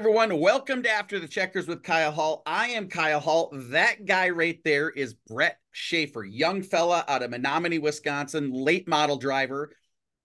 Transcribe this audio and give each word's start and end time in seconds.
everyone. 0.00 0.40
Welcome 0.40 0.82
to 0.84 0.90
After 0.90 1.20
the 1.20 1.28
Checkers 1.28 1.68
with 1.68 1.82
Kyle 1.82 2.10
Hall. 2.10 2.42
I 2.46 2.68
am 2.68 2.88
Kyle 2.88 3.20
Hall. 3.20 3.50
That 3.52 4.06
guy 4.06 4.30
right 4.30 4.58
there 4.64 4.88
is 4.88 5.12
Brett 5.12 5.58
Shafer, 5.72 6.24
young 6.24 6.62
fella 6.62 7.04
out 7.06 7.22
of 7.22 7.30
Menomonie, 7.30 7.82
Wisconsin, 7.82 8.50
late 8.50 8.88
model 8.88 9.18
driver. 9.18 9.76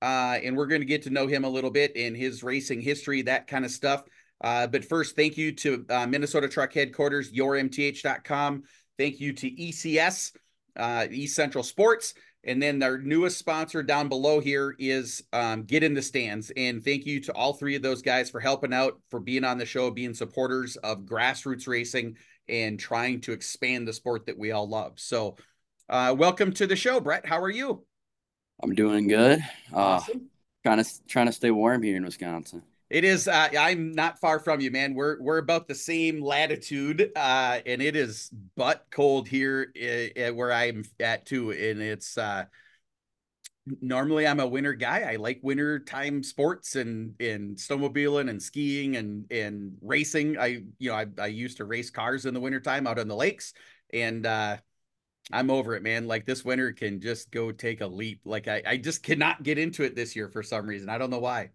Uh, 0.02 0.40
and 0.42 0.56
we're 0.56 0.68
going 0.68 0.80
to 0.80 0.86
get 0.86 1.02
to 1.04 1.10
know 1.10 1.28
him 1.28 1.44
a 1.44 1.50
little 1.50 1.72
bit 1.72 1.98
in 1.98 2.16
his 2.16 2.42
racing 2.42 2.80
history, 2.80 3.24
that 3.24 3.48
kind 3.48 3.66
of 3.66 3.72
stuff. 3.72 4.04
Uh, 4.42 4.66
but 4.66 4.86
first, 4.86 5.18
thank 5.18 5.36
you 5.36 5.52
to 5.52 5.86
uh, 5.90 6.08
Minnesota 6.08 6.48
Truck 6.48 6.72
Headquarters, 6.72 7.34
yourmth.com. 7.34 8.64
Thank 8.98 9.20
you 9.20 9.34
to 9.34 9.52
ECS, 9.52 10.38
uh, 10.78 11.08
East 11.12 11.36
Central 11.36 11.66
Sports. 11.66 12.14
And 12.46 12.62
then 12.62 12.82
our 12.84 13.00
newest 13.00 13.40
sponsor 13.40 13.82
down 13.82 14.08
below 14.08 14.40
here 14.40 14.76
is 14.78 15.24
um, 15.34 15.64
Get 15.64 15.82
in 15.84 15.96
the 15.96 16.02
Stands. 16.02 16.52
And 16.56 16.84
thank 16.84 17.06
you 17.06 17.20
to 17.22 17.34
all 17.34 17.54
three 17.54 17.76
of 17.76 17.82
those 17.82 18.04
guys 18.04 18.30
for 18.30 18.40
helping 18.40 18.72
out, 18.72 19.00
for 19.10 19.20
being 19.20 19.44
on 19.44 19.58
the 19.58 19.66
show, 19.66 19.90
being 19.90 20.14
supporters 20.14 20.76
of 20.78 21.00
grassroots 21.00 21.68
racing 21.68 22.18
and 22.48 22.80
trying 22.80 23.22
to 23.22 23.32
expand 23.32 23.88
the 23.88 23.94
sport 23.94 24.28
that 24.28 24.38
we 24.38 24.52
all 24.52 24.70
love. 24.70 24.94
So, 25.00 25.38
uh, 25.90 26.16
welcome 26.18 26.52
to 26.54 26.68
the 26.68 26.76
show, 26.76 27.00
Brett. 27.00 27.26
How 27.26 27.42
are 27.42 27.50
you? 27.50 27.84
I'm 28.62 28.76
doing 28.76 29.08
good. 29.08 29.40
Uh, 29.74 29.78
Awesome. 29.78 30.30
trying 30.64 30.84
to 30.84 31.08
trying 31.08 31.26
to 31.26 31.32
stay 31.32 31.50
warm 31.52 31.82
here 31.82 31.98
in 31.98 32.06
Wisconsin. 32.06 32.62
It 32.90 33.04
is. 33.04 33.28
Uh, 33.28 33.50
I'm 33.58 33.94
not 33.94 34.20
far 34.20 34.40
from 34.40 34.62
you, 34.62 34.70
man. 34.70 34.94
We're 34.94 35.20
we're 35.20 35.40
about 35.40 35.68
the 35.68 35.74
same 35.74 36.22
latitude, 36.22 37.12
uh, 37.16 37.60
and 37.66 37.82
it 37.82 37.96
is 37.96 38.30
butt 38.56 38.86
cold 38.92 39.28
here 39.28 39.74
uh, 39.76 40.34
where 40.34 40.52
I'm 40.52 40.84
at 41.00 41.26
too. 41.26 41.50
And 41.52 41.82
it's 41.82 42.16
uh, 42.18 42.46
normally 43.82 44.28
I'm 44.28 44.40
a 44.40 44.48
winter 44.48 44.74
guy. 44.74 45.02
I 45.12 45.16
like 45.16 45.40
winter 45.42 45.80
time 45.80 46.24
sports 46.24 46.76
and 46.76 47.20
and 47.20 47.58
snowmobiling 47.58 48.30
and 48.30 48.42
skiing 48.42 48.96
and 48.96 49.26
and 49.32 49.74
racing. 49.82 50.38
I 50.38 50.64
you 50.78 50.90
know 50.92 50.96
I 50.96 51.08
I 51.20 51.28
used 51.28 51.58
to 51.58 51.66
race 51.66 51.90
cars 51.90 52.26
in 52.26 52.34
the 52.34 52.40
wintertime 52.40 52.88
out 52.88 53.00
on 53.00 53.08
the 53.08 53.16
lakes, 53.16 53.54
and 53.94 54.26
uh, 54.26 54.58
I'm 55.32 55.52
over 55.52 55.76
it, 55.76 55.84
man. 55.84 56.08
Like 56.08 56.26
this 56.26 56.46
winter 56.46 56.74
can 56.74 57.02
just 57.02 57.32
go 57.32 57.52
take 57.52 57.82
a 57.82 57.88
leap. 57.88 58.22
Like 58.26 58.48
I 58.48 58.64
I 58.68 58.78
just 58.78 59.04
cannot 59.04 59.44
get 59.44 59.60
into 59.60 59.84
it 59.84 59.96
this 59.96 60.16
year 60.16 60.30
for 60.30 60.44
some 60.44 60.68
reason. 60.68 60.90
I 60.90 61.00
don't 61.00 61.12
know 61.12 61.20
why. 61.20 61.52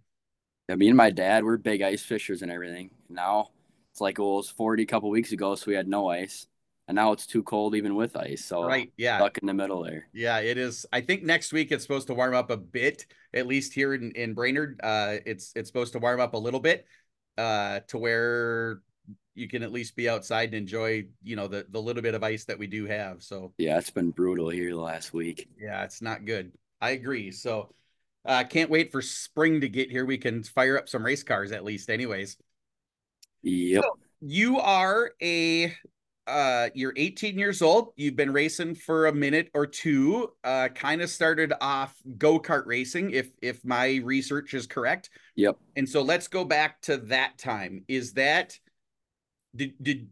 Yeah, 0.70 0.76
me 0.76 0.86
and 0.86 0.96
my 0.96 1.10
dad, 1.10 1.42
we're 1.42 1.56
big 1.56 1.82
ice 1.82 2.04
fishers 2.04 2.42
and 2.42 2.52
everything. 2.52 2.90
Now 3.08 3.48
it's 3.90 4.00
like 4.00 4.20
it 4.20 4.22
was 4.22 4.48
40 4.48 4.84
a 4.84 4.86
couple 4.86 5.10
weeks 5.10 5.32
ago, 5.32 5.56
so 5.56 5.64
we 5.66 5.74
had 5.74 5.88
no 5.88 6.08
ice, 6.08 6.46
and 6.86 6.94
now 6.94 7.10
it's 7.10 7.26
too 7.26 7.42
cold 7.42 7.74
even 7.74 7.96
with 7.96 8.16
ice. 8.16 8.44
So 8.44 8.62
Right? 8.62 8.92
Yeah. 8.96 9.18
stuck 9.18 9.38
in 9.38 9.48
the 9.48 9.52
middle 9.52 9.82
there. 9.82 10.06
Yeah, 10.12 10.38
it 10.38 10.58
is. 10.58 10.86
I 10.92 11.00
think 11.00 11.24
next 11.24 11.52
week 11.52 11.72
it's 11.72 11.82
supposed 11.82 12.06
to 12.06 12.14
warm 12.14 12.36
up 12.36 12.50
a 12.52 12.56
bit, 12.56 13.04
at 13.34 13.48
least 13.48 13.74
here 13.74 13.94
in, 13.94 14.12
in 14.12 14.32
Brainerd. 14.32 14.78
Uh, 14.80 15.16
it's 15.26 15.50
it's 15.56 15.68
supposed 15.68 15.92
to 15.94 15.98
warm 15.98 16.20
up 16.20 16.34
a 16.34 16.38
little 16.38 16.60
bit, 16.60 16.86
uh, 17.36 17.80
to 17.88 17.98
where 17.98 18.80
you 19.34 19.48
can 19.48 19.64
at 19.64 19.72
least 19.72 19.96
be 19.96 20.08
outside 20.08 20.50
and 20.50 20.54
enjoy, 20.54 21.04
you 21.24 21.34
know, 21.34 21.48
the 21.48 21.66
the 21.70 21.82
little 21.82 22.02
bit 22.02 22.14
of 22.14 22.22
ice 22.22 22.44
that 22.44 22.60
we 22.60 22.68
do 22.68 22.86
have. 22.86 23.24
So 23.24 23.52
Yeah, 23.58 23.76
it's 23.76 23.90
been 23.90 24.12
brutal 24.12 24.50
here 24.50 24.70
the 24.70 24.80
last 24.80 25.12
week. 25.12 25.48
yeah, 25.60 25.82
it's 25.82 26.00
not 26.00 26.26
good. 26.26 26.52
I 26.80 26.90
agree. 26.90 27.32
So 27.32 27.74
uh 28.24 28.44
can't 28.44 28.70
wait 28.70 28.92
for 28.92 29.02
spring 29.02 29.60
to 29.60 29.68
get 29.68 29.90
here. 29.90 30.04
We 30.04 30.18
can 30.18 30.42
fire 30.42 30.78
up 30.78 30.88
some 30.88 31.04
race 31.04 31.22
cars 31.22 31.52
at 31.52 31.64
least, 31.64 31.90
anyways. 31.90 32.36
Yep. 33.42 33.82
So 33.84 33.98
you 34.20 34.58
are 34.58 35.12
a 35.22 35.74
uh 36.26 36.68
you're 36.74 36.92
18 36.96 37.38
years 37.38 37.62
old. 37.62 37.92
You've 37.96 38.16
been 38.16 38.32
racing 38.32 38.74
for 38.74 39.06
a 39.06 39.12
minute 39.12 39.50
or 39.54 39.66
two. 39.66 40.32
Uh 40.44 40.68
kind 40.68 41.02
of 41.02 41.10
started 41.10 41.52
off 41.60 41.96
go-kart 42.18 42.66
racing 42.66 43.12
if 43.12 43.30
if 43.42 43.64
my 43.64 44.00
research 44.04 44.54
is 44.54 44.66
correct. 44.66 45.10
Yep. 45.36 45.56
And 45.76 45.88
so 45.88 46.02
let's 46.02 46.28
go 46.28 46.44
back 46.44 46.80
to 46.82 46.98
that 46.98 47.38
time. 47.38 47.84
Is 47.88 48.12
that 48.14 48.58
did 49.56 49.72
did 49.82 50.08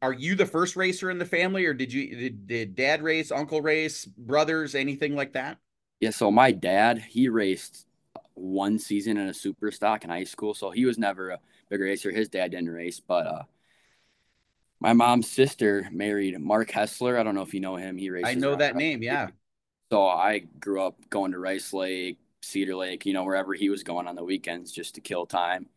are 0.00 0.12
you 0.12 0.34
the 0.34 0.46
first 0.46 0.74
racer 0.74 1.10
in 1.10 1.18
the 1.18 1.24
family 1.24 1.66
or 1.66 1.74
did 1.74 1.92
you 1.92 2.16
did, 2.16 2.46
did 2.46 2.74
dad 2.74 3.02
race, 3.02 3.30
uncle 3.30 3.62
race, 3.62 4.04
brothers, 4.04 4.74
anything 4.74 5.14
like 5.14 5.34
that? 5.34 5.58
Yeah. 6.02 6.10
So 6.10 6.30
my 6.32 6.50
dad, 6.50 6.98
he 6.98 7.28
raced 7.28 7.86
one 8.34 8.78
season 8.78 9.16
in 9.16 9.28
a 9.28 9.34
super 9.34 9.70
stock 9.70 10.02
in 10.02 10.10
high 10.10 10.24
school, 10.24 10.52
so 10.52 10.70
he 10.70 10.84
was 10.84 10.98
never 10.98 11.30
a 11.30 11.38
big 11.70 11.80
racer. 11.80 12.10
His 12.10 12.28
dad 12.28 12.50
didn't 12.50 12.70
race, 12.70 12.98
but 12.98 13.26
uh, 13.26 13.42
my 14.80 14.92
mom's 14.94 15.30
sister 15.30 15.88
married 15.92 16.38
Mark 16.40 16.70
Hessler. 16.70 17.18
I 17.18 17.22
don't 17.22 17.36
know 17.36 17.42
if 17.42 17.54
you 17.54 17.60
know 17.60 17.76
him. 17.76 17.96
He 17.96 18.10
races. 18.10 18.36
I 18.36 18.40
know 18.40 18.56
that 18.56 18.74
name, 18.74 19.00
yeah. 19.00 19.28
So 19.92 20.08
I 20.08 20.40
grew 20.40 20.82
up 20.82 20.96
going 21.08 21.32
to 21.32 21.38
Rice 21.38 21.72
Lake, 21.72 22.18
Cedar 22.40 22.74
Lake, 22.74 23.06
you 23.06 23.12
know, 23.12 23.22
wherever 23.22 23.54
he 23.54 23.70
was 23.70 23.84
going 23.84 24.08
on 24.08 24.16
the 24.16 24.24
weekends 24.24 24.72
just 24.72 24.96
to 24.96 25.00
kill 25.00 25.24
time. 25.24 25.68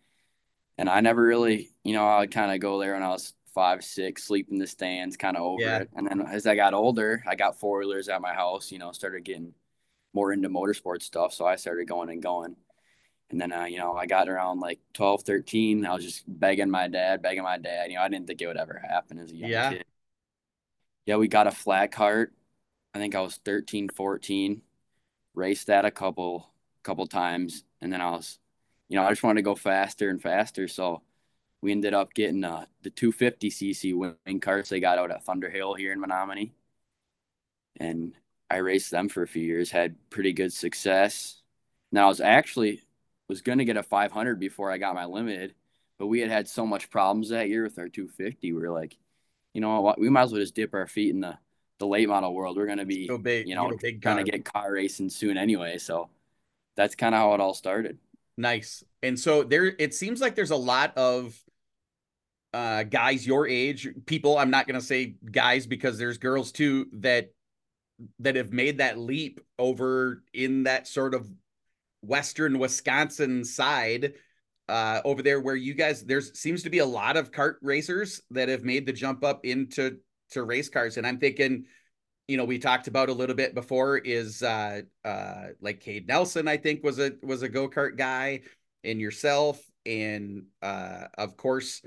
And 0.80 0.90
I 0.90 1.02
never 1.02 1.22
really, 1.22 1.70
you 1.84 1.94
know, 1.94 2.08
I 2.08 2.20
would 2.22 2.32
kind 2.32 2.52
of 2.52 2.60
go 2.60 2.80
there 2.80 2.94
when 2.94 3.04
I 3.04 3.10
was 3.10 3.34
five, 3.54 3.84
six, 3.84 4.24
sleep 4.24 4.48
in 4.50 4.58
the 4.58 4.66
stands, 4.68 5.18
kind 5.18 5.38
of 5.38 5.44
over 5.44 5.62
Yeah. 5.62 5.80
it. 5.80 5.90
And 5.96 6.08
then 6.08 6.22
as 6.22 6.48
I 6.48 6.56
got 6.56 6.74
older, 6.74 7.24
I 7.28 7.36
got 7.36 7.60
four 7.60 7.80
wheelers 7.80 8.10
at 8.10 8.22
my 8.22 8.34
house, 8.34 8.72
you 8.72 8.80
know, 8.80 8.92
started 8.92 9.24
getting 9.24 9.54
more 10.16 10.32
into 10.32 10.50
motorsport 10.50 11.04
stuff. 11.04 11.34
So 11.34 11.46
I 11.46 11.58
started 11.58 11.88
going 11.88 12.10
and 12.10 12.24
going. 12.24 12.56
And 13.30 13.42
then, 13.42 13.52
uh, 13.52 13.66
you 13.66 13.78
know, 13.78 13.96
I 13.96 14.06
got 14.06 14.30
around 14.30 14.60
like 14.60 14.80
12, 14.94 15.24
13. 15.24 15.86
I 15.86 15.94
was 15.94 16.06
just 16.06 16.24
begging 16.28 16.70
my 16.70 16.88
dad, 16.88 17.22
begging 17.22 17.44
my 17.44 17.58
dad. 17.58 17.90
You 17.90 17.98
know, 17.98 18.04
I 18.04 18.08
didn't 18.10 18.28
think 18.28 18.42
it 18.42 18.48
would 18.48 18.58
ever 18.58 18.82
happen 18.88 19.20
as 19.20 19.32
a 19.32 19.36
young 19.36 19.50
Yeah. 19.50 19.70
kid. 19.72 19.86
Yeah, 21.06 21.18
we 21.18 21.28
got 21.28 21.48
a 21.48 21.52
flat 21.52 21.92
cart. 21.92 22.34
I 22.94 23.00
think 23.00 23.14
I 23.14 23.22
was 23.22 23.38
13, 23.38 23.90
14. 23.90 24.62
Raced 25.34 25.68
that 25.68 25.86
a 25.86 25.92
couple 25.92 26.50
couple 26.82 27.06
times. 27.08 27.64
And 27.82 27.92
then 27.92 28.00
I 28.00 28.12
was, 28.12 28.40
you 28.88 28.96
know, 28.96 29.04
I 29.04 29.10
just 29.10 29.24
wanted 29.24 29.40
to 29.40 29.44
go 29.44 29.56
faster 29.56 30.10
and 30.10 30.22
faster. 30.22 30.68
So 30.68 31.02
we 31.62 31.72
ended 31.72 31.96
up 31.96 32.14
getting 32.14 32.44
uh, 32.44 32.66
the 32.84 32.92
250cc 32.92 34.16
wing 34.26 34.40
carts 34.40 34.70
they 34.70 34.80
got 34.80 35.00
out 35.00 35.10
at 35.10 35.26
Thunder 35.26 35.50
Hill 35.50 35.74
here 35.74 35.92
in 35.92 36.00
Menomonie. 36.00 36.52
And 37.78 38.14
I 38.50 38.58
raced 38.58 38.92
them 38.92 39.10
for 39.10 39.24
a 39.24 39.28
few 39.28 39.44
years, 39.44 39.72
had 39.72 39.96
pretty 40.10 40.34
good 40.34 40.54
success. 40.54 41.42
Now 41.92 42.06
I 42.06 42.10
was 42.10 42.22
actually 42.22 42.82
was 43.28 43.42
going 43.42 43.58
to 43.58 43.66
get 43.66 43.78
a 43.78 43.84
500 43.84 44.40
before 44.40 44.72
I 44.72 44.78
got 44.78 44.96
my 44.96 45.06
limited, 45.06 45.56
but 45.98 46.08
we 46.08 46.20
had 46.20 46.30
had 46.30 46.48
so 46.48 46.66
much 46.66 46.90
problems 46.90 47.30
that 47.30 47.50
year 47.50 47.64
with 47.64 47.80
our 47.80 47.90
250. 47.90 48.54
We 48.54 48.60
were 48.60 48.72
like, 48.72 48.98
you 49.54 49.62
know 49.62 49.82
what, 49.82 50.00
we 50.00 50.10
might 50.10 50.24
as 50.24 50.32
well 50.32 50.42
just 50.42 50.56
dip 50.56 50.74
our 50.74 50.88
feet 50.88 51.14
in 51.14 51.22
the 51.22 51.38
the 51.80 51.88
late 51.88 52.08
model 52.08 52.34
world. 52.34 52.56
We're 52.56 52.68
going 52.68 52.78
to 52.78 52.86
be, 52.86 53.08
So 53.08 53.18
big, 53.18 53.48
you 53.48 53.56
know, 53.56 53.72
big 53.82 54.02
trying 54.02 54.24
to 54.24 54.32
get 54.32 54.46
car 54.46 54.72
racing 54.72 55.10
soon 55.10 55.38
anyway. 55.38 55.78
So 55.78 56.10
that's 56.76 56.96
kind 56.96 57.14
of 57.14 57.20
how 57.20 57.34
it 57.34 57.42
all 57.42 57.54
started. 57.54 57.98
Nice. 58.38 58.84
And 59.02 59.20
so 59.20 59.44
there 59.44 59.74
it 59.78 59.94
seems 59.94 60.22
like 60.22 60.36
there's 60.36 60.52
a 60.52 60.56
lot 60.56 60.98
of 60.98 61.38
uh 62.54 62.84
guys 62.84 63.26
your 63.26 63.48
age, 63.48 63.88
people, 64.06 64.38
I'm 64.38 64.52
not 64.52 64.68
going 64.68 64.80
to 64.80 64.86
say 64.86 65.16
guys 65.32 65.68
because 65.68 65.98
there's 65.98 66.18
girls 66.18 66.52
too 66.52 66.88
that 66.94 67.32
that 68.20 68.36
have 68.36 68.52
made 68.52 68.80
that 68.80 68.98
leap 68.98 69.40
over 69.58 70.24
in 70.34 70.64
that 70.64 70.88
sort 70.88 71.14
of 71.14 71.30
western 72.02 72.60
Wisconsin 72.60 73.44
side 73.44 74.14
uh 74.68 75.00
over 75.06 75.22
there 75.22 75.40
where 75.40 75.56
you 75.56 75.74
guys 75.74 76.04
there's 76.04 76.38
seems 76.40 76.64
to 76.64 76.70
be 76.70 76.80
a 76.80 76.86
lot 76.86 77.18
of 77.18 77.32
kart 77.32 77.56
racers 77.62 78.22
that 78.32 78.50
have 78.50 78.64
made 78.64 78.86
the 78.86 78.94
jump 78.94 79.24
up 79.24 79.46
into 79.46 79.98
to 80.32 80.44
race 80.44 80.70
cars. 80.70 80.98
And 80.98 81.06
I'm 81.06 81.20
thinking 81.20 81.66
you 82.28 82.38
know 82.38 82.46
we 82.46 82.58
talked 82.58 82.88
about 82.88 83.10
a 83.10 83.14
little 83.14 83.36
bit 83.36 83.54
before 83.54 83.98
is 83.98 84.42
uh 84.42 84.82
uh 85.04 85.44
like 85.62 85.80
Cade 85.80 86.08
Nelson 86.08 86.48
I 86.48 86.58
think 86.58 86.84
was 86.84 87.00
a 87.00 87.12
was 87.22 87.44
a 87.44 87.50
go-kart 87.50 87.98
guy 87.98 88.42
and 88.84 89.00
yourself 89.00 89.64
and 89.86 90.46
uh 90.62 91.06
of 91.18 91.38
course 91.38 91.82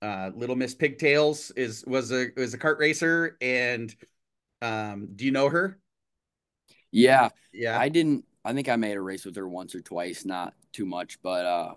uh 0.00 0.30
Little 0.34 0.56
Miss 0.56 0.74
Pigtails 0.74 1.50
is 1.52 1.84
was 1.86 2.12
a 2.12 2.28
was 2.36 2.54
a 2.54 2.58
kart 2.58 2.78
racer. 2.78 3.36
And 3.40 3.94
um 4.62 5.08
do 5.14 5.24
you 5.24 5.30
know 5.32 5.48
her? 5.48 5.78
Yeah, 6.90 7.28
Yeah. 7.52 7.78
I 7.78 7.88
didn't. 7.88 8.24
I 8.44 8.54
think 8.54 8.68
I 8.68 8.76
made 8.76 8.96
a 8.96 9.00
race 9.00 9.24
with 9.26 9.36
her 9.36 9.46
once 9.48 9.74
or 9.74 9.80
twice, 9.80 10.24
not 10.24 10.54
too 10.72 10.86
much. 10.86 11.20
But 11.22 11.44
uh, 11.44 11.74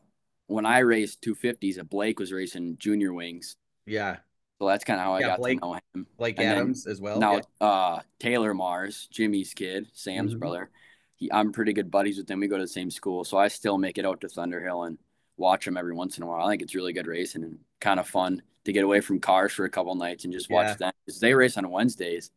when 0.48 0.66
I 0.66 0.80
raced 0.80 1.22
250s, 1.22 1.88
Blake 1.90 2.18
was 2.20 2.32
racing 2.32 2.78
junior 2.78 3.12
wings. 3.12 3.58
Yeah. 3.86 4.18
So 4.60 4.68
that's 4.68 4.84
kind 4.86 5.00
of 5.00 5.06
how 5.06 5.14
I 5.16 5.22
got 5.22 5.40
Blake- 5.40 5.60
to 5.60 5.66
know 5.68 5.74
him. 5.96 6.08
Blake 6.18 6.38
And 6.40 6.48
Adams 6.48 6.88
as 6.88 7.02
well. 7.02 7.20
now, 7.20 7.36
yeah. 7.38 7.42
uh, 7.68 8.02
Taylor 8.20 8.54
Mars, 8.54 9.08
Jimmy's 9.12 9.54
kid, 9.54 9.88
Sam's 9.94 10.34
Mhm. 10.36 10.40
brother, 10.40 10.70
he, 11.16 11.30
I'm 11.32 11.52
pretty 11.52 11.74
good 11.74 11.92
buddies 11.92 12.18
with 12.18 12.30
him. 12.30 12.40
We 12.40 12.48
go 12.48 12.58
to 12.58 12.64
the 12.64 12.68
same 12.68 12.92
school, 12.92 13.24
so 13.26 13.38
I 13.38 13.48
still 13.50 13.78
make 13.78 13.98
it 13.98 14.06
out 14.06 14.22
to 14.22 14.28
Thunderhill 14.28 14.88
and 14.88 14.98
watch 15.36 15.68
him 15.68 15.76
every 15.78 15.94
once 15.94 16.18
in 16.18 16.24
a 16.24 16.28
while. 16.28 16.46
I 16.46 16.52
think 16.52 16.62
it's 16.62 16.76
really 16.76 16.94
good 16.94 17.08
racing 17.08 17.44
and 17.44 17.58
kind 17.82 18.00
of 18.00 18.08
fun 18.08 18.44
to 18.66 18.72
get 18.72 18.84
away 18.84 19.02
from 19.02 19.20
cars 19.20 19.52
for 19.52 19.66
a 19.66 19.70
couple 19.70 19.94
nights 19.96 20.24
and 20.24 20.32
just 20.32 20.50
watch 20.50 20.68
Yeah. 20.68 20.74
them 20.76 20.94
because 21.06 21.20
they 21.20 21.34
race 21.34 21.58
on 21.58 21.70
Wednesdays. 21.70 22.30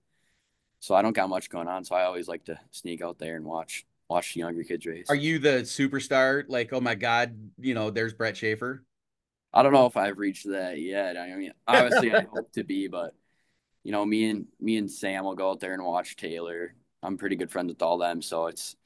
So 0.84 0.94
I 0.94 1.00
don't 1.00 1.16
got 1.16 1.30
much 1.30 1.48
going 1.48 1.66
on, 1.66 1.82
so 1.82 1.94
I 1.94 2.04
always 2.04 2.28
like 2.28 2.44
to 2.44 2.60
sneak 2.70 3.00
out 3.00 3.18
there 3.18 3.36
and 3.36 3.46
watch 3.46 3.86
watch 4.10 4.34
the 4.34 4.40
younger 4.40 4.62
kids 4.64 4.84
race. 4.84 5.06
Are 5.08 5.14
you 5.14 5.38
the 5.38 5.62
superstar? 5.62 6.44
Like, 6.46 6.74
oh 6.74 6.80
my 6.82 6.94
God, 6.94 7.34
you 7.58 7.72
know, 7.72 7.88
there's 7.88 8.12
Brett 8.12 8.36
Shafer. 8.36 8.84
I 9.50 9.62
don't 9.62 9.72
know 9.72 9.86
if 9.86 9.96
I've 9.96 10.18
reached 10.18 10.46
that 10.50 10.78
yet. 10.78 11.16
I 11.16 11.34
mean, 11.36 11.54
obviously 11.66 12.14
I 12.14 12.26
hope 12.30 12.52
to 12.52 12.64
be, 12.64 12.88
but 12.88 13.14
you 13.82 13.92
know, 13.92 14.04
me 14.04 14.28
and 14.28 14.46
me 14.60 14.76
and 14.76 14.90
Sam 14.90 15.24
will 15.24 15.34
go 15.34 15.52
out 15.52 15.60
there 15.60 15.72
and 15.72 15.82
watch 15.82 16.16
Taylor. 16.16 16.74
I'm 17.02 17.16
pretty 17.16 17.36
good 17.36 17.50
friends 17.50 17.70
with 17.70 17.80
all 17.80 17.96
them, 17.96 18.20
so 18.20 18.48
it's 18.48 18.76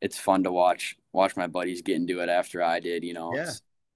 it's 0.00 0.16
fun 0.16 0.44
to 0.44 0.52
watch 0.52 0.96
watch 1.12 1.36
my 1.36 1.48
buddies 1.48 1.82
get 1.82 1.96
into 1.96 2.20
it 2.20 2.28
after 2.28 2.62
I 2.62 2.78
did. 2.78 3.02
You 3.02 3.14
know, 3.14 3.34
Yeah. 3.34 3.50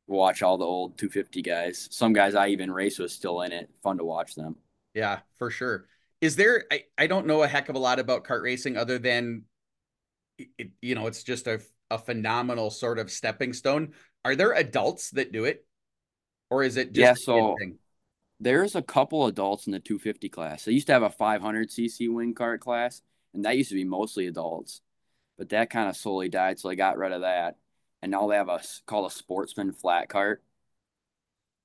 watch 0.08 0.42
all 0.42 0.58
the 0.58 0.64
old 0.66 0.98
250 0.98 1.42
guys. 1.42 1.86
Some 1.92 2.12
guys 2.12 2.34
I 2.34 2.48
even 2.48 2.72
race 2.72 2.98
with 2.98 3.12
still 3.12 3.42
in 3.42 3.52
it. 3.52 3.70
Fun 3.84 3.98
to 3.98 4.04
watch 4.04 4.34
them. 4.34 4.56
Yeah, 4.94 5.20
for 5.38 5.48
sure. 5.48 5.86
Is 6.22 6.36
there? 6.36 6.64
I, 6.70 6.84
I 6.96 7.08
don't 7.08 7.26
know 7.26 7.42
a 7.42 7.48
heck 7.48 7.68
of 7.68 7.74
a 7.74 7.80
lot 7.80 7.98
about 7.98 8.24
kart 8.24 8.42
racing 8.42 8.76
other 8.76 8.98
than, 8.98 9.42
it, 10.38 10.70
you 10.80 10.94
know, 10.94 11.08
it's 11.08 11.24
just 11.24 11.48
a 11.48 11.60
a 11.90 11.98
phenomenal 11.98 12.70
sort 12.70 12.98
of 12.98 13.10
stepping 13.10 13.52
stone. 13.52 13.92
Are 14.24 14.34
there 14.36 14.52
adults 14.52 15.10
that 15.10 15.32
do 15.32 15.44
it, 15.44 15.66
or 16.48 16.62
is 16.62 16.76
it 16.76 16.92
just 16.92 16.98
yeah? 16.98 17.14
So 17.14 17.56
there's 18.40 18.76
a 18.76 18.82
couple 18.82 19.26
adults 19.26 19.66
in 19.66 19.72
the 19.72 19.80
250 19.80 20.28
class. 20.28 20.64
They 20.64 20.72
used 20.72 20.86
to 20.86 20.92
have 20.92 21.02
a 21.02 21.10
500 21.10 21.70
cc 21.70 22.12
wing 22.12 22.34
kart 22.34 22.60
class, 22.60 23.02
and 23.34 23.44
that 23.44 23.56
used 23.56 23.70
to 23.70 23.74
be 23.74 23.84
mostly 23.84 24.28
adults, 24.28 24.80
but 25.36 25.48
that 25.48 25.70
kind 25.70 25.88
of 25.88 25.96
slowly 25.96 26.28
died, 26.28 26.60
so 26.60 26.68
they 26.68 26.76
got 26.76 26.98
rid 26.98 27.12
of 27.12 27.22
that, 27.22 27.56
and 28.00 28.12
now 28.12 28.28
they 28.28 28.36
have 28.36 28.48
a 28.48 28.60
called 28.86 29.10
a 29.10 29.14
sportsman 29.14 29.72
flat 29.72 30.08
cart. 30.08 30.42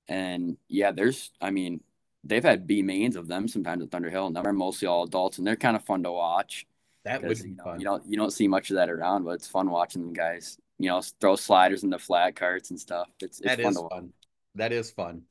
And 0.07 0.57
yeah, 0.67 0.91
there's, 0.91 1.31
I 1.41 1.51
mean, 1.51 1.81
they've 2.23 2.43
had 2.43 2.67
B 2.67 2.81
mains 2.81 3.15
of 3.15 3.27
them 3.27 3.47
sometimes 3.47 3.83
at 3.83 3.89
Thunderhill, 3.89 4.27
and 4.27 4.35
they're 4.35 4.53
mostly 4.53 4.87
all 4.87 5.03
adults, 5.03 5.37
and 5.37 5.47
they're 5.47 5.55
kind 5.55 5.75
of 5.75 5.83
fun 5.85 6.03
to 6.03 6.11
watch. 6.11 6.65
That 7.05 7.23
would 7.23 7.41
be 7.41 7.49
you 7.49 7.55
know, 7.55 7.63
fun. 7.63 7.79
You 7.79 7.85
don't 7.85 8.05
you 8.05 8.17
don't 8.17 8.31
see 8.31 8.47
much 8.47 8.69
of 8.69 8.75
that 8.75 8.89
around, 8.89 9.23
but 9.23 9.31
it's 9.31 9.47
fun 9.47 9.69
watching 9.69 10.01
them 10.01 10.13
guys. 10.13 10.57
You 10.79 10.89
know, 10.89 11.01
throw 11.19 11.35
sliders 11.35 11.83
into 11.83 11.97
flat 11.97 12.35
carts 12.35 12.69
and 12.69 12.79
stuff. 12.79 13.07
It's, 13.19 13.39
it's 13.39 13.47
that 13.47 13.61
fun 13.61 13.71
is 13.71 13.83
fun. 13.89 14.13
That 14.55 14.71
is 14.71 14.91
fun. 14.91 15.23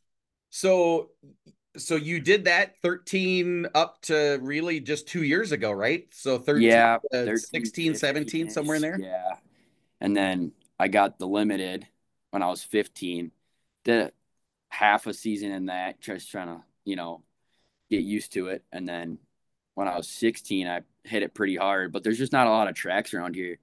So 0.51 1.11
so 1.77 1.97
you 1.97 2.21
did 2.21 2.45
that 2.45 2.77
13 2.83 3.67
up 3.75 4.01
to 4.03 4.39
really 4.41 4.81
just 4.81 5.07
two 5.07 5.23
years 5.23 5.53
ago, 5.53 5.71
right? 5.71 6.07
So 6.13 6.39
13, 6.39 6.63
yeah, 6.63 6.97
uh, 7.13 7.25
13, 7.25 7.37
16, 7.37 7.95
17, 7.95 8.51
somewhere 8.51 8.77
in 8.77 8.83
there. 8.83 8.99
Yeah. 9.01 9.37
And 10.01 10.17
then 10.17 10.53
I 10.79 10.89
got 10.89 11.19
the 11.19 11.27
limited 11.27 11.87
when 12.31 12.43
I 12.43 12.49
was 12.49 12.63
15. 12.63 13.31
Did 13.85 14.13
half 14.69 15.07
a 15.07 15.15
season 15.15 15.53
in 15.53 15.67
that, 15.67 16.01
just 16.01 16.31
trying 16.31 16.49
to, 16.49 16.63
you 16.87 16.97
know, 16.97 17.23
get 17.91 18.03
used 18.03 18.33
to 18.33 18.49
it. 18.49 18.65
And 18.73 18.89
then 18.89 19.19
when 19.75 19.89
I 19.89 19.97
was 19.97 20.09
16, 20.09 20.67
I 20.67 20.81
hit 21.05 21.23
it 21.23 21.35
pretty 21.35 21.57
hard, 21.57 21.93
but 21.93 22.03
there's 22.03 22.17
just 22.17 22.33
not 22.33 22.47
a 22.47 22.51
lot 22.51 22.69
of 22.69 22.75
tracks 22.75 23.13
around 23.13 23.35
here 23.35 23.59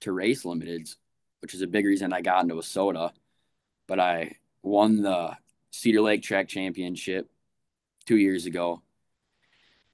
to 0.00 0.12
race 0.12 0.42
limiteds, 0.44 0.96
which 1.40 1.54
is 1.54 1.62
a 1.62 1.66
big 1.66 1.86
reason 1.86 2.12
I 2.12 2.20
got 2.20 2.42
into 2.42 2.56
WISSOTA. 2.56 3.12
But 3.86 4.00
I 4.00 4.36
won 4.62 5.00
the 5.00 5.36
Cedar 5.70 6.02
Lake 6.02 6.22
Track 6.22 6.48
Championship 6.48 7.30
two 8.06 8.16
years 8.16 8.46
ago. 8.46 8.82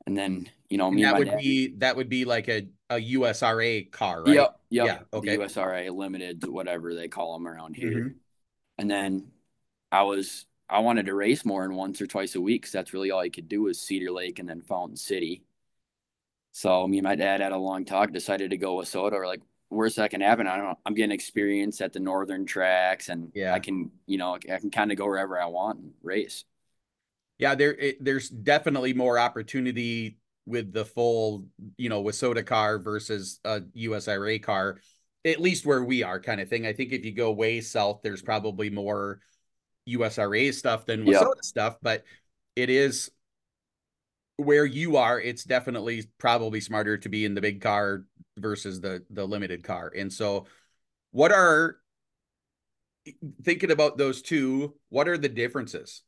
And 0.07 0.17
then, 0.17 0.49
you 0.69 0.79
know, 0.79 0.91
me 0.91 1.03
that 1.03 1.19
would 1.19 1.29
dad, 1.29 1.39
be 1.39 1.75
that 1.79 1.97
would 1.97 2.09
be 2.09 2.25
like 2.25 2.49
a, 2.49 2.67
a 2.89 2.97
USRA 2.97 3.91
car, 3.91 4.23
right? 4.23 4.35
Yep, 4.35 4.61
yep. 4.71 4.87
Yeah. 4.87 4.99
Okay. 5.13 5.37
The 5.37 5.45
USRA 5.45 5.95
limited, 5.95 6.47
whatever 6.47 6.95
they 6.95 7.09
call 7.09 7.35
them 7.35 7.47
around 7.47 7.77
here. 7.77 7.91
Mm-hmm. 7.91 8.09
And 8.79 8.91
then 8.91 9.31
I 9.93 10.03
was 10.05 10.47
I 10.71 10.79
wanted 10.79 11.07
to 11.07 11.15
race 11.15 11.45
more 11.45 11.63
than 11.63 11.75
once 11.75 12.01
or 12.01 12.07
twice 12.07 12.37
a 12.37 12.41
week 12.41 12.63
because 12.63 12.73
that's 12.73 12.95
really 12.95 13.11
all 13.11 13.21
I 13.21 13.29
could 13.29 13.49
do 13.49 13.63
was 13.63 13.81
Cedar 13.81 14.13
Lake 14.13 14.39
and 14.39 14.49
then 14.49 14.63
Fountain 14.63 14.97
City. 14.97 15.43
So 16.53 16.87
me 16.87 16.99
and 16.99 17.05
my 17.05 17.17
dad 17.17 17.41
had 17.41 17.53
a 17.53 17.59
long 17.59 17.85
talk, 17.85 18.13
decided 18.13 18.51
to 18.51 18.57
go 18.57 18.77
with 18.77 18.89
WISSOTA 18.89 19.13
or 19.13 19.27
like 19.27 19.43
worst 19.69 19.97
that 19.97 20.11
can 20.11 20.21
happen. 20.21 20.47
I 20.47 20.57
don't 20.57 20.67
know. 20.67 20.79
I'm 20.87 20.95
getting 20.95 21.13
experience 21.13 21.81
at 21.81 21.93
the 21.93 22.01
northern 22.01 22.47
tracks 22.47 23.09
and 23.09 23.31
yeah. 23.35 23.53
I 23.53 23.59
can, 23.59 23.91
you 24.07 24.19
know, 24.19 24.35
I 24.35 24.59
can 24.59 24.71
kind 24.71 24.93
of 24.93 24.99
go 24.99 25.07
wherever 25.07 25.41
I 25.41 25.47
want 25.47 25.81
and 25.81 25.93
race. 26.03 26.45
Yeah, 27.39 27.55
there 27.55 27.75
it, 27.75 28.05
there's 28.05 28.29
definitely 28.29 28.93
more 28.93 29.19
opportunity 29.19 30.19
with 30.47 30.73
the 30.73 30.85
full, 30.85 31.47
you 31.77 31.89
know, 31.89 32.03
WISSOTA 32.03 32.45
car 32.47 32.79
versus 32.79 33.41
a 33.45 33.61
USRA 33.61 34.43
car, 34.43 34.79
at 35.25 35.41
least 35.41 35.67
where 35.67 35.83
we 35.83 36.03
are 36.03 36.21
kind 36.21 36.41
of 36.41 36.49
thing. 36.49 36.67
I 36.67 36.73
think 36.73 36.93
if 36.93 37.05
you 37.05 37.13
go 37.13 37.33
way 37.33 37.61
south, 37.61 38.01
there's 38.03 38.23
probably 38.23 38.71
more 38.71 39.21
USRA 39.89 40.53
stuff 40.53 40.87
than 40.87 41.05
WISSOTA 41.05 41.37
yep. 41.37 41.45
stuff, 41.45 41.77
but 41.83 42.05
it 42.57 42.71
is 42.71 43.11
where 44.37 44.65
you 44.65 44.97
are, 44.97 45.21
it's 45.21 45.45
definitely 45.45 46.05
probably 46.19 46.61
smarter 46.61 46.97
to 46.99 47.09
be 47.09 47.25
in 47.25 47.35
the 47.35 47.41
big 47.41 47.61
car 47.61 48.05
versus 48.39 48.81
the 48.81 49.05
the 49.11 49.27
limited 49.27 49.63
car. 49.63 49.93
And 49.97 50.13
so 50.13 50.47
what 51.11 51.33
are 51.33 51.77
thinking 53.43 53.71
about 53.71 53.99
those 53.99 54.23
two, 54.23 54.75
what 54.89 55.09
are 55.09 55.19
the 55.19 55.29
differences? 55.29 56.03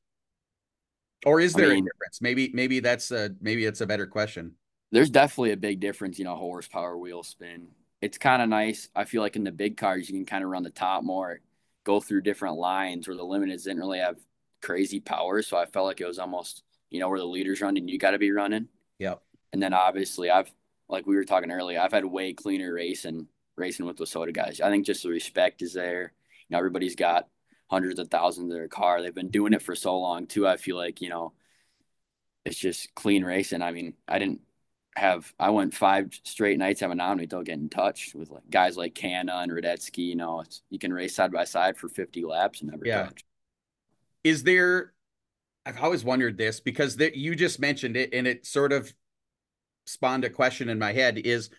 Or 1.24 1.40
is 1.40 1.52
there 1.54 1.70
I 1.70 1.74
mean, 1.74 1.84
a 1.84 1.90
difference? 1.90 2.20
Maybe 2.20 2.50
maybe 2.52 2.80
that's 2.80 3.10
a 3.10 3.30
maybe 3.40 3.64
it's 3.64 3.80
a 3.80 3.86
better 3.86 4.06
question. 4.06 4.54
There's 4.90 5.10
definitely 5.10 5.52
a 5.52 5.56
big 5.56 5.80
difference, 5.80 6.18
you 6.18 6.24
know, 6.24 6.36
horsepower 6.36 6.98
wheel 6.98 7.22
spin. 7.22 7.68
It's 8.00 8.18
kind 8.18 8.42
of 8.42 8.48
nice. 8.48 8.88
I 8.94 9.04
feel 9.04 9.22
like 9.22 9.36
in 9.36 9.44
the 9.44 9.52
big 9.52 9.76
cars 9.76 10.08
you 10.08 10.16
can 10.16 10.26
kind 10.26 10.42
of 10.42 10.50
run 10.50 10.64
the 10.64 10.70
top 10.70 11.04
more, 11.04 11.40
go 11.84 12.00
through 12.00 12.22
different 12.22 12.56
lines 12.56 13.06
where 13.06 13.16
the 13.16 13.24
limiteds 13.24 13.64
didn't 13.64 13.80
really 13.80 13.98
have 13.98 14.18
crazy 14.60 15.00
power. 15.00 15.42
So 15.42 15.56
I 15.56 15.66
felt 15.66 15.86
like 15.86 16.00
it 16.00 16.06
was 16.06 16.18
almost 16.18 16.62
you 16.90 17.00
know 17.00 17.08
where 17.08 17.18
the 17.18 17.24
leaders 17.24 17.60
run 17.60 17.76
and 17.76 17.88
you 17.88 17.98
got 17.98 18.12
to 18.12 18.18
be 18.18 18.32
running. 18.32 18.68
Yep. 18.98 19.22
And 19.52 19.62
then 19.62 19.74
obviously 19.74 20.30
I've 20.30 20.52
like 20.88 21.06
we 21.06 21.16
were 21.16 21.24
talking 21.24 21.50
earlier, 21.50 21.80
I've 21.80 21.92
had 21.92 22.04
way 22.04 22.32
cleaner 22.32 22.72
racing 22.72 23.28
racing 23.56 23.86
with 23.86 23.96
the 23.96 24.04
WISSOTA 24.04 24.32
guys. 24.32 24.60
I 24.60 24.70
think 24.70 24.86
just 24.86 25.02
the 25.02 25.10
respect 25.10 25.62
is 25.62 25.74
there. 25.74 26.12
You 26.48 26.54
know, 26.54 26.58
everybody's 26.58 26.96
got 26.96 27.28
hundreds 27.68 27.98
of 27.98 28.08
thousands 28.08 28.50
in 28.50 28.56
their 28.56 28.68
car. 28.68 29.00
They've 29.00 29.14
been 29.14 29.30
doing 29.30 29.52
it 29.52 29.62
for 29.62 29.74
so 29.74 29.98
long 29.98 30.26
too. 30.26 30.46
I 30.46 30.56
feel 30.56 30.76
like 30.76 31.00
you 31.00 31.08
know, 31.08 31.32
it's 32.44 32.58
just 32.58 32.94
clean 32.94 33.24
racing. 33.24 33.62
I 33.62 33.72
mean, 33.72 33.94
I 34.06 34.18
didn't 34.18 34.40
have 34.94 35.32
I 35.38 35.50
went 35.50 35.74
five 35.74 36.12
straight 36.24 36.58
nights 36.58 36.80
having 36.80 37.00
on 37.00 37.16
me 37.16 37.26
don't 37.26 37.44
get 37.44 37.58
in 37.58 37.68
touch 37.68 38.12
with 38.14 38.30
like 38.30 38.48
guys 38.50 38.76
like 38.76 38.94
Canna 38.94 39.36
and 39.36 39.50
Redetzke. 39.50 39.98
You 39.98 40.16
know, 40.16 40.40
it's 40.40 40.62
you 40.70 40.78
can 40.78 40.92
race 40.92 41.14
side 41.14 41.32
by 41.32 41.44
side 41.44 41.76
for 41.76 41.88
50 41.88 42.24
laps 42.24 42.60
and 42.60 42.70
never 42.70 42.86
yeah. 42.86 43.04
touch. 43.04 43.24
Is 44.22 44.42
there 44.42 44.92
I've 45.64 45.80
always 45.80 46.04
wondered 46.04 46.36
this 46.36 46.60
because 46.60 46.96
that 46.96 47.16
you 47.16 47.34
just 47.34 47.60
mentioned 47.60 47.96
it 47.96 48.12
and 48.12 48.26
it 48.26 48.46
sort 48.46 48.72
of 48.72 48.92
spawned 49.86 50.24
a 50.24 50.30
question 50.30 50.68
in 50.68 50.78
my 50.78 50.92
head 50.92 51.18
is 51.18 51.50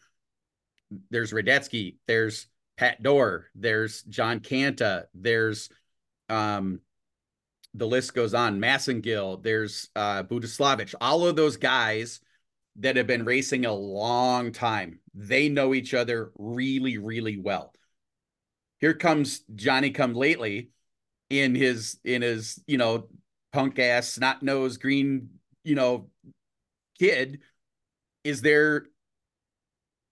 there's 1.09 1.31
Redetzke, 1.31 1.95
there's 2.07 2.47
Pat 2.77 3.01
Doar, 3.01 3.45
there's 3.55 4.03
John 4.03 4.41
Canta, 4.41 5.05
there's 5.13 5.69
um 6.29 6.81
the 7.73 7.87
list 7.87 8.13
goes 8.13 8.35
on, 8.35 8.59
Massengill, 8.59 9.41
there's 9.41 9.89
uh 9.95 10.21
Budislavich, 10.23 10.93
all 11.01 11.25
of 11.25 11.35
those 11.35 11.57
guys 11.57 12.19
that 12.77 12.95
have 12.95 13.07
been 13.07 13.25
racing 13.25 13.65
a 13.65 13.73
long 13.73 14.51
time. 14.51 14.99
They 15.13 15.49
know 15.49 15.73
each 15.73 15.93
other 15.93 16.31
really, 16.37 16.97
really 16.97 17.37
well. 17.37 17.73
Here 18.79 18.93
comes 18.93 19.41
Johnny 19.55 19.91
come 19.91 20.13
lately 20.13 20.69
in 21.29 21.55
his 21.55 21.97
in 22.03 22.21
his, 22.21 22.61
you 22.67 22.77
know, 22.77 23.07
punk 23.51 23.79
ass, 23.79 24.09
snot 24.09 24.43
nose, 24.43 24.77
green, 24.77 25.29
you 25.63 25.75
know, 25.75 26.09
kid, 26.99 27.39
is 28.23 28.41
there 28.41 28.87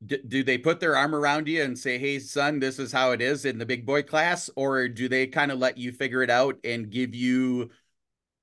do, 0.05 0.17
do 0.17 0.43
they 0.43 0.57
put 0.57 0.79
their 0.79 0.95
arm 0.95 1.13
around 1.13 1.47
you 1.47 1.61
and 1.63 1.77
say, 1.77 1.97
"Hey, 1.97 2.19
son, 2.19 2.59
this 2.59 2.79
is 2.79 2.91
how 2.91 3.11
it 3.11 3.21
is 3.21 3.45
in 3.45 3.57
the 3.57 3.65
big 3.65 3.85
boy 3.85 4.03
class," 4.03 4.49
or 4.55 4.87
do 4.87 5.07
they 5.07 5.27
kind 5.27 5.51
of 5.51 5.59
let 5.59 5.77
you 5.77 5.91
figure 5.91 6.23
it 6.23 6.29
out 6.29 6.57
and 6.63 6.89
give 6.89 7.13
you? 7.13 7.69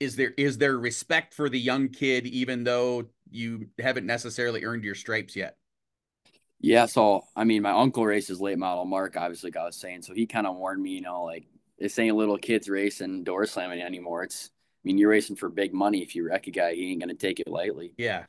Is 0.00 0.14
there 0.16 0.34
is 0.36 0.58
there 0.58 0.78
respect 0.78 1.34
for 1.34 1.48
the 1.48 1.58
young 1.58 1.88
kid, 1.88 2.26
even 2.26 2.64
though 2.64 3.10
you 3.30 3.68
haven't 3.78 4.06
necessarily 4.06 4.64
earned 4.64 4.84
your 4.84 4.94
stripes 4.94 5.36
yet? 5.36 5.56
Yeah, 6.60 6.86
so 6.86 7.24
I 7.36 7.44
mean, 7.44 7.62
my 7.62 7.70
uncle 7.70 8.04
races 8.04 8.40
late 8.40 8.58
model 8.58 8.84
Mark, 8.84 9.16
obviously, 9.16 9.50
like 9.50 9.56
I 9.56 9.66
was 9.66 9.76
saying, 9.76 10.02
so 10.02 10.14
he 10.14 10.26
kind 10.26 10.46
of 10.46 10.56
warned 10.56 10.82
me, 10.82 10.90
you 10.90 11.00
know, 11.00 11.24
like 11.24 11.46
this 11.78 11.98
ain't 11.98 12.16
little 12.16 12.38
kids 12.38 12.68
racing 12.68 13.24
door 13.24 13.46
slamming 13.46 13.80
anymore. 13.80 14.24
It's 14.24 14.50
I 14.78 14.88
mean, 14.88 14.98
you're 14.98 15.10
racing 15.10 15.36
for 15.36 15.48
big 15.48 15.72
money. 15.72 16.02
If 16.02 16.14
you 16.14 16.26
wreck 16.26 16.46
a 16.46 16.50
guy, 16.50 16.74
he 16.74 16.90
ain't 16.90 17.00
going 17.00 17.08
to 17.08 17.14
take 17.14 17.40
it 17.40 17.48
lightly. 17.48 17.94
Yeah. 17.96 18.24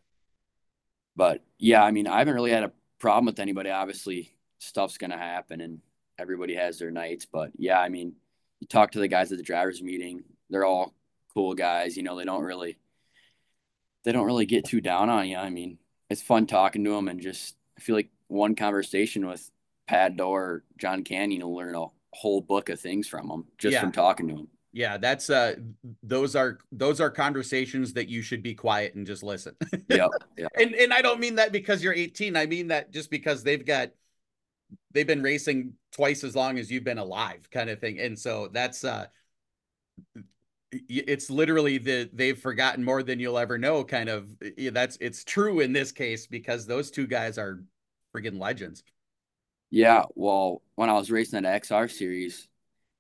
But 1.16 1.44
yeah, 1.58 1.84
I 1.84 1.92
mean, 1.92 2.08
I 2.08 2.20
haven't 2.20 2.34
really 2.34 2.52
had 2.52 2.64
a 2.64 2.72
problem 3.00 3.26
with 3.26 3.40
anybody. 3.40 3.70
Obviously, 3.70 4.36
stuff's 4.60 4.98
going 4.98 5.12
to 5.12 5.18
happen 5.18 5.62
and 5.62 5.80
everybody 6.18 6.56
has 6.56 6.80
their 6.80 6.92
nights. 6.92 7.26
But 7.26 7.52
yeah, 7.56 7.80
I 7.80 7.90
mean, 7.90 8.14
you 8.60 8.68
talk 8.68 8.92
to 8.92 9.00
the 9.00 9.08
guys 9.08 9.32
at 9.32 9.38
the 9.38 9.44
drivers 9.44 9.82
meeting, 9.82 10.24
they're 10.50 10.66
all 10.66 10.94
cool 11.34 11.54
guys. 11.54 11.96
You 11.96 12.04
know, 12.04 12.16
they 12.16 12.26
don't 12.26 12.44
really, 12.44 12.78
they 14.04 14.12
don't 14.12 14.26
really 14.26 14.46
get 14.46 14.66
too 14.66 14.82
down 14.82 15.10
on 15.10 15.28
you. 15.28 15.38
I 15.38 15.50
mean, 15.50 15.78
it's 16.10 16.22
fun 16.22 16.48
talking 16.48 16.84
to 16.84 16.92
them 16.92 17.08
and 17.08 17.22
just, 17.22 17.56
I 17.78 17.82
feel 17.82 17.96
like 17.96 18.10
one 18.28 18.56
conversation 18.56 19.28
with 19.28 19.50
Pat 19.88 20.16
Doar, 20.16 20.62
John 20.78 21.04
Canyon, 21.04 21.42
will 21.42 21.56
learn 21.56 21.76
a 21.76 21.86
whole 22.14 22.42
book 22.42 22.70
of 22.70 22.80
things 22.80 23.08
from 23.08 23.28
them 23.28 23.46
just 23.58 23.74
yeah. 23.74 23.82
from 23.82 23.92
talking 23.92 24.28
to 24.28 24.36
them 24.36 24.48
yeah 24.72 24.98
that's 24.98 25.30
uh 25.30 25.56
those 26.04 26.36
are 26.36 26.60
those 26.72 27.02
are 27.02 27.10
conversations 27.10 27.94
that 27.94 28.08
you 28.08 28.22
should 28.22 28.44
be 28.44 28.54
quiet 28.54 28.94
and 28.96 29.06
just 29.06 29.24
listen 29.24 29.56
yeah, 29.90 30.08
yeah. 30.38 30.48
and 30.60 30.76
and 30.76 30.94
i 30.94 31.02
don't 31.02 31.20
mean 31.20 31.36
that 31.36 31.52
because 31.52 31.84
you're 31.84 31.94
18 31.94 32.36
i 32.36 32.46
mean 32.46 32.68
that 32.68 32.92
just 32.92 33.10
because 33.10 33.44
they've 33.44 33.66
got 33.66 33.90
they've 34.94 35.08
been 35.08 35.24
racing 35.24 35.74
twice 35.92 36.24
as 36.24 36.36
long 36.36 36.60
as 36.60 36.72
you've 36.72 36.84
been 36.84 37.00
alive 37.00 37.50
kind 37.52 37.70
of 37.70 37.80
thing 37.80 38.00
and 38.00 38.18
so 38.18 38.48
that's 38.52 38.84
uh 38.84 39.06
it's 40.72 41.30
literally 41.30 41.78
the 41.78 42.10
they've 42.14 42.38
forgotten 42.38 42.84
more 42.84 43.02
than 43.02 43.20
you'll 43.20 43.40
ever 43.40 43.58
know 43.58 43.84
kind 43.84 44.08
of 44.08 44.30
that's 44.72 44.98
it's 45.02 45.24
true 45.24 45.62
in 45.62 45.74
this 45.74 45.92
case 45.92 46.28
because 46.28 46.68
those 46.68 46.92
two 46.92 47.08
guys 47.08 47.40
are 47.40 47.64
friggin 48.16 48.40
legends 48.40 48.84
yeah 49.72 50.04
well 50.14 50.62
when 50.76 50.90
i 50.90 50.94
was 50.94 51.10
racing 51.10 51.42
that 51.42 51.64
xr 51.64 51.90
series 51.90 52.48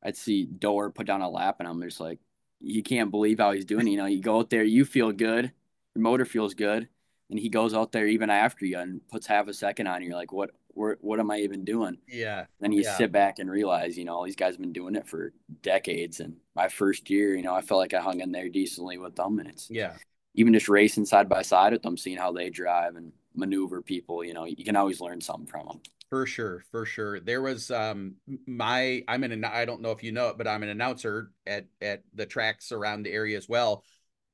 I'd 0.04 0.18
see 0.18 0.48
Doar 0.48 0.94
put 0.94 1.08
down 1.08 1.22
a 1.22 1.30
lap, 1.30 1.58
and 1.60 1.68
I'm 1.68 1.82
just 1.82 2.00
like, 2.00 2.20
you 2.62 2.84
can't 2.84 3.12
believe 3.12 3.40
how 3.40 3.52
he's 3.52 3.66
doing. 3.66 3.88
You 3.88 3.98
know, 3.98 4.06
you 4.06 4.22
go 4.22 4.40
out 4.40 4.50
there, 4.50 4.64
you 4.64 4.86
feel 4.86 5.12
good, 5.12 5.52
your 5.96 6.02
motor 6.02 6.26
feels 6.26 6.54
good, 6.54 6.88
and 7.30 7.40
he 7.40 7.50
goes 7.50 7.74
out 7.74 7.92
there 7.92 8.08
even 8.08 8.30
after 8.30 8.66
you 8.66 8.80
and 8.80 9.02
puts 9.10 9.28
half 9.28 9.48
a 9.48 9.54
second 9.54 9.88
on 9.88 10.02
you. 10.02 10.10
You're 10.10 10.18
like, 10.18 10.32
what, 10.32 10.52
what, 10.70 10.98
what 11.02 11.20
am 11.20 11.30
I 11.30 11.40
even 11.40 11.64
doing? 11.64 11.98
Yeah. 12.08 12.46
Then 12.60 12.72
you 12.72 12.82
yeah. 12.82 12.98
sit 12.98 13.12
back 13.12 13.40
and 13.40 13.50
realize, 13.50 13.98
you 13.98 14.06
know, 14.06 14.16
all 14.16 14.24
these 14.24 14.36
guys 14.36 14.54
have 14.54 14.62
been 14.62 14.74
doing 14.74 14.96
it 14.96 15.08
for 15.08 15.34
decades. 15.62 16.20
And 16.20 16.38
my 16.56 16.68
first 16.68 17.10
year, 17.10 17.36
you 17.36 17.44
know, 17.44 17.54
I 17.54 17.62
felt 17.62 17.80
like 17.80 17.94
I 17.94 18.02
hung 18.02 18.22
in 18.22 18.32
there 18.32 18.50
decently 18.50 18.98
with 18.98 19.16
them, 19.16 19.40
and 19.40 19.48
it's 19.48 19.70
yeah, 19.70 19.94
even 20.36 20.54
just 20.54 20.70
racing 20.70 21.06
side 21.06 21.30
by 21.30 21.42
side 21.42 21.74
with 21.74 21.84
them, 21.84 21.98
seeing 21.98 22.18
how 22.18 22.32
they 22.32 22.50
drive 22.50 22.96
and 22.96 23.12
maneuver 23.36 23.82
people. 23.82 24.24
You 24.24 24.34
know, 24.34 24.46
you 24.46 24.64
can 24.64 24.76
always 24.76 25.02
learn 25.02 25.22
something 25.22 25.48
from 25.48 25.68
them. 25.68 25.82
For 26.10 26.26
sure, 26.26 26.64
for 26.72 26.86
sure. 26.86 27.20
There 27.20 27.42
was 27.42 27.70
um 27.70 28.16
my 28.48 29.04
I'm 29.08 29.24
an 29.24 29.46
I 29.46 29.66
don't 29.66 29.82
know 29.82 29.92
if 29.92 30.02
you 30.02 30.12
know 30.12 30.30
it, 30.30 30.38
but 30.40 30.48
I'm 30.48 30.64
an 30.64 30.70
announcer 30.70 31.32
at 31.46 31.68
at 31.82 32.02
the 32.16 32.26
tracks 32.26 32.72
around 32.72 33.04
the 33.04 33.12
area 33.12 33.38
as 33.38 33.48
well. 33.48 33.84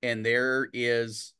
And 0.02 0.26
there 0.26 0.70
is 0.72 1.34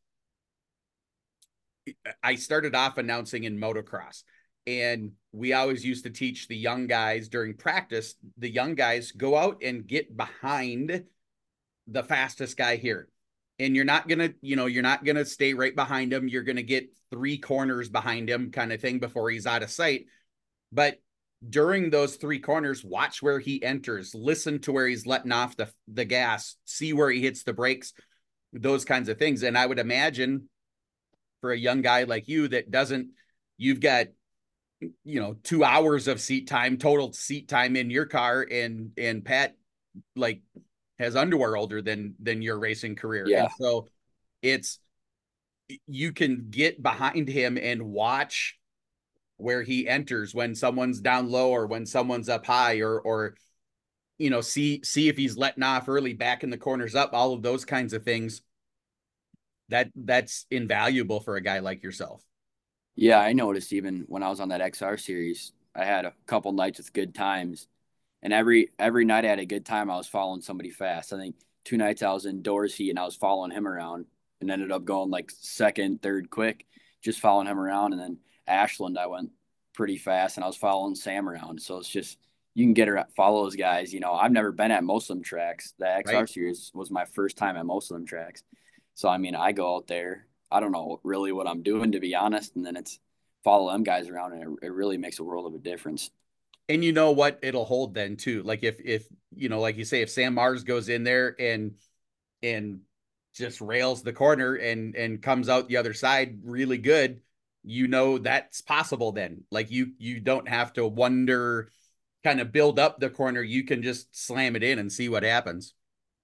I 2.24 2.36
started 2.36 2.76
off 2.76 2.98
announcing 2.98 3.44
in 3.44 3.60
motocross. 3.60 4.24
And 4.68 5.12
we 5.32 5.54
always 5.54 5.86
used 5.86 6.06
to 6.06 6.10
teach 6.10 6.48
the 6.48 6.58
young 6.58 6.88
guys 6.88 7.30
during 7.30 7.56
practice, 7.56 8.16
the 8.38 8.50
young 8.50 8.74
guys 8.74 9.12
go 9.12 9.38
out 9.38 9.62
and 9.62 9.86
get 9.86 10.18
behind 10.18 11.04
the 11.88 12.04
fastest 12.04 12.58
guy 12.58 12.78
here. 12.78 13.08
And 13.60 13.76
you're 13.76 13.86
not 13.86 14.10
to, 14.10 14.34
you 14.42 14.56
know, 14.56 14.66
you're 14.66 14.82
not 14.82 15.06
to 15.06 15.26
stay 15.26 15.54
right 15.54 15.76
behind 15.76 16.12
him. 16.12 16.28
You're 16.28 16.44
to 16.44 16.64
get 16.64 16.90
three 17.12 17.38
corners 17.38 17.90
behind 17.90 18.28
him 18.28 18.52
kind 18.52 18.74
of 18.74 18.82
thing 18.82 18.98
before 19.00 19.30
he's 19.30 19.46
out 19.46 19.62
of 19.62 19.70
sight 19.70 20.08
but 20.76 21.00
during 21.48 21.90
those 21.90 22.18
three 22.18 22.40
corners, 22.40 22.84
watch 22.84 23.22
where 23.22 23.40
he 23.40 23.64
enters, 23.64 24.14
listen 24.14 24.60
to 24.60 24.72
where 24.72 24.88
he's 24.88 25.06
letting 25.06 25.32
off 25.32 25.56
the, 25.56 25.70
the 25.88 26.06
gas, 26.06 26.56
see 26.66 26.92
where 26.94 27.10
he 27.10 27.22
hits 27.22 27.44
the 27.44 27.54
brakes, 27.54 27.94
those 28.52 28.84
kinds 28.84 29.10
of 29.10 29.18
things. 29.18 29.44
And 29.44 29.58
I 29.58 29.66
would 29.66 29.80
imagine 29.80 30.50
for 31.42 31.52
a 31.52 31.58
young 31.58 31.82
guy 31.82 32.04
like 32.04 32.28
you 32.28 32.48
that 32.50 32.72
doesn't, 32.72 33.10
you've 33.58 33.80
got, 33.80 34.08
you 35.04 35.20
know, 35.20 35.36
two 35.44 35.64
hours 35.64 36.08
of 36.08 36.20
seat 36.20 36.48
time, 36.48 36.78
total 36.78 37.14
seat 37.14 37.48
time 37.48 37.76
in 37.76 37.90
your 37.90 38.06
car, 38.06 38.46
and 38.50 38.92
and 38.98 39.24
Pat 39.24 39.56
like 40.16 40.42
has 41.00 41.16
underwear 41.16 41.56
older 41.56 41.82
than 41.82 42.16
than 42.22 42.42
your 42.42 42.60
racing 42.60 42.96
career. 42.96 43.26
Yeah. 43.28 43.44
And 43.44 43.50
so 43.60 43.88
it's 44.42 44.80
you 45.88 46.12
can 46.12 46.48
get 46.50 46.82
behind 46.82 47.28
him 47.28 47.58
and 47.58 47.84
watch 47.84 48.60
where 49.38 49.64
he 49.64 49.88
enters 49.88 50.34
when 50.34 50.56
someone's 50.56 51.02
down 51.02 51.30
low 51.30 51.50
or 51.50 51.68
when 51.68 51.86
someone's 51.86 52.30
up 52.30 52.46
high 52.46 52.80
or 52.80 53.00
or 53.00 53.36
you 54.18 54.30
know 54.30 54.42
see 54.42 54.82
see 54.84 55.10
if 55.10 55.18
he's 55.18 55.38
letting 55.38 55.64
off 55.64 55.90
early 55.90 56.14
back 56.14 56.44
in 56.44 56.50
the 56.50 56.58
corners 56.58 56.96
up 56.96 57.12
all 57.14 57.34
of 57.34 57.42
those 57.42 57.66
kinds 57.66 57.94
of 57.94 58.04
things 58.04 58.42
that 59.70 59.90
that's 59.96 60.46
invaluable 60.52 61.20
for 61.20 61.36
a 61.36 61.42
guy 61.42 61.60
like 61.60 61.84
yourself 61.84 62.24
yeah 62.96 63.20
i 63.20 63.34
noticed 63.34 63.74
even 63.74 64.06
when 64.08 64.24
i 64.24 64.30
was 64.30 64.40
on 64.40 64.50
that 64.50 64.62
xr 64.62 65.00
series 65.00 65.54
i 65.76 65.84
had 65.84 66.06
a 66.06 66.14
couple 66.26 66.52
nights 66.52 66.78
with 66.78 66.94
good 66.94 67.14
times 67.14 67.68
and 68.22 68.34
every 68.34 68.70
every 68.80 69.06
night 69.06 69.26
i 69.26 69.30
had 69.30 69.40
a 69.40 69.46
good 69.46 69.66
time 69.66 69.90
i 69.90 69.98
was 69.98 70.08
following 70.08 70.42
somebody 70.42 70.70
fast 70.70 71.14
i 71.14 71.18
think 71.18 71.36
two 71.64 71.78
nights 71.78 72.04
i 72.04 72.12
was 72.12 72.26
in 72.26 72.42
dorsey 72.42 72.90
and 72.90 73.00
i 73.00 73.06
was 73.06 73.16
following 73.16 73.52
him 73.52 73.68
around 73.68 74.06
and 74.42 74.52
ended 74.52 74.72
up 74.72 74.86
going 74.86 75.10
like 75.10 75.32
second 75.32 76.02
third 76.02 76.30
quick 76.30 76.66
just 77.02 77.20
following 77.20 77.48
him 77.48 77.60
around 77.60 77.94
and 77.94 78.02
then 78.02 78.18
Ashland, 78.48 78.98
I 78.98 79.08
went 79.08 79.32
pretty 79.74 79.98
fast, 79.98 80.38
and 80.38 80.44
I 80.44 80.48
was 80.48 80.56
following 80.56 80.96
Sam 80.96 81.28
around. 81.28 81.62
So 81.62 81.78
it's 81.78 81.90
just 81.90 82.18
you 82.54 82.66
can 82.66 82.74
get 82.74 82.88
her 82.88 83.06
follow 83.16 83.44
those 83.44 83.56
guys. 83.56 83.94
You 83.94 84.00
know, 84.00 84.14
I've 84.14 84.32
never 84.32 84.52
been 84.52 84.72
at 84.72 84.84
most 84.84 85.10
of 85.10 85.18
them 85.18 85.24
tracks. 85.24 85.74
The 85.78 85.86
XR 85.86 86.14
right. 86.14 86.30
series 86.30 86.72
was 86.74 86.92
my 86.92 87.06
first 87.06 87.38
time 87.38 87.58
at 87.58 87.66
most 87.66 87.92
of 87.92 87.98
them 87.98 88.06
tracks. 88.06 88.44
So 88.96 89.08
I 89.08 89.18
mean, 89.18 89.36
I 89.36 89.52
go 89.52 89.76
out 89.76 89.88
there. 89.88 90.26
I 90.52 90.60
don't 90.60 90.72
know 90.72 91.00
really 91.04 91.32
what 91.32 91.48
I'm 91.48 91.64
doing 91.64 91.92
to 91.94 92.00
be 92.00 92.16
honest, 92.16 92.56
and 92.56 92.66
then 92.66 92.76
it's 92.76 93.00
follow 93.44 93.72
them 93.72 93.84
guys 93.84 94.10
around, 94.10 94.34
and 94.34 94.58
it, 94.62 94.66
it 94.68 94.74
really 94.74 94.98
makes 94.98 95.20
a 95.20 95.24
world 95.24 95.46
of 95.46 95.54
a 95.54 95.60
difference. 95.64 96.10
And 96.68 96.84
you 96.84 96.94
know 96.94 97.12
what 97.12 97.40
it'll 97.44 97.66
hold 97.66 97.94
then 97.94 98.18
too. 98.18 98.42
Like 98.44 98.64
if 98.64 98.80
if 98.84 99.08
you 99.36 99.50
know, 99.50 99.60
like 99.60 99.78
you 99.78 99.86
say, 99.86 100.02
if 100.02 100.10
Sam 100.10 100.34
Mars 100.34 100.64
goes 100.64 100.90
in 100.90 101.04
there 101.04 101.36
and 101.40 101.76
and 102.42 102.82
just 103.36 103.62
rails 103.62 104.02
the 104.02 104.14
corner 104.14 104.56
and 104.56 104.96
and 104.96 105.22
comes 105.22 105.50
out 105.50 105.68
the 105.68 105.78
other 105.78 105.94
side 105.94 106.40
really 106.44 106.78
good, 106.78 107.22
you 107.66 107.88
know 107.88 108.18
that's 108.18 108.62
possible 108.62 109.12
then 109.12 109.44
like 109.52 109.72
you 109.72 109.92
you 109.98 110.20
don't 110.20 110.48
have 110.48 110.72
to 110.72 110.86
wonder 110.86 111.70
kind 112.24 112.40
of 112.40 112.52
build 112.52 112.80
up 112.80 113.00
the 113.00 113.10
corner 113.10 113.42
you 113.42 113.64
can 113.64 113.82
just 113.82 114.16
slam 114.16 114.56
it 114.56 114.64
in 114.64 114.78
and 114.78 114.92
see 114.92 115.10
what 115.10 115.24
happens 115.24 115.74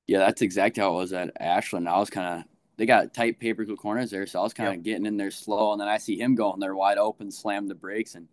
yeah 0.08 0.20
that's 0.20 0.42
exactly 0.42 0.82
how 0.82 0.94
it 0.94 0.98
was 0.98 1.13
at 1.13 1.32
ashland 1.40 1.90
i 1.90 1.98
was 1.98 2.10
kind 2.12 2.40
of 2.40 2.50
they 2.82 2.88
got 2.88 3.14
tight 3.14 3.40
paper 3.40 3.66
corners 3.76 4.10
there 4.10 4.26
so 4.26 4.40
i 4.40 4.44
was 4.44 4.54
kind 4.54 4.70
of 4.70 4.76
yep. 4.76 4.84
getting 4.84 5.06
in 5.06 5.18
there 5.18 5.32
slow 5.32 5.72
and 5.72 5.80
then 5.80 5.88
i 5.88 5.98
see 5.98 6.20
him 6.20 6.36
going 6.36 6.60
there 6.60 6.76
wide 6.76 6.98
open 6.98 7.32
slam 7.32 7.68
the 7.68 7.76
brakes 7.76 8.16
and 8.16 8.28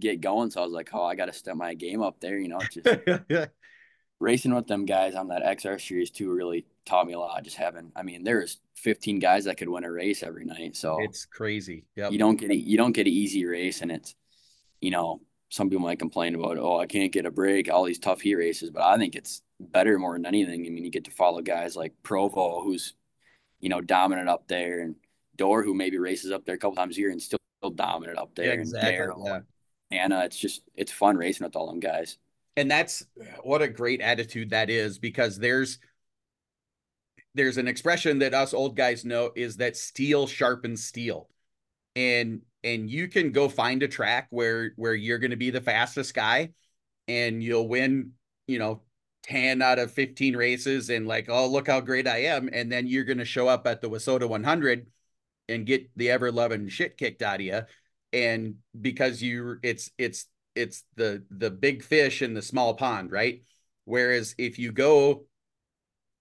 get 0.00 0.20
going 0.20 0.50
so 0.50 0.60
i 0.60 0.64
was 0.64 0.72
like 0.72 0.90
oh 0.92 1.04
i 1.04 1.14
gotta 1.14 1.32
step 1.32 1.54
my 1.54 1.74
game 1.74 2.02
up 2.02 2.18
there 2.20 2.38
you 2.38 2.48
know 2.48 2.58
just 2.70 2.88
racing 4.20 4.54
with 4.54 4.66
them 4.66 4.84
guys 4.84 5.14
on 5.14 5.28
that 5.28 5.42
xr 5.42 5.80
series 5.80 6.10
too 6.10 6.32
really 6.32 6.64
taught 6.84 7.06
me 7.06 7.12
a 7.12 7.18
lot. 7.18 7.42
Just 7.42 7.56
having, 7.56 7.92
I 7.94 8.02
mean, 8.02 8.24
there's 8.24 8.58
15 8.76 9.18
guys 9.18 9.44
that 9.44 9.56
could 9.56 9.68
win 9.68 9.84
a 9.84 9.90
race 9.90 10.22
every 10.22 10.44
night. 10.44 10.76
So 10.76 10.98
it's 11.00 11.24
crazy. 11.24 11.84
Yep. 11.96 12.12
You 12.12 12.18
don't 12.18 12.36
get 12.36 12.50
a, 12.50 12.56
you 12.56 12.76
don't 12.76 12.92
get 12.92 13.06
an 13.06 13.12
easy 13.12 13.44
race, 13.44 13.82
and 13.82 13.90
it's, 13.90 14.14
you 14.80 14.90
know, 14.90 15.20
some 15.48 15.68
people 15.68 15.84
might 15.84 15.98
complain 15.98 16.34
about, 16.34 16.58
oh, 16.58 16.78
I 16.78 16.86
can't 16.86 17.12
get 17.12 17.26
a 17.26 17.30
break, 17.30 17.70
all 17.70 17.84
these 17.84 17.98
tough 17.98 18.22
heat 18.22 18.34
races, 18.34 18.70
but 18.70 18.82
I 18.82 18.96
think 18.96 19.14
it's 19.14 19.42
better 19.60 19.98
more 19.98 20.14
than 20.14 20.26
anything. 20.26 20.66
I 20.66 20.70
mean, 20.70 20.84
you 20.84 20.90
get 20.90 21.04
to 21.04 21.10
follow 21.10 21.42
guys 21.42 21.76
like 21.76 21.92
Provo, 22.02 22.62
who's, 22.62 22.94
you 23.62 23.70
know, 23.70 23.80
dominant 23.80 24.28
up 24.28 24.46
there, 24.48 24.80
and 24.80 24.96
Doar, 25.38 25.64
who 25.64 25.72
maybe 25.72 25.96
races 25.96 26.30
up 26.30 26.44
there 26.44 26.56
a 26.56 26.58
couple 26.58 26.76
times 26.76 26.98
a 26.98 27.00
year 27.00 27.10
and 27.10 27.22
still 27.22 27.38
dominant 27.74 28.18
up 28.18 28.34
there. 28.34 28.46
Yeah, 28.46 28.52
exactly. 28.52 28.96
And 28.96 29.44
yeah. 29.90 30.04
Anna, 30.04 30.24
it's 30.24 30.38
just 30.38 30.62
it's 30.74 30.92
fun 30.92 31.16
racing 31.16 31.46
with 31.46 31.56
all 31.56 31.68
them 31.68 31.80
guys. 31.80 32.18
And 32.56 32.70
that's 32.70 33.06
what 33.42 33.62
a 33.62 33.68
great 33.68 34.02
attitude 34.02 34.50
that 34.50 34.68
is 34.68 34.98
because 34.98 35.38
there's 35.38 35.78
there's 37.34 37.56
an 37.56 37.68
expression 37.68 38.18
that 38.18 38.34
us 38.34 38.52
old 38.52 38.76
guys 38.76 39.04
know 39.04 39.30
is 39.34 39.56
that 39.56 39.76
steel 39.76 40.26
sharpens 40.26 40.84
steel 40.84 41.30
and 41.96 42.42
and 42.62 42.90
you 42.90 43.08
can 43.08 43.32
go 43.32 43.48
find 43.48 43.82
a 43.82 43.88
track 43.88 44.26
where 44.30 44.72
where 44.76 44.94
you're 44.94 45.18
going 45.18 45.30
to 45.30 45.36
be 45.36 45.50
the 45.50 45.60
fastest 45.60 46.14
guy 46.14 46.50
and 47.08 47.42
you'll 47.42 47.68
win 47.68 48.12
you 48.46 48.58
know 48.58 48.82
10 49.24 49.62
out 49.62 49.78
of 49.78 49.92
15 49.92 50.36
races 50.36 50.90
and 50.90 51.06
like 51.06 51.28
oh 51.28 51.46
look 51.46 51.68
how 51.68 51.80
great 51.80 52.08
i 52.08 52.18
am 52.18 52.48
and 52.52 52.70
then 52.70 52.86
you're 52.86 53.04
going 53.04 53.18
to 53.18 53.24
show 53.24 53.46
up 53.46 53.66
at 53.66 53.80
the 53.80 53.88
WISSOTA 53.88 54.28
100 54.28 54.86
and 55.48 55.66
get 55.66 55.88
the 55.96 56.10
ever 56.10 56.32
loving 56.32 56.68
shit 56.68 56.96
kicked 56.96 57.22
out 57.22 57.36
of 57.36 57.40
you 57.42 57.60
and 58.12 58.56
because 58.80 59.22
you 59.22 59.58
it's 59.62 59.90
it's 59.98 60.26
it's 60.54 60.84
the 60.96 61.22
the 61.30 61.50
big 61.50 61.82
fish 61.82 62.20
in 62.20 62.34
the 62.34 62.42
small 62.42 62.74
pond 62.74 63.12
right 63.12 63.42
whereas 63.84 64.34
if 64.38 64.58
you 64.58 64.72
go 64.72 65.24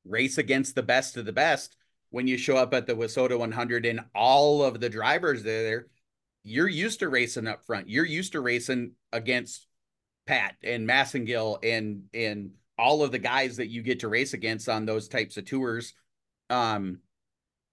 race 0.06 0.38
against 0.38 0.76
the 0.76 0.84
best 0.84 1.18
of 1.18 1.26
the 1.26 1.34
best 1.34 1.76
when 2.12 2.28
you 2.28 2.38
show 2.38 2.58
up 2.58 2.74
at 2.74 2.86
the 2.86 2.94
WISSOTA 2.94 3.40
100 3.40 3.86
and 3.86 4.02
all 4.14 4.64
of 4.64 4.80
the 4.80 4.90
drivers 4.90 5.44
there, 5.44 5.88
you're 6.44 6.68
used 6.68 7.00
to 7.00 7.10
racing 7.10 7.48
up 7.48 7.66
front. 7.66 7.90
You're 7.90 8.06
used 8.06 8.34
to 8.34 8.42
racing 8.42 8.92
against 9.12 9.66
Pat 10.28 10.56
and 10.62 10.88
Massengill 10.88 11.58
and 11.64 12.04
and 12.14 12.52
all 12.82 13.04
of 13.04 13.12
the 13.12 13.20
guys 13.20 13.58
that 13.58 13.68
you 13.68 13.84
get 13.84 14.00
to 14.00 14.08
race 14.08 14.34
against 14.34 14.68
on 14.68 14.86
those 14.86 15.08
types 15.08 15.38
of 15.38 15.46
tours. 15.46 15.94
Um, 16.50 17.00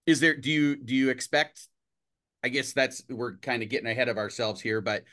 is 0.06 0.20
there 0.20 0.36
do 0.36 0.50
you 0.50 0.76
do 0.76 0.94
you 0.94 1.10
expect? 1.10 1.66
I 2.44 2.48
guess 2.50 2.72
that's 2.72 3.02
we're 3.08 3.36
kind 3.38 3.62
of 3.62 3.68
getting 3.68 3.88
ahead 3.88 4.08
of 4.08 4.18
ourselves 4.18 4.60
here, 4.60 4.80
but 4.80 5.04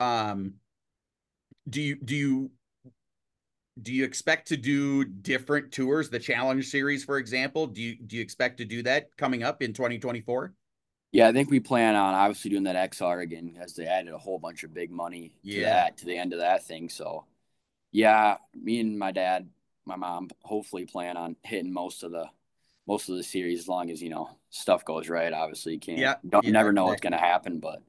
um, 0.00 0.54
do 1.68 1.80
you 1.80 1.96
do 1.96 2.16
you 2.16 2.50
do 3.80 3.92
you 3.92 4.04
expect 4.04 4.48
to 4.48 4.56
do 4.56 5.04
different 5.04 5.72
tours 5.72 6.10
the 6.10 6.18
challenge 6.18 6.68
series 6.68 7.04
for 7.04 7.16
example 7.16 7.66
do 7.66 7.80
you 7.80 7.96
do 7.96 8.16
you 8.16 8.22
expect 8.22 8.58
to 8.58 8.66
do 8.66 8.82
that 8.82 9.08
coming 9.16 9.42
up 9.42 9.62
in 9.62 9.72
2024 9.72 10.52
yeah 11.12 11.26
i 11.26 11.32
think 11.32 11.50
we 11.50 11.58
plan 11.58 11.94
on 11.94 12.12
obviously 12.12 12.50
doing 12.50 12.64
that 12.64 12.90
xr 12.90 13.22
again 13.22 13.56
as 13.58 13.74
they 13.74 13.86
added 13.86 14.12
a 14.12 14.18
whole 14.18 14.38
bunch 14.38 14.62
of 14.62 14.74
big 14.74 14.90
money 14.90 15.32
to 15.42 15.50
yeah. 15.50 15.70
that 15.70 15.96
to 15.96 16.04
the 16.04 16.16
end 16.16 16.34
of 16.34 16.40
that 16.40 16.62
thing 16.64 16.90
so 16.90 17.24
yeah 17.92 18.36
me 18.54 18.80
and 18.80 18.98
my 18.98 19.12
dad 19.12 19.48
my 19.84 19.96
mom 19.96 20.28
hopefully 20.42 20.84
plan 20.84 21.16
on 21.16 21.36
hitting 21.42 21.72
most 21.72 22.02
of 22.02 22.10
the 22.10 22.26
most 22.86 23.08
of 23.08 23.16
the 23.16 23.22
series 23.22 23.60
as 23.60 23.68
long 23.68 23.90
as 23.90 24.02
you 24.02 24.08
know 24.08 24.28
stuff 24.50 24.84
goes 24.84 25.08
right 25.08 25.32
obviously 25.32 25.74
you 25.74 25.78
can't 25.78 25.98
yeah, 25.98 26.14
don't 26.28 26.44
yeah, 26.44 26.50
never 26.50 26.72
know 26.72 26.86
what's 26.86 27.00
going 27.00 27.12
to 27.12 27.18
happen 27.18 27.58
but 27.60 27.82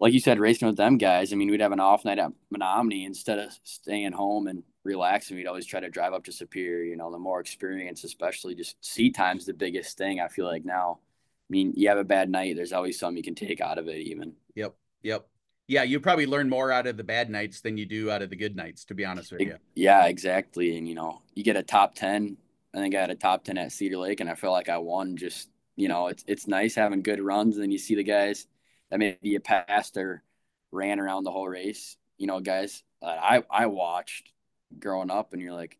like 0.00 0.14
you 0.14 0.20
said, 0.20 0.40
racing 0.40 0.66
with 0.66 0.78
them 0.78 0.96
guys, 0.96 1.32
I 1.32 1.36
mean, 1.36 1.50
we'd 1.50 1.60
have 1.60 1.72
an 1.72 1.80
off 1.80 2.06
night 2.06 2.18
at 2.18 2.32
Menomonie 2.52 3.04
instead 3.04 3.38
of 3.38 3.52
staying 3.64 4.12
home 4.12 4.46
and 4.46 4.62
relaxing. 4.82 5.36
We'd 5.36 5.46
always 5.46 5.66
try 5.66 5.80
to 5.80 5.90
drive 5.90 6.14
up 6.14 6.24
to 6.24 6.32
Superior. 6.32 6.84
You 6.84 6.96
know, 6.96 7.12
the 7.12 7.18
more 7.18 7.38
experience, 7.38 8.02
especially 8.02 8.54
just 8.54 8.82
seat 8.84 9.14
time's 9.14 9.44
the 9.44 9.52
biggest 9.52 9.98
thing. 9.98 10.20
I 10.20 10.28
feel 10.28 10.46
like 10.46 10.64
now. 10.64 10.98
I 11.02 11.50
mean, 11.50 11.74
you 11.76 11.88
have 11.88 11.98
a 11.98 12.04
bad 12.04 12.30
night. 12.30 12.54
There's 12.54 12.72
always 12.72 12.98
something 12.98 13.16
you 13.16 13.24
can 13.24 13.34
take 13.34 13.60
out 13.60 13.76
of 13.76 13.88
it, 13.88 13.98
even. 13.98 14.34
Yep. 14.54 14.72
Yep. 15.02 15.26
Yeah, 15.70 15.84
you 15.84 16.00
probably 16.00 16.26
learn 16.26 16.48
more 16.48 16.72
out 16.72 16.88
of 16.88 16.96
the 16.96 17.04
bad 17.04 17.30
nights 17.30 17.60
than 17.60 17.76
you 17.76 17.86
do 17.86 18.10
out 18.10 18.22
of 18.22 18.30
the 18.30 18.34
good 18.34 18.56
nights, 18.56 18.84
to 18.86 18.94
be 18.94 19.04
honest 19.04 19.30
with 19.30 19.42
you. 19.42 19.56
Yeah, 19.76 20.06
exactly. 20.06 20.76
And 20.76 20.88
you 20.88 20.96
know, 20.96 21.22
you 21.36 21.44
get 21.44 21.54
a 21.54 21.62
top 21.62 21.94
ten. 21.94 22.36
I 22.74 22.78
think 22.78 22.96
I 22.96 23.00
had 23.00 23.10
a 23.10 23.14
top 23.14 23.44
ten 23.44 23.56
at 23.56 23.70
Cedar 23.70 23.98
Lake, 23.98 24.18
and 24.18 24.28
I 24.28 24.34
feel 24.34 24.50
like 24.50 24.68
I 24.68 24.78
won. 24.78 25.16
Just 25.16 25.48
you 25.76 25.86
know, 25.86 26.08
it's 26.08 26.24
it's 26.26 26.48
nice 26.48 26.74
having 26.74 27.02
good 27.02 27.20
runs, 27.20 27.54
and 27.54 27.62
then 27.62 27.70
you 27.70 27.78
see 27.78 27.94
the 27.94 28.02
guys 28.02 28.48
that 28.90 28.98
maybe 28.98 29.18
you 29.22 29.38
passed 29.38 29.96
or 29.96 30.24
ran 30.72 30.98
around 30.98 31.22
the 31.22 31.30
whole 31.30 31.48
race. 31.48 31.96
You 32.18 32.26
know, 32.26 32.40
guys 32.40 32.82
that 33.00 33.20
I 33.22 33.44
I 33.48 33.66
watched 33.66 34.32
growing 34.80 35.10
up, 35.12 35.32
and 35.34 35.40
you're 35.40 35.54
like, 35.54 35.78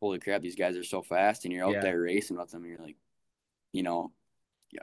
holy 0.00 0.18
crap, 0.18 0.42
these 0.42 0.56
guys 0.56 0.76
are 0.76 0.82
so 0.82 1.00
fast, 1.00 1.44
and 1.44 1.54
you're 1.54 1.64
out 1.64 1.74
Yeah. 1.74 1.82
there 1.82 2.00
racing 2.00 2.36
with 2.36 2.50
them, 2.50 2.64
and 2.64 2.72
you're 2.72 2.84
like, 2.84 2.96
you 3.72 3.84
know, 3.84 4.10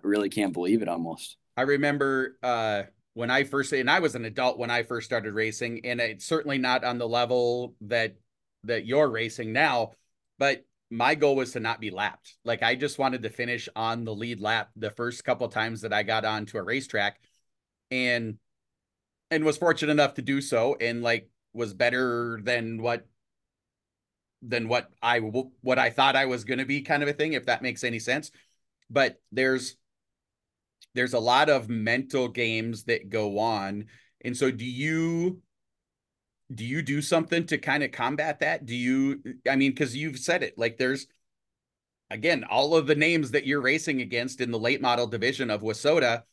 really 0.03 0.29
can't 0.29 0.53
believe 0.53 0.81
it 0.81 0.87
almost. 0.87 1.35
I 1.57 1.63
remember 1.63 2.37
uh, 2.41 2.83
when 3.15 3.31
I 3.31 3.45
first, 3.45 3.71
and 3.71 3.89
I 3.89 3.99
was 4.01 4.13
an 4.13 4.25
adult 4.25 4.59
when 4.59 4.69
I 4.69 4.83
first 4.83 5.07
started 5.07 5.33
racing, 5.33 5.85
and 5.85 5.99
it's 5.99 6.25
certainly 6.25 6.57
not 6.57 6.83
on 6.83 6.99
the 6.99 7.07
level 7.07 7.73
that 7.81 8.15
that 8.65 8.85
you're 8.85 9.09
racing 9.09 9.53
now. 9.53 9.91
But 10.37 10.65
my 10.91 11.15
goal 11.15 11.37
was 11.37 11.53
to 11.53 11.61
not 11.61 11.79
be 11.79 11.91
lapped. 11.91 12.35
Like 12.43 12.61
I 12.61 12.75
just 12.75 12.99
wanted 12.99 13.23
to 13.23 13.29
finish 13.29 13.69
on 13.73 14.03
the 14.03 14.13
lead 14.13 14.41
lap 14.41 14.69
the 14.75 14.91
first 14.91 15.23
couple 15.23 15.47
times 15.47 15.81
that 15.81 15.93
I 15.93 16.03
got 16.03 16.25
onto 16.25 16.57
a 16.57 16.63
racetrack, 16.63 17.21
and 17.89 18.37
and 19.31 19.45
was 19.45 19.57
fortunate 19.57 19.93
enough 19.93 20.15
to 20.15 20.21
do 20.21 20.41
so, 20.41 20.75
and 20.79 21.01
like 21.01 21.29
was 21.53 21.73
better 21.73 22.41
than 22.43 22.81
what 22.81 23.07
than 24.41 24.67
what 24.67 24.91
I 25.01 25.19
what 25.19 25.79
I 25.79 25.89
thought 25.89 26.17
I 26.17 26.25
was 26.25 26.43
going 26.43 26.59
to 26.59 26.65
be, 26.65 26.81
kind 26.81 27.01
of 27.01 27.07
a 27.07 27.13
thing, 27.13 27.31
if 27.31 27.45
that 27.45 27.61
makes 27.61 27.85
any 27.85 27.99
sense. 27.99 28.29
But 28.89 29.21
there's 29.31 29.77
there's 30.95 31.13
a 31.13 31.19
lot 31.19 31.49
of 31.49 31.69
mental 31.69 32.27
games 32.27 32.85
that 32.85 33.09
go 33.09 33.37
on. 33.37 33.85
And 34.23 34.35
so 34.35 34.49
do 34.49 34.65
you 34.65 35.41
do 36.53 36.63
you 36.63 36.81
do 36.81 37.01
something 37.01 37.45
to 37.47 37.57
kind 37.57 37.83
of 37.83 37.91
combat 37.91 38.39
that? 38.39 38.65
Do 38.65 38.75
you 38.75 39.21
I 39.49 39.55
mean 39.55 39.75
cuz 39.75 39.95
you've 39.95 40.19
said 40.19 40.41
it 40.41 40.57
like 40.57 40.77
there's 40.77 41.07
again 42.09 42.43
all 42.43 42.75
of 42.75 42.87
the 42.87 42.95
names 42.95 43.31
that 43.31 43.45
you're 43.45 43.61
racing 43.61 44.01
against 44.01 44.41
in 44.41 44.51
the 44.51 44.59
late 44.59 44.81
model 44.81 45.07
division 45.07 45.49
of 45.49 45.61
WISSOTA 45.61 46.23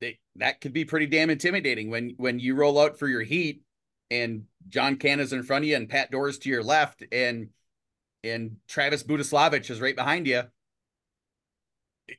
they, 0.00 0.18
that 0.36 0.60
could 0.60 0.72
be 0.72 0.84
pretty 0.84 1.06
damn 1.06 1.30
intimidating 1.30 1.90
when 1.90 2.14
when 2.16 2.38
you 2.38 2.54
roll 2.54 2.78
out 2.78 2.98
for 2.98 3.08
your 3.08 3.22
heat 3.22 3.62
and 4.10 4.44
John 4.68 4.96
Canna's 4.96 5.32
in 5.32 5.42
front 5.42 5.64
of 5.64 5.68
you 5.68 5.76
and 5.76 5.88
Pat 5.88 6.10
Doar's 6.10 6.38
to 6.40 6.48
your 6.48 6.62
left 6.62 7.02
and 7.12 7.48
and 8.22 8.56
Travis 8.68 9.02
Budislavich 9.02 9.70
is 9.70 9.80
right 9.80 9.96
behind 9.96 10.26
you 10.26 10.42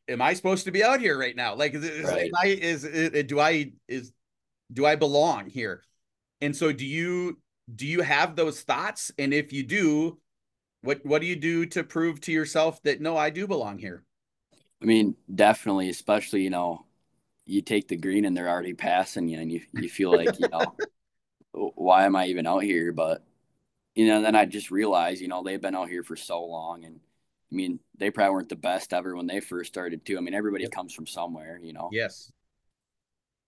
am 0.07 0.21
I 0.21 0.33
supposed 0.33 0.65
to 0.65 0.71
be 0.71 0.83
out 0.83 0.99
here 0.99 1.17
right 1.17 1.35
now? 1.35 1.55
Like, 1.55 1.73
is, 1.73 2.05
Right. 2.05 2.25
am 2.27 2.31
I, 2.41 2.47
is, 2.47 2.83
is, 2.83 3.23
do 3.25 3.39
I, 3.39 3.71
is, 3.87 4.11
do 4.71 4.85
I 4.85 4.95
belong 4.95 5.49
here? 5.49 5.83
And 6.41 6.55
so 6.55 6.71
do 6.71 6.85
you, 6.85 7.39
do 7.75 7.85
you 7.85 8.01
have 8.01 8.35
those 8.35 8.61
thoughts? 8.61 9.11
And 9.17 9.33
if 9.33 9.51
you 9.51 9.63
do, 9.63 10.19
what, 10.81 11.05
what 11.05 11.21
do 11.21 11.27
you 11.27 11.35
do 11.35 11.65
to 11.67 11.83
prove 11.83 12.21
to 12.21 12.31
yourself 12.31 12.81
that 12.83 13.01
no, 13.01 13.17
I 13.17 13.29
do 13.29 13.47
belong 13.47 13.77
here? 13.77 14.03
I 14.81 14.85
mean, 14.85 15.15
definitely, 15.33 15.89
especially, 15.89 16.43
you 16.43 16.49
know, 16.49 16.85
you 17.45 17.61
take 17.61 17.87
the 17.87 17.97
green 17.97 18.25
and 18.25 18.37
they're 18.37 18.47
already 18.47 18.73
passing 18.73 19.27
you 19.27 19.39
and 19.39 19.51
you, 19.51 19.61
you 19.73 19.89
feel 19.89 20.11
like, 20.11 20.39
you 20.39 20.47
know, 20.49 20.75
why 21.51 22.05
am 22.05 22.15
I 22.15 22.27
even 22.27 22.47
out 22.47 22.63
here? 22.63 22.91
But, 22.93 23.23
you 23.95 24.07
know, 24.07 24.21
then 24.21 24.35
I 24.35 24.45
just 24.45 24.71
realized, 24.71 25.21
you 25.21 25.27
know, 25.27 25.43
they've 25.43 25.59
been 25.59 25.75
out 25.75 25.89
here 25.89 26.03
for 26.03 26.15
so 26.15 26.45
long 26.45 26.85
and 26.85 26.99
I 27.51 27.55
mean, 27.55 27.79
they 27.97 28.11
probably 28.11 28.33
weren't 28.33 28.49
the 28.49 28.55
best 28.55 28.93
ever 28.93 29.15
when 29.15 29.27
they 29.27 29.39
first 29.39 29.71
started 29.73 30.05
too. 30.05 30.17
I 30.17 30.21
mean, 30.21 30.33
everybody 30.33 30.63
Yep. 30.63 30.71
comes 30.71 30.93
from 30.93 31.07
somewhere, 31.07 31.59
you 31.61 31.73
know? 31.73 31.89
Yes. 31.91 32.31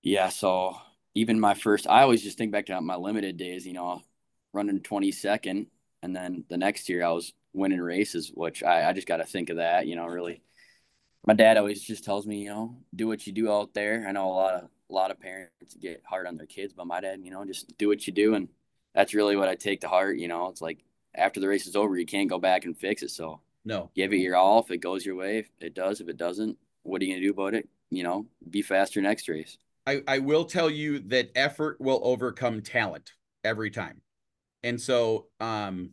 Yeah. 0.01 0.29
So 0.29 0.75
even 1.13 1.39
my 1.39 1.53
first, 1.53 1.87
I 1.87 2.01
always 2.01 2.23
just 2.23 2.37
think 2.37 2.51
back 2.51 2.65
to 2.67 2.81
my 2.81 2.95
limited 2.95 3.37
days, 3.37 3.65
you 3.65 3.73
know, 3.73 4.01
running 4.53 4.79
22nd. 4.79 5.67
And 6.01 6.15
then 6.15 6.45
the 6.49 6.57
next 6.57 6.89
year 6.89 7.03
I 7.03 7.11
was 7.11 7.33
winning 7.53 7.81
races, 7.81 8.31
which 8.33 8.63
I, 8.63 8.89
I 8.89 8.93
just 8.93 9.07
got 9.07 9.17
to 9.17 9.25
think 9.25 9.49
of 9.49 9.57
that, 9.57 9.85
you 9.87 9.95
know, 9.95 10.07
really. 10.07 10.41
My 11.25 11.35
dad 11.35 11.57
always 11.57 11.83
just 11.83 12.03
tells 12.03 12.25
me, 12.25 12.39
you 12.43 12.49
know, 12.49 12.77
do 12.95 13.07
what 13.07 13.27
you 13.27 13.33
do 13.33 13.51
out 13.51 13.75
there. 13.75 14.05
I 14.07 14.11
know 14.11 14.25
a 14.25 14.33
lot 14.33 14.55
of, 14.55 14.63
a 14.89 14.93
lot 14.93 15.11
of 15.11 15.19
parents 15.19 15.75
get 15.79 16.01
hard 16.03 16.25
on 16.25 16.35
their 16.35 16.47
kids, 16.47 16.73
but 16.73 16.87
my 16.87 16.99
dad, 16.99 17.19
you 17.23 17.29
know, 17.29 17.45
just 17.45 17.77
do 17.77 17.87
what 17.87 18.07
you 18.07 18.13
do. 18.13 18.33
And 18.33 18.49
that's 18.95 19.13
really 19.13 19.35
what 19.35 19.47
I 19.47 19.53
take 19.55 19.81
to 19.81 19.87
heart. 19.87 20.17
You 20.17 20.27
know, 20.27 20.47
it's 20.47 20.61
like 20.61 20.79
after 21.13 21.39
the 21.39 21.47
race 21.47 21.67
is 21.67 21.75
over, 21.75 21.95
you 21.95 22.07
can't 22.07 22.29
go 22.29 22.39
back 22.39 22.65
and 22.65 22.75
fix 22.75 23.03
it. 23.03 23.11
So 23.11 23.41
No. 23.63 23.91
give 23.95 24.13
it 24.13 24.17
your 24.17 24.35
all. 24.35 24.59
If 24.59 24.71
it 24.71 24.77
goes 24.77 25.05
your 25.05 25.15
way, 25.15 25.39
if 25.39 25.49
it 25.59 25.73
does. 25.73 26.01
If 26.01 26.09
it 26.09 26.17
doesn't, 26.17 26.57
what 26.83 27.01
are 27.01 27.05
you 27.05 27.11
going 27.13 27.21
to 27.21 27.27
do 27.27 27.31
about 27.33 27.53
it? 27.53 27.69
You 27.89 28.03
know, 28.03 28.25
be 28.49 28.61
faster 28.61 29.01
next 29.01 29.27
race. 29.27 29.57
I, 29.85 30.01
I 30.07 30.19
will 30.19 30.45
tell 30.45 30.69
you 30.69 30.99
that 31.09 31.31
effort 31.35 31.79
will 31.81 31.99
overcome 32.03 32.61
talent 32.61 33.11
every 33.43 33.71
time. 33.71 34.01
And 34.63 34.79
so 34.79 35.27
um 35.39 35.91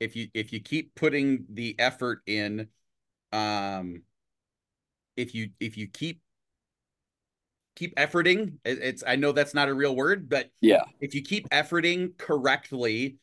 if 0.00 0.16
you 0.16 0.28
if 0.34 0.52
you 0.52 0.60
keep 0.60 0.94
putting 0.94 1.46
the 1.48 1.76
effort 1.78 2.22
in 2.26 2.68
um 3.32 4.02
if 5.16 5.34
you 5.34 5.50
if 5.60 5.76
you 5.76 5.86
keep 5.86 6.20
keep 7.76 7.94
efforting 7.96 8.54
it's 8.64 9.02
I 9.06 9.16
know 9.16 9.32
that's 9.32 9.54
not 9.54 9.68
a 9.68 9.74
real 9.74 9.94
word 9.94 10.28
but 10.28 10.50
Yeah. 10.60 10.82
if 11.00 11.14
you 11.14 11.22
keep 11.22 11.48
efforting 11.50 12.16
correctly 12.18 13.16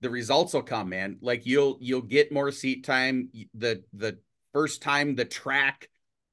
the 0.00 0.10
results 0.10 0.54
will 0.54 0.62
come 0.62 0.90
man. 0.90 1.18
Like 1.20 1.46
you'll 1.46 1.78
you'll 1.80 2.02
get 2.02 2.32
more 2.32 2.50
seat 2.52 2.84
time. 2.84 3.30
The 3.54 3.82
the 3.92 4.18
first 4.52 4.82
time 4.82 5.14
the 5.14 5.24
track 5.24 5.88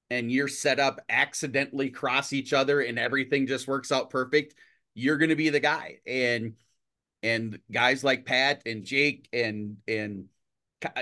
and 0.09 0.31
your 0.31 0.47
setup 0.47 1.01
accidentally 1.09 1.89
cross 1.89 2.33
each 2.33 2.53
other 2.53 2.81
and 2.81 2.97
everything 2.97 3.45
just 3.45 3.67
works 3.67 3.91
out 3.91 4.09
perfect 4.09 4.55
you're 4.97 5.17
going 5.17 5.29
to 5.29 5.35
be 5.35 5.49
the 5.49 5.59
guy. 5.59 5.99
And 6.05 6.55
and 7.23 7.59
guys 7.71 8.03
like 8.03 8.25
Pat 8.25 8.63
and 8.65 8.83
Jake 8.83 9.29
and 9.31 9.77
and 9.87 10.25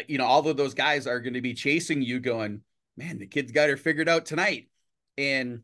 you 0.08 0.18
know 0.18 0.26
all 0.26 0.48
of 0.48 0.58
those 0.58 0.74
guys 0.74 1.08
are 1.08 1.22
going 1.22 1.34
to 1.34 1.42
be 1.42 1.54
chasing 1.54 2.02
you 2.02 2.20
going 2.22 2.62
man 2.96 3.18
the 3.18 3.28
kid's 3.28 3.52
got 3.52 3.70
her 3.70 3.78
figured 3.78 4.10
out 4.10 4.26
tonight. 4.26 4.68
And 5.18 5.62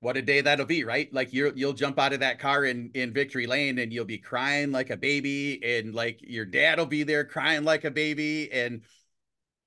what 0.00 0.16
a 0.16 0.22
day 0.22 0.40
that'll 0.40 0.66
be 0.66 0.84
right? 0.84 1.12
Like 1.12 1.32
you're 1.32 1.52
you'll 1.56 1.72
jump 1.72 1.98
out 1.98 2.12
of 2.12 2.20
that 2.20 2.38
car 2.38 2.64
in 2.64 2.90
in 2.94 3.12
victory 3.12 3.46
lane 3.46 3.78
and 3.78 3.92
you'll 3.92 4.04
be 4.04 4.18
crying 4.18 4.70
like 4.70 4.90
a 4.90 4.96
baby 4.96 5.60
and 5.64 5.94
like 5.94 6.20
your 6.22 6.44
dad 6.44 6.78
will 6.78 6.86
be 6.86 7.02
there 7.02 7.24
crying 7.24 7.64
like 7.64 7.84
a 7.84 7.90
baby 7.90 8.50
and 8.52 8.82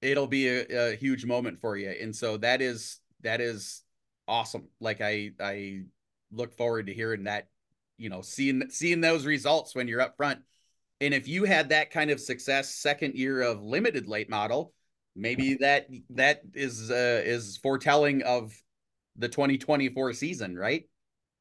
it'll 0.02 0.28
be 0.28 0.48
a, 0.48 0.92
a 0.92 0.96
huge 0.96 1.26
moment 1.26 1.60
for 1.60 1.76
you. 1.78 1.90
And 1.90 2.16
so 2.16 2.38
that 2.38 2.62
is 2.62 3.00
that 3.22 3.42
is 3.42 3.84
awesome. 4.28 4.70
Like 4.80 5.02
i 5.02 5.32
i 5.40 5.82
look 6.32 6.56
forward 6.56 6.88
to 6.88 6.94
hearing 6.94 7.26
that 7.26 7.50
you 7.98 8.10
know 8.10 8.22
seeing 8.22 8.70
seeing 8.70 9.02
those 9.02 9.26
results 9.26 9.76
when 9.76 9.88
you're 9.88 10.02
up 10.02 10.16
front. 10.16 10.40
And 11.02 11.14
if 11.14 11.28
you 11.28 11.46
had 11.46 11.70
that 11.70 11.92
kind 11.92 12.12
of 12.12 12.22
success 12.22 12.76
second 12.76 13.16
year 13.16 13.42
of 13.42 13.64
limited 13.64 14.08
late 14.08 14.30
model 14.30 14.74
maybe 15.16 15.56
that 15.56 15.88
that 16.10 16.42
is 16.54 16.90
uh, 16.90 17.22
is 17.26 17.58
foretelling 17.58 18.22
of 18.24 18.54
the 19.22 19.30
2024 19.30 20.14
season 20.14 20.58
right 20.58 20.86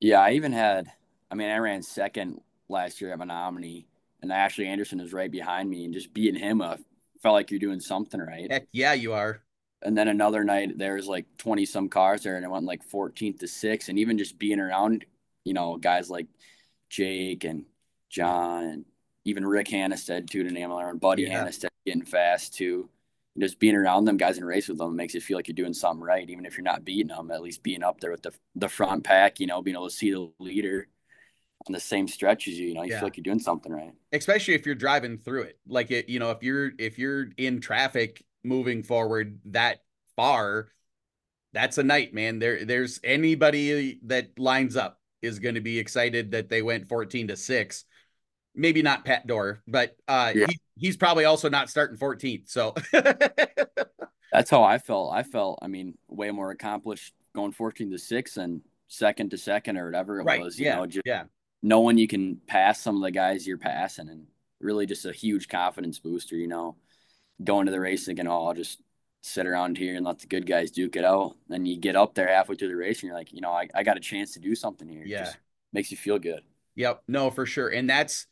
Yeah. 0.00 0.20
I 0.20 0.32
even 0.32 0.52
had, 0.52 0.92
I 1.30 1.34
mean, 1.34 1.50
I 1.50 1.58
ran 1.58 1.82
second 1.82 2.40
last 2.68 3.00
year 3.00 3.12
at 3.12 3.18
Menomonie, 3.18 3.86
and 4.22 4.30
Ashley 4.32 4.66
Anderson 4.66 5.00
was 5.00 5.12
right 5.12 5.30
behind 5.30 5.68
me, 5.68 5.84
and 5.84 5.92
just 5.94 6.14
beating 6.14 6.40
him 6.40 6.60
up 6.60 6.78
felt 7.22 7.34
like 7.34 7.50
you're 7.50 7.60
doing 7.60 7.80
something 7.80 8.20
right. 8.20 8.50
heck 8.50 8.66
yeah 8.72 8.94
you 8.94 9.12
are 9.12 9.42
And 9.82 9.96
then 9.96 10.08
another 10.08 10.44
night, 10.44 10.76
there's 10.76 11.06
like 11.08 11.26
20 11.38 11.64
some 11.66 11.88
cars 11.88 12.22
there, 12.22 12.36
and 12.36 12.44
it 12.44 12.50
went 12.50 12.66
like 12.66 12.86
14th 12.86 13.40
to 13.40 13.48
6. 13.48 13.88
And 13.88 13.98
even 13.98 14.18
just 14.18 14.38
being 14.38 14.60
around, 14.60 15.06
you 15.44 15.54
know, 15.54 15.78
guys 15.78 16.10
like 16.10 16.26
Jake 16.90 17.44
and 17.44 17.64
John, 18.10 18.64
and 18.64 18.84
even 19.24 19.46
Rick 19.46 19.68
Hannestead, 19.68 20.28
too, 20.28 20.44
to 20.44 20.50
name 20.50 20.70
another, 20.70 20.90
and 20.90 21.00
Buddy 21.00 21.22
Yeah. 21.22 21.44
Hannestead 21.44 21.68
getting 21.86 22.04
fast, 22.04 22.54
too. 22.54 22.90
Just 23.38 23.60
being 23.60 23.76
around 23.76 24.04
them 24.04 24.16
guys 24.16 24.36
and 24.38 24.46
race 24.46 24.68
with 24.68 24.78
them 24.78 24.96
makes 24.96 25.14
you 25.14 25.20
feel 25.20 25.38
like 25.38 25.48
you're 25.48 25.54
doing 25.54 25.72
something 25.72 26.02
right, 26.04 26.28
even 26.28 26.44
if 26.44 26.56
you're 26.56 26.64
not 26.64 26.84
beating 26.84 27.08
them, 27.08 27.30
at 27.30 27.42
least 27.42 27.62
being 27.62 27.82
up 27.82 28.00
there 28.00 28.10
with 28.10 28.22
the, 28.22 28.32
the 28.56 28.68
front 28.68 29.04
pack, 29.04 29.38
you 29.40 29.46
know, 29.46 29.62
being 29.62 29.76
able 29.76 29.88
to 29.88 29.94
see 29.94 30.10
the 30.10 30.30
leader 30.40 30.88
on 31.66 31.72
the 31.72 31.80
same 31.80 32.08
stretch 32.08 32.48
as 32.48 32.58
you, 32.58 32.68
you 32.68 32.74
know, 32.74 32.82
you 32.82 32.90
Yeah. 32.90 33.00
feel 33.00 33.06
like 33.06 33.16
you're 33.16 33.22
doing 33.22 33.38
something 33.38 33.72
right. 33.72 33.92
especially 34.12 34.54
if 34.54 34.66
you're 34.66 34.74
driving 34.74 35.18
through 35.18 35.42
it 35.42 35.58
like 35.68 35.90
it 35.90 36.08
you 36.08 36.18
know 36.18 36.30
if 36.30 36.42
you're 36.42 36.72
if 36.78 36.98
you're 36.98 37.28
in 37.36 37.60
traffic 37.60 38.24
moving 38.42 38.82
forward 38.82 39.38
that 39.46 39.82
far 40.16 40.68
that's 41.52 41.78
a 41.78 41.82
night 41.82 42.14
man 42.14 42.38
there 42.38 42.64
there's 42.64 43.00
anybody 43.04 43.98
that 44.04 44.38
lines 44.38 44.76
up 44.76 45.00
is 45.22 45.38
going 45.38 45.54
to 45.56 45.60
be 45.60 45.78
excited 45.78 46.30
that 46.30 46.48
they 46.48 46.62
went 46.62 46.88
14 46.88 47.28
to 47.28 47.36
6 47.36 47.84
maybe 48.54 48.82
not 48.82 49.04
pat 49.04 49.26
Doar 49.26 49.58
but 49.68 49.96
uh 50.08 50.32
Yeah. 50.34 50.46
he, 50.48 50.58
he's 50.76 50.96
probably 50.96 51.24
also 51.24 51.48
not 51.48 51.70
starting 51.70 51.96
14th 51.96 52.48
so 52.48 52.74
That's 54.32 54.48
how 54.50 54.62
I 54.62 54.78
felt. 54.78 55.12
I 55.12 55.24
felt, 55.24 55.58
I 55.60 55.66
mean, 55.66 55.98
way 56.08 56.30
more 56.30 56.50
accomplished 56.52 57.14
going 57.34 57.52
14 57.52 57.90
to 57.90 57.98
6 57.98 58.36
and 58.36 58.60
second 58.88 59.30
to 59.30 59.38
second 59.38 59.76
or 59.76 59.86
whatever 59.86 60.20
it 60.20 60.24
right 60.24 60.40
was, 60.40 60.58
you 60.58 60.66
yeah 60.66 60.76
know, 60.76 60.86
just 60.86 61.02
yeah 61.04 61.24
knowing 61.62 61.98
you 61.98 62.08
can 62.08 62.40
pass 62.46 62.80
some 62.80 62.96
of 62.96 63.02
the 63.02 63.10
guys 63.10 63.46
you're 63.46 63.58
passing 63.58 64.08
and 64.08 64.26
really 64.60 64.86
just 64.86 65.04
a 65.04 65.12
huge 65.12 65.48
confidence 65.48 65.98
booster, 65.98 66.36
you 66.36 66.46
know, 66.48 66.76
going 67.42 67.66
to 67.66 67.72
the 67.72 67.80
race 67.80 68.06
thinking, 68.06 68.26
oh, 68.26 68.46
I'll 68.46 68.54
just 68.54 68.80
sit 69.22 69.46
around 69.46 69.76
here 69.78 69.96
and 69.96 70.04
let 70.06 70.18
the 70.20 70.26
good 70.26 70.46
guys 70.46 70.70
duke 70.70 70.96
it 70.96 71.04
out. 71.04 71.36
Then 71.48 71.66
you 71.66 71.76
get 71.78 71.96
up 71.96 72.14
there 72.14 72.28
halfway 72.28 72.56
through 72.56 72.68
the 72.68 72.76
race 72.76 72.98
and 73.00 73.08
you're 73.08 73.16
like, 73.16 73.32
you 73.32 73.40
know, 73.40 73.52
I, 73.52 73.68
I 73.74 73.82
got 73.82 73.96
a 73.96 74.00
chance 74.00 74.32
to 74.34 74.40
do 74.40 74.54
something 74.54 74.88
here. 74.88 75.04
Yeah. 75.04 75.24
Just 75.24 75.38
makes 75.72 75.90
you 75.90 75.96
feel 75.96 76.18
good. 76.18 76.42
Yep. 76.76 77.02
No, 77.08 77.30
for 77.30 77.46
sure. 77.46 77.68
And 77.68 77.88
that's 77.90 78.26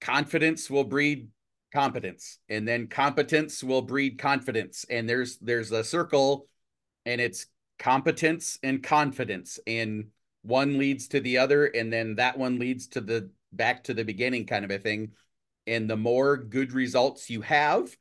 confidence 0.00 0.70
will 0.70 0.84
breed 0.84 1.28
competence 1.72 2.38
and 2.48 2.66
then 2.66 2.86
competence 2.86 3.62
will 3.62 3.82
breed 3.82 4.18
confidence. 4.18 4.84
And 4.88 5.08
there's 5.08 5.38
there's 5.38 5.72
a 5.72 5.84
circle 5.84 6.46
and 7.04 7.20
it's 7.20 7.46
competence 7.78 8.58
and 8.62 8.82
confidence. 8.82 9.58
And 9.66 10.08
one 10.42 10.78
leads 10.78 11.08
to 11.08 11.20
the 11.20 11.38
other 11.38 11.66
and 11.66 11.92
then 11.92 12.16
that 12.16 12.38
one 12.38 12.58
leads 12.58 12.88
to 12.88 13.00
the 13.00 13.30
back 13.52 13.84
to 13.84 13.94
the 13.94 14.04
beginning 14.04 14.46
kind 14.46 14.64
of 14.64 14.70
a 14.70 14.78
thing. 14.78 15.12
And 15.66 15.88
the 15.88 15.96
more 15.96 16.36
good 16.36 16.72
results 16.72 17.28
you 17.28 17.42
have 17.42 17.94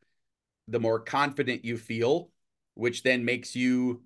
the 0.70 0.80
more 0.80 1.00
confident 1.00 1.64
you 1.64 1.78
feel 1.78 2.30
which 2.78 3.02
then 3.02 3.26
makes 3.26 3.56
you 3.56 4.04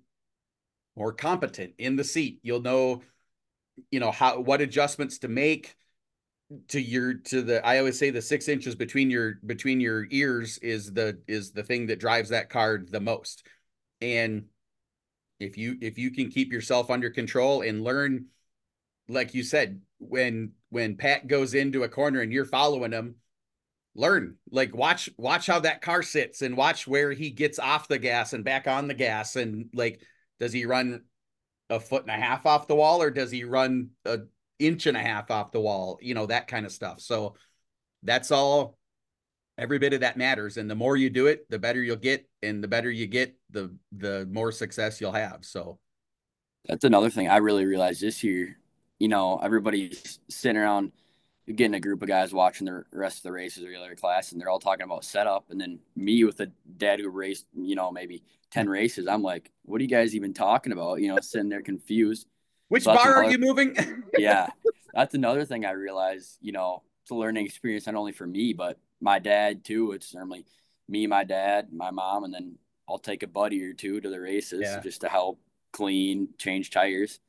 more 0.96 1.12
competent 1.12 1.74
in 1.78 1.96
the 1.96 2.04
seat. 2.04 2.40
You'll 2.42 2.62
know 2.62 3.02
you 3.90 4.00
know 4.00 4.10
how 4.10 4.40
what 4.40 4.60
adjustments 4.60 5.18
to 5.18 5.28
make 5.28 5.74
to 6.68 6.80
your 6.80 7.14
to 7.14 7.42
the 7.42 7.64
I 7.66 7.78
always 7.78 7.98
say 7.98 8.10
the 8.10 8.22
six 8.22 8.48
inches 8.48 8.74
between 8.74 9.10
your 9.10 9.34
between 9.46 9.80
your 9.80 10.06
ears 10.10 10.58
is 10.58 10.92
the 10.92 11.20
is 11.26 11.52
the 11.52 11.62
thing 11.62 11.86
that 11.86 12.00
drives 12.00 12.30
that 12.30 12.50
card 12.50 12.90
the 12.90 13.00
most. 13.00 13.46
And 14.00 14.46
if 15.40 15.56
you 15.56 15.76
if 15.80 15.98
you 15.98 16.10
can 16.10 16.30
keep 16.30 16.52
yourself 16.52 16.90
under 16.90 17.10
control 17.10 17.62
and 17.62 17.84
learn, 17.84 18.26
like 19.08 19.34
you 19.34 19.42
said, 19.42 19.80
when 19.98 20.52
when 20.70 20.96
Pat 20.96 21.26
goes 21.26 21.54
into 21.54 21.84
a 21.84 21.88
corner 21.88 22.20
and 22.20 22.32
you're 22.32 22.44
following 22.44 22.92
him, 22.92 23.16
learn 23.94 24.36
like 24.50 24.74
watch 24.74 25.10
watch 25.18 25.46
how 25.46 25.60
that 25.60 25.82
car 25.82 26.02
sits 26.02 26.42
and 26.42 26.56
watch 26.56 26.86
where 26.86 27.12
he 27.12 27.30
gets 27.30 27.58
off 27.58 27.88
the 27.88 27.98
gas 27.98 28.32
and 28.32 28.44
back 28.44 28.66
on 28.66 28.88
the 28.88 28.94
gas 28.94 29.36
and 29.36 29.68
like 29.74 30.00
does 30.40 30.52
he 30.52 30.64
run 30.64 31.02
a 31.68 31.78
foot 31.78 32.02
and 32.02 32.10
a 32.10 32.14
half 32.14 32.46
off 32.46 32.66
the 32.66 32.74
wall 32.74 33.02
or 33.02 33.10
does 33.10 33.30
he 33.30 33.44
run 33.44 33.90
a 34.04 34.20
inch 34.66 34.86
and 34.86 34.96
a 34.96 35.00
half 35.00 35.30
off 35.30 35.52
the 35.52 35.60
wall, 35.60 35.98
you 36.00 36.14
know, 36.14 36.26
that 36.26 36.48
kind 36.48 36.66
of 36.66 36.72
stuff. 36.72 37.00
So 37.00 37.34
that's 38.02 38.30
all 38.30 38.76
every 39.58 39.78
bit 39.78 39.92
of 39.92 40.00
that 40.00 40.16
matters. 40.16 40.56
And 40.56 40.70
the 40.70 40.74
more 40.74 40.96
you 40.96 41.10
do 41.10 41.26
it, 41.26 41.48
the 41.50 41.58
better 41.58 41.82
you'll 41.82 41.96
get. 41.96 42.28
And 42.42 42.62
the 42.62 42.68
better 42.68 42.90
you 42.90 43.06
get, 43.06 43.36
the 43.50 43.74
the 43.92 44.26
more 44.30 44.52
success 44.52 45.00
you'll 45.00 45.12
have. 45.12 45.44
So 45.44 45.78
that's 46.66 46.84
another 46.84 47.10
thing 47.10 47.28
I 47.28 47.38
really 47.38 47.64
realized 47.64 48.00
this 48.00 48.22
year. 48.22 48.58
You 48.98 49.08
know, 49.08 49.38
everybody's 49.42 50.20
sitting 50.28 50.56
around 50.56 50.92
getting 51.46 51.74
a 51.74 51.80
group 51.80 52.02
of 52.02 52.08
guys 52.08 52.32
watching 52.32 52.66
the 52.66 52.84
rest 52.92 53.18
of 53.18 53.22
the 53.24 53.32
races 53.32 53.64
or 53.64 53.68
the 53.68 53.76
other 53.76 53.96
class, 53.96 54.32
and 54.32 54.40
they're 54.40 54.48
all 54.48 54.60
talking 54.60 54.84
about 54.84 55.04
setup. 55.04 55.46
And 55.50 55.60
then 55.60 55.80
me 55.96 56.22
with 56.24 56.40
a 56.40 56.52
dad 56.76 57.00
who 57.00 57.08
raced, 57.10 57.46
you 57.54 57.74
know, 57.74 57.90
maybe 57.90 58.22
10 58.52 58.68
races, 58.68 59.08
I'm 59.08 59.22
like, 59.22 59.50
what 59.64 59.80
are 59.80 59.82
you 59.82 59.88
guys 59.88 60.14
even 60.14 60.34
talking 60.34 60.72
about? 60.72 61.00
You 61.00 61.08
know, 61.08 61.18
sitting 61.20 61.48
there 61.48 61.62
confused. 61.62 62.28
Which 62.72 62.84
so 62.84 62.94
bar 62.94 63.02
another, 63.02 63.26
are 63.26 63.30
you 63.30 63.36
moving? 63.36 63.76
yeah, 64.18 64.46
that's 64.94 65.14
another 65.14 65.44
thing 65.44 65.66
I 65.66 65.72
realized. 65.72 66.38
You 66.40 66.52
know, 66.52 66.82
it's 67.02 67.10
a 67.10 67.14
learning 67.14 67.44
experience 67.44 67.84
not 67.84 67.96
only 67.96 68.12
for 68.12 68.26
me 68.26 68.54
but 68.54 68.78
my 68.98 69.18
dad 69.18 69.62
too. 69.62 69.92
It's 69.92 70.14
normally 70.14 70.46
me, 70.88 71.06
my 71.06 71.22
dad, 71.22 71.70
my 71.70 71.90
mom, 71.90 72.24
and 72.24 72.32
then 72.32 72.56
I'll 72.88 72.98
take 72.98 73.22
a 73.22 73.26
buddy 73.26 73.62
or 73.62 73.74
two 73.74 74.00
to 74.00 74.08
the 74.08 74.18
races 74.18 74.62
yeah. 74.62 74.80
just 74.80 75.02
to 75.02 75.10
help 75.10 75.38
clean, 75.74 76.30
change 76.38 76.70
tires. 76.70 77.20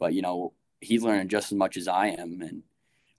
But 0.00 0.14
you 0.14 0.22
know, 0.22 0.52
he's 0.80 1.04
learning 1.04 1.28
just 1.28 1.52
as 1.52 1.56
much 1.56 1.76
as 1.76 1.86
I 1.86 2.08
am, 2.08 2.42
and 2.42 2.64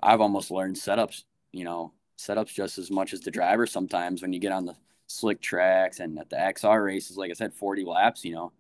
I've 0.03 0.19
almost 0.19 0.51
learned 0.51 0.75
setups. 0.75 1.23
You 1.53 1.63
know, 1.63 1.93
setups 2.17 2.53
just 2.53 2.77
as 2.77 2.91
much 2.91 3.13
as 3.13 3.21
the 3.21 3.31
driver. 3.31 3.65
Sometimes 3.65 4.21
when 4.21 4.33
you 4.33 4.41
get 4.41 4.51
on 4.51 4.65
the 4.65 4.75
slick 5.07 5.39
tracks 5.39 6.01
and 6.01 6.19
at 6.19 6.29
the 6.29 6.35
XR 6.35 6.83
races, 6.83 7.15
like 7.15 7.31
I 7.31 7.35
said, 7.35 7.53
forty 7.53 7.85
laps. 7.85 8.25
You 8.25 8.33
know, 8.33 8.51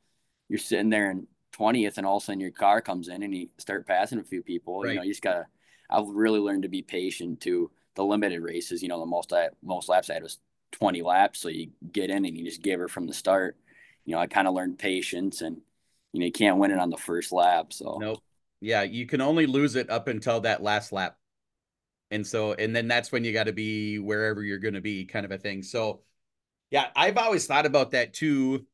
you're 0.47 0.57
sitting 0.57 0.89
there 0.89 1.09
and 1.09 1.27
20th 1.59 1.97
and 1.97 2.05
all 2.05 2.17
of 2.17 2.23
a 2.23 2.25
sudden 2.25 2.39
your 2.39 2.51
car 2.51 2.81
comes 2.81 3.07
in 3.07 3.23
and 3.23 3.35
you 3.35 3.49
start 3.57 3.85
passing 3.85 4.19
a 4.19 4.23
few 4.23 4.41
people 4.41 4.81
right. 4.81 4.91
you 4.91 4.95
know 4.95 5.03
you 5.03 5.11
just 5.11 5.21
gotta 5.21 5.45
i've 5.89 6.07
really 6.07 6.39
learned 6.39 6.63
to 6.63 6.69
be 6.69 6.81
patient 6.81 7.41
to 7.41 7.69
the 7.95 8.03
limited 8.03 8.41
races 8.41 8.81
you 8.81 8.87
know 8.87 8.99
the 8.99 9.05
most 9.05 9.33
i 9.33 9.49
most 9.61 9.89
laps 9.89 10.09
i 10.09 10.13
had 10.13 10.23
was 10.23 10.39
20 10.71 11.01
laps. 11.01 11.39
So 11.39 11.49
you 11.49 11.71
get 11.91 12.09
in 12.09 12.25
and 12.25 12.37
you 12.37 12.45
just 12.45 12.61
give 12.61 12.79
her 12.79 12.87
from 12.87 13.07
the 13.07 13.13
start. 13.13 13.57
You 14.05 14.15
know 14.15 14.21
i 14.21 14.27
kind 14.27 14.47
of 14.47 14.55
learned 14.55 14.79
patience 14.79 15.41
and 15.41 15.57
you 16.13 16.19
know 16.19 16.25
you 16.25 16.31
can't 16.31 16.57
win 16.57 16.71
it 16.71 16.79
on 16.79 16.89
the 16.89 16.97
first 16.97 17.31
lap 17.31 17.73
so. 17.73 17.97
Nope. 17.99 18.19
Yeah 18.59 18.81
you 18.81 19.05
can 19.05 19.21
only 19.21 19.45
lose 19.45 19.75
it 19.75 19.89
up 19.89 20.07
until 20.07 20.41
that 20.41 20.63
last 20.63 20.91
lap. 20.91 21.17
And 22.11 22.25
so 22.25 22.53
and 22.53 22.75
then 22.75 22.87
that's 22.87 23.11
when 23.11 23.23
you 23.23 23.33
got 23.33 23.43
to 23.43 23.53
be 23.53 23.99
wherever 23.99 24.43
you're 24.43 24.57
going 24.57 24.73
to 24.73 24.81
be 24.81 25.05
kind 25.05 25.25
of 25.25 25.31
a 25.31 25.37
thing. 25.37 25.61
So 25.61 26.01
yeah 26.71 26.87
i've 26.95 27.17
always 27.17 27.47
thought 27.47 27.65
about 27.65 27.91
that 27.91 28.13
too 28.13 28.65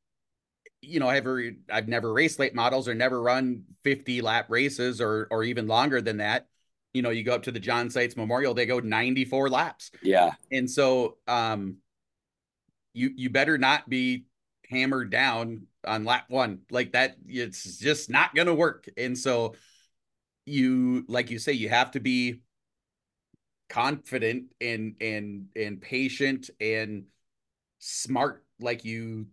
you 0.87 0.99
know, 0.99 1.09
ever 1.09 1.51
I've 1.71 1.87
never 1.87 2.13
raced 2.13 2.39
late 2.39 2.55
models 2.55 2.87
or 2.87 2.93
never 2.93 3.21
run 3.21 3.63
50 3.83 4.21
lap 4.21 4.47
races 4.49 5.01
or 5.01 5.27
or 5.31 5.43
even 5.43 5.67
longer 5.67 6.01
than 6.01 6.17
that. 6.17 6.47
You 6.93 7.01
know, 7.01 7.09
you 7.09 7.23
go 7.23 7.35
up 7.35 7.43
to 7.43 7.51
the 7.51 7.59
John 7.59 7.89
Sites 7.89 8.15
Memorial, 8.15 8.53
they 8.53 8.65
go 8.65 8.79
94 8.79 9.49
laps. 9.49 9.91
Yeah. 10.01 10.31
And 10.51 10.69
so 10.69 11.17
um 11.27 11.77
you 12.93 13.11
you 13.15 13.29
better 13.29 13.57
not 13.57 13.89
be 13.89 14.25
hammered 14.69 15.09
down 15.09 15.67
on 15.85 16.05
lap 16.05 16.25
1. 16.29 16.59
Like 16.71 16.93
that 16.93 17.17
it's 17.27 17.77
just 17.77 18.09
not 18.09 18.33
going 18.33 18.47
to 18.47 18.53
work. 18.53 18.89
And 18.97 19.17
so 19.17 19.55
you 20.45 21.05
like 21.07 21.29
you 21.29 21.39
say 21.39 21.53
you 21.53 21.69
have 21.69 21.91
to 21.91 21.99
be 21.99 22.41
confident 23.69 24.45
and 24.61 24.95
and 25.01 25.47
and 25.55 25.81
patient 25.81 26.49
and 26.61 27.05
smart 27.79 28.43
like 28.59 28.85
you 28.85 29.27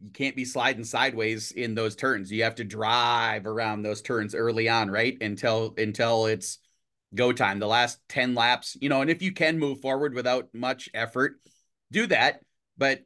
you 0.00 0.10
can't 0.12 0.36
be 0.36 0.44
sliding 0.44 0.84
sideways 0.84 1.52
in 1.52 1.74
those 1.74 1.96
turns. 1.96 2.30
You 2.30 2.44
have 2.44 2.56
to 2.56 2.64
drive 2.64 3.46
around 3.46 3.82
those 3.82 4.02
turns 4.02 4.34
early 4.34 4.68
on, 4.68 4.90
right? 4.90 5.16
Until 5.20 5.74
until 5.76 6.26
it's 6.26 6.58
go 7.14 7.32
time. 7.32 7.58
The 7.58 7.66
last 7.66 7.98
10 8.08 8.34
laps, 8.34 8.76
you 8.80 8.88
know, 8.88 9.02
and 9.02 9.10
if 9.10 9.22
you 9.22 9.32
can 9.32 9.58
move 9.58 9.80
forward 9.80 10.14
without 10.14 10.48
much 10.52 10.88
effort, 10.94 11.40
do 11.90 12.06
that, 12.06 12.40
but 12.78 13.02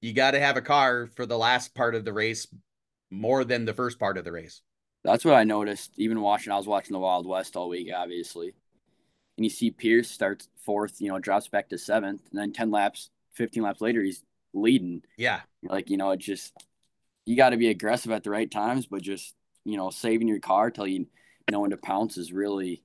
you 0.00 0.12
got 0.12 0.32
to 0.32 0.40
have 0.40 0.56
a 0.56 0.62
car 0.62 1.08
for 1.14 1.26
the 1.26 1.38
last 1.38 1.74
part 1.74 1.94
of 1.94 2.04
the 2.04 2.12
race 2.12 2.46
more 3.10 3.44
than 3.44 3.64
the 3.64 3.74
first 3.74 3.98
part 3.98 4.16
of 4.18 4.24
the 4.24 4.32
race. 4.32 4.62
That's 5.02 5.24
what 5.24 5.34
I 5.34 5.44
noticed 5.44 5.92
even 5.96 6.20
watching 6.20 6.52
I 6.52 6.56
was 6.56 6.66
watching 6.66 6.92
the 6.92 6.98
Wild 6.98 7.26
West 7.26 7.56
all 7.56 7.68
week 7.68 7.90
obviously. 7.94 8.54
And 9.36 9.44
you 9.44 9.50
see 9.50 9.70
Pierce 9.70 10.10
starts 10.10 10.48
fourth, 10.64 11.00
you 11.00 11.08
know, 11.08 11.18
drops 11.18 11.48
back 11.48 11.70
to 11.70 11.78
seventh, 11.78 12.20
and 12.30 12.38
then 12.38 12.52
10 12.52 12.70
laps, 12.70 13.10
15 13.32 13.62
laps 13.62 13.80
later, 13.80 14.02
he's 14.02 14.22
leading. 14.52 15.02
Yeah. 15.16 15.40
Like, 15.62 15.90
you 15.90 15.96
know, 15.96 16.10
it 16.10 16.18
just, 16.18 16.52
you 17.26 17.36
got 17.36 17.50
to 17.50 17.56
be 17.56 17.68
aggressive 17.68 18.12
at 18.12 18.24
the 18.24 18.30
right 18.30 18.50
times, 18.50 18.86
but 18.86 19.02
just, 19.02 19.34
you 19.64 19.76
know, 19.76 19.90
saving 19.90 20.28
your 20.28 20.40
car 20.40 20.70
till 20.70 20.86
you 20.86 21.06
know 21.50 21.60
when 21.60 21.70
to 21.70 21.76
pounce 21.76 22.16
is 22.16 22.32
really 22.32 22.82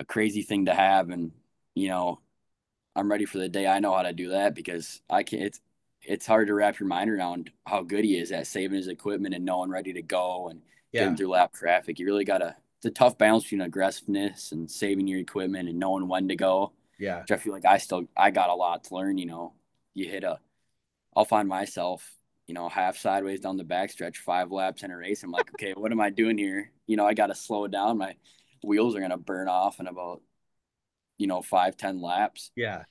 a 0.00 0.04
crazy 0.04 0.42
thing 0.42 0.66
to 0.66 0.74
have. 0.74 1.10
And, 1.10 1.32
you 1.74 1.88
know, 1.88 2.20
I'm 2.94 3.10
ready 3.10 3.24
for 3.24 3.38
the 3.38 3.48
day 3.48 3.66
I 3.66 3.80
know 3.80 3.94
how 3.94 4.02
to 4.02 4.12
do 4.12 4.30
that 4.30 4.54
because 4.54 5.00
I 5.10 5.22
can't, 5.22 5.42
it's, 5.42 5.60
it's 6.02 6.26
hard 6.26 6.46
to 6.48 6.54
wrap 6.54 6.78
your 6.78 6.88
mind 6.88 7.10
around 7.10 7.50
how 7.66 7.82
good 7.82 8.04
he 8.04 8.16
is 8.16 8.32
at 8.32 8.46
saving 8.46 8.76
his 8.76 8.88
equipment 8.88 9.34
and 9.34 9.44
knowing 9.44 9.70
ready 9.70 9.92
to 9.92 10.02
go 10.02 10.48
and 10.48 10.62
yeah. 10.92 11.00
getting 11.00 11.16
through 11.16 11.30
lap 11.30 11.52
traffic. 11.52 11.98
You 11.98 12.06
really 12.06 12.24
got 12.24 12.38
to, 12.38 12.54
it's 12.78 12.86
a 12.86 12.90
tough 12.90 13.18
balance 13.18 13.44
between 13.44 13.62
aggressiveness 13.62 14.52
and 14.52 14.70
saving 14.70 15.08
your 15.08 15.18
equipment 15.18 15.68
and 15.68 15.78
knowing 15.78 16.08
when 16.08 16.28
to 16.28 16.36
go. 16.36 16.72
Yeah. 16.98 17.20
Which 17.20 17.32
I 17.32 17.36
feel 17.36 17.52
like 17.52 17.64
I 17.64 17.78
still, 17.78 18.04
I 18.16 18.30
got 18.30 18.50
a 18.50 18.54
lot 18.54 18.84
to 18.84 18.94
learn, 18.94 19.18
you 19.18 19.26
know, 19.26 19.52
you 19.94 20.08
hit 20.08 20.24
a, 20.24 20.38
I'll 21.16 21.24
find 21.24 21.48
myself, 21.48 22.08
you 22.46 22.54
know, 22.54 22.68
half 22.68 22.98
sideways 22.98 23.40
down 23.40 23.56
the 23.56 23.64
backstretch, 23.64 24.18
five 24.18 24.52
laps 24.52 24.82
in 24.82 24.90
a 24.90 24.96
race. 24.96 25.22
I'm 25.22 25.30
like, 25.30 25.50
okay, 25.54 25.72
what 25.72 25.90
am 25.90 26.00
I 26.00 26.10
doing 26.10 26.36
here? 26.36 26.70
You 26.86 26.96
know, 26.96 27.06
I 27.06 27.14
got 27.14 27.28
to 27.28 27.34
slow 27.34 27.66
down. 27.66 27.98
My 27.98 28.14
wheels 28.62 28.94
are 28.94 29.00
going 29.00 29.10
to 29.10 29.16
burn 29.16 29.48
off 29.48 29.80
in 29.80 29.86
about, 29.86 30.20
you 31.16 31.26
know, 31.26 31.40
five, 31.40 31.76
10 31.76 32.02
laps. 32.02 32.50
Yeah. 32.54 32.82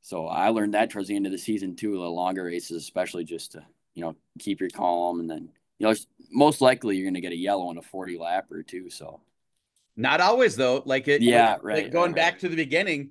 So 0.00 0.26
I 0.26 0.48
learned 0.48 0.74
that 0.74 0.90
towards 0.90 1.06
the 1.06 1.14
end 1.14 1.26
of 1.26 1.32
the 1.32 1.38
season 1.38 1.76
too, 1.76 1.92
the 1.92 2.00
longer 2.00 2.42
races, 2.44 2.82
especially 2.82 3.24
just 3.24 3.52
to, 3.52 3.64
you 3.94 4.02
know, 4.02 4.16
keep 4.40 4.60
your 4.60 4.70
calm. 4.70 5.20
And 5.20 5.30
then, 5.30 5.48
you 5.78 5.86
know, 5.86 5.94
most 6.32 6.60
likely 6.60 6.96
you're 6.96 7.04
going 7.06 7.14
to 7.14 7.20
get 7.20 7.32
a 7.32 7.36
yellow 7.36 7.70
in 7.70 7.78
a 7.78 7.82
40 7.82 8.18
lap 8.18 8.50
or 8.50 8.64
two. 8.64 8.90
So 8.90 9.20
not 9.96 10.20
always 10.20 10.56
though. 10.56 10.82
Like 10.84 11.06
it, 11.06 11.22
yeah, 11.22 11.52
like, 11.52 11.64
right. 11.64 11.82
Like 11.84 11.92
going 11.92 12.12
right, 12.12 12.16
back 12.16 12.32
right. 12.34 12.40
to 12.40 12.48
the 12.48 12.56
beginning, 12.56 13.10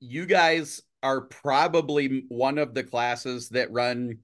you 0.00 0.26
guys 0.26 0.82
are 1.04 1.20
probably 1.20 2.24
one 2.28 2.58
of 2.58 2.74
the 2.74 2.82
classes 2.82 3.50
that 3.50 3.70
run 3.70 4.18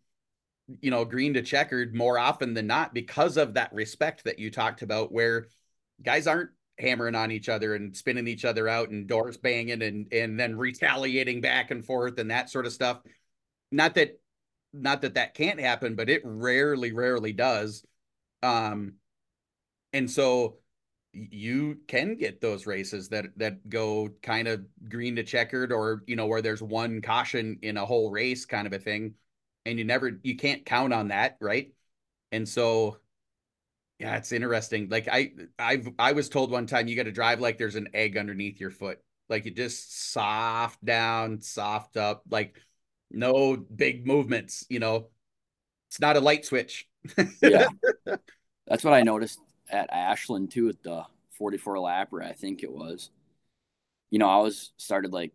you 0.81 0.91
know 0.91 1.05
green 1.05 1.35
to 1.35 1.43
checkered 1.43 1.95
more 1.95 2.19
often 2.19 2.55
than 2.55 2.67
not 2.67 2.95
because 2.95 3.37
of 3.37 3.55
that 3.55 3.73
respect 3.73 4.25
that 4.25 4.39
you 4.39 4.51
talked 4.51 4.83
about 4.83 5.13
where 5.13 5.47
guys 6.03 6.27
aren't 6.27 6.51
hammering 6.79 7.15
on 7.15 7.31
each 7.31 7.49
other 7.49 7.75
and 7.75 7.95
spinning 7.95 8.27
each 8.27 8.45
other 8.45 8.67
out 8.67 8.89
and 8.89 9.07
doors 9.07 9.37
banging 9.37 9.83
and 9.83 10.13
and 10.13 10.41
then 10.41 10.57
retaliating 10.57 11.41
back 11.41 11.71
and 11.71 11.85
forth 11.85 12.19
and 12.19 12.31
that 12.31 12.49
sort 12.49 12.67
of 12.67 12.73
stuff. 12.73 13.01
Not 13.71 13.95
that 13.97 14.19
not 14.73 15.03
that 15.03 15.15
that 15.15 15.35
can't 15.35 15.61
happen 15.61 15.95
but 15.95 16.09
it 16.09 16.23
rarely 16.25 16.93
rarely 16.93 17.33
does. 17.33 17.85
Um 18.43 18.95
and 19.93 20.11
so 20.11 20.60
you 21.13 21.79
can 21.89 22.15
get 22.17 22.41
those 22.41 22.67
races 22.67 23.09
that 23.09 23.27
that 23.37 23.69
go 23.69 24.09
kind 24.23 24.47
of 24.47 24.65
green 24.89 25.17
to 25.17 25.25
checkered 25.25 25.73
or 25.73 26.03
you 26.07 26.15
know 26.17 26.27
where 26.27 26.43
there's 26.43 26.63
one 26.63 27.03
caution 27.03 27.59
in 27.63 27.77
a 27.77 27.85
whole 27.85 28.11
race 28.11 28.45
kind 28.45 28.67
of 28.67 28.73
a 28.73 28.79
thing 28.79 29.15
and 29.67 29.79
you 29.79 29.85
never 29.85 30.21
you 30.23 30.37
can't 30.37 30.65
count 30.65 30.93
on 30.93 31.09
that 31.09 31.37
right 31.41 31.73
and 32.33 32.49
so 32.49 32.99
Yeah, 33.99 34.17
it's 34.17 34.33
interesting. 34.33 34.89
Like 34.89 35.09
I 35.09 35.33
I've 35.59 35.89
I 35.99 36.13
was 36.13 36.29
told 36.29 36.51
one 36.51 36.67
time 36.67 36.89
you 36.89 36.97
got 36.97 37.03
to 37.05 37.13
drive 37.13 37.41
like 37.41 37.59
there's 37.59 37.77
an 37.77 37.89
egg 37.93 38.17
underneath 38.17 38.59
your 38.61 38.71
foot. 38.71 38.99
Like 39.29 39.45
you 39.45 39.51
just 39.51 40.11
soft 40.13 40.83
down, 40.85 41.41
soft 41.43 41.97
up, 41.97 42.23
like 42.31 42.57
no 43.11 43.57
big 43.57 44.07
movements, 44.07 44.65
you 44.71 44.79
know. 44.81 45.09
It's 45.89 46.01
not 46.01 46.17
a 46.17 46.21
light 46.21 46.45
switch. 46.47 46.89
yeah. 47.43 47.69
That's 48.67 48.85
what 48.85 48.95
I 48.95 49.03
noticed 49.03 49.41
at 49.71 49.91
Ashland 49.93 50.51
too 50.51 50.69
at 50.69 50.83
the 50.83 51.05
44 51.39 51.77
lapper, 51.77 52.25
I 52.25 52.33
think 52.33 52.63
it 52.63 52.73
was. 52.73 53.11
You 54.11 54.19
know, 54.19 54.29
I 54.29 54.39
was 54.39 54.73
started 54.77 55.13
like 55.13 55.33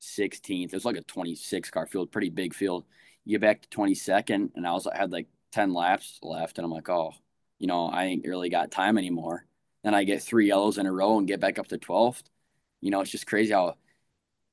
16th. 0.00 0.66
It 0.66 0.72
was 0.72 0.84
like 0.84 0.96
a 0.96 1.02
26 1.02 1.70
car 1.70 1.86
field, 1.86 2.12
pretty 2.12 2.30
big 2.30 2.54
field. 2.54 2.84
You 3.24 3.38
get 3.38 3.40
back 3.40 3.62
to 3.62 3.76
22nd, 3.76 4.50
and 4.54 4.66
I 4.66 4.72
was 4.72 4.86
I 4.86 4.96
had 4.96 5.12
like 5.12 5.26
10 5.52 5.72
laps 5.72 6.18
left, 6.22 6.58
and 6.58 6.64
I'm 6.64 6.70
like, 6.70 6.88
oh, 6.88 7.12
you 7.58 7.66
know, 7.66 7.86
I 7.86 8.04
ain't 8.04 8.26
really 8.26 8.48
got 8.48 8.70
time 8.70 8.98
anymore. 8.98 9.44
Then 9.82 9.94
I 9.94 10.04
get 10.04 10.22
three 10.22 10.48
yellows 10.48 10.78
in 10.78 10.86
a 10.86 10.92
row 10.92 11.18
and 11.18 11.26
get 11.26 11.40
back 11.40 11.58
up 11.58 11.68
to 11.68 11.78
12th. 11.78 12.22
You 12.80 12.90
know, 12.90 13.00
it's 13.00 13.10
just 13.10 13.26
crazy 13.26 13.52
how 13.52 13.76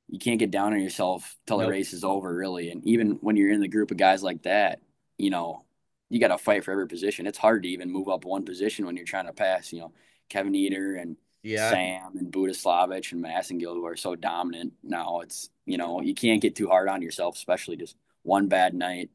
you 0.08 0.19
can't 0.19 0.39
get 0.39 0.52
down 0.52 0.73
on 0.73 0.82
yourself 0.82 1.36
till 1.45 1.58
nope. 1.58 1.67
the 1.67 1.71
race 1.71 1.93
is 1.93 2.04
over, 2.04 2.34
really. 2.34 2.69
And 2.69 2.86
even 2.86 3.17
when 3.21 3.36
you're 3.36 3.52
in 3.52 3.62
the 3.62 3.67
group 3.67 3.91
of 3.91 3.97
guys 3.97 4.23
like 4.23 4.43
that, 4.43 4.80
you 5.17 5.30
know, 5.30 5.65
you 6.10 6.20
got 6.20 6.30
to 6.30 6.38
fight 6.38 6.63
for 6.63 6.72
every 6.72 6.88
position. 6.88 7.28
It's 7.28 7.38
hard 7.38 7.63
to 7.63 7.70
even 7.70 7.92
move 7.92 8.08
up 8.10 8.26
one 8.26 8.46
position 8.46 8.86
when 8.86 8.96
you're 8.96 9.06
trying 9.06 9.26
to 9.26 9.34
pass, 9.34 9.74
you 9.74 9.80
know, 9.80 9.94
Kevin 10.30 10.56
Eater 10.56 10.96
and 10.96 11.18
yeah. 11.42 11.70
Sam 11.70 12.18
and 12.18 12.32
Budislavich 12.32 13.12
and 13.12 13.24
Massengill 13.24 13.74
who 13.74 13.86
are 13.86 13.96
so 13.96 14.16
dominant 14.16 14.74
now. 14.84 15.22
It's, 15.22 15.50
you 15.66 15.78
know, 15.78 16.02
you 16.02 16.13
can't 16.13 16.42
get 16.42 16.56
too 16.56 16.68
hard 16.68 16.88
on 16.88 17.02
yourself, 17.02 17.36
especially 17.36 17.78
just 17.78 17.96
one 18.22 18.48
bad 18.48 18.74
night. 18.74 19.10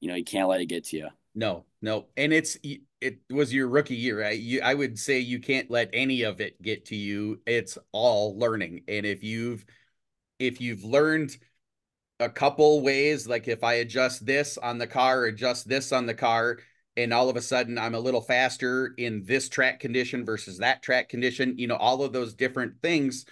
You 0.00 0.08
know, 0.08 0.14
you 0.14 0.24
can't 0.24 0.48
let 0.48 0.60
it 0.60 0.66
get 0.66 0.84
to 0.86 0.96
you. 0.96 1.08
No, 1.34 1.64
no. 1.82 2.06
And 2.16 2.32
it's, 2.32 2.56
it 3.00 3.18
was 3.30 3.52
your 3.52 3.68
rookie 3.68 3.96
year, 3.96 4.20
right? 4.20 4.38
You, 4.38 4.60
I 4.62 4.74
would 4.74 4.98
say 4.98 5.18
you 5.20 5.40
can't 5.40 5.70
let 5.70 5.90
any 5.92 6.22
of 6.22 6.40
it 6.40 6.60
get 6.60 6.86
to 6.86 6.96
you. 6.96 7.40
It's 7.46 7.78
all 7.92 8.38
learning. 8.38 8.82
And 8.88 9.06
if 9.06 9.22
you've, 9.22 9.64
if 10.38 10.60
you've 10.60 10.84
learned 10.84 11.36
a 12.20 12.28
couple 12.28 12.82
ways, 12.82 13.26
like 13.26 13.48
if 13.48 13.62
I 13.62 13.74
adjust 13.74 14.26
this 14.26 14.58
on 14.58 14.78
the 14.78 14.86
car, 14.86 15.24
adjust 15.24 15.68
this 15.68 15.92
on 15.92 16.06
the 16.06 16.14
car, 16.14 16.58
and 16.96 17.14
all 17.14 17.28
of 17.28 17.36
a 17.36 17.42
sudden 17.42 17.78
I'm 17.78 17.94
a 17.94 18.00
little 18.00 18.20
faster 18.20 18.92
in 18.98 19.22
this 19.24 19.48
track 19.48 19.78
condition 19.78 20.24
versus 20.24 20.58
that 20.58 20.82
track 20.82 21.08
condition, 21.08 21.56
you 21.58 21.68
know, 21.68 21.76
all 21.76 22.02
of 22.02 22.12
those 22.12 22.34
different 22.34 22.82
things, 22.82 23.24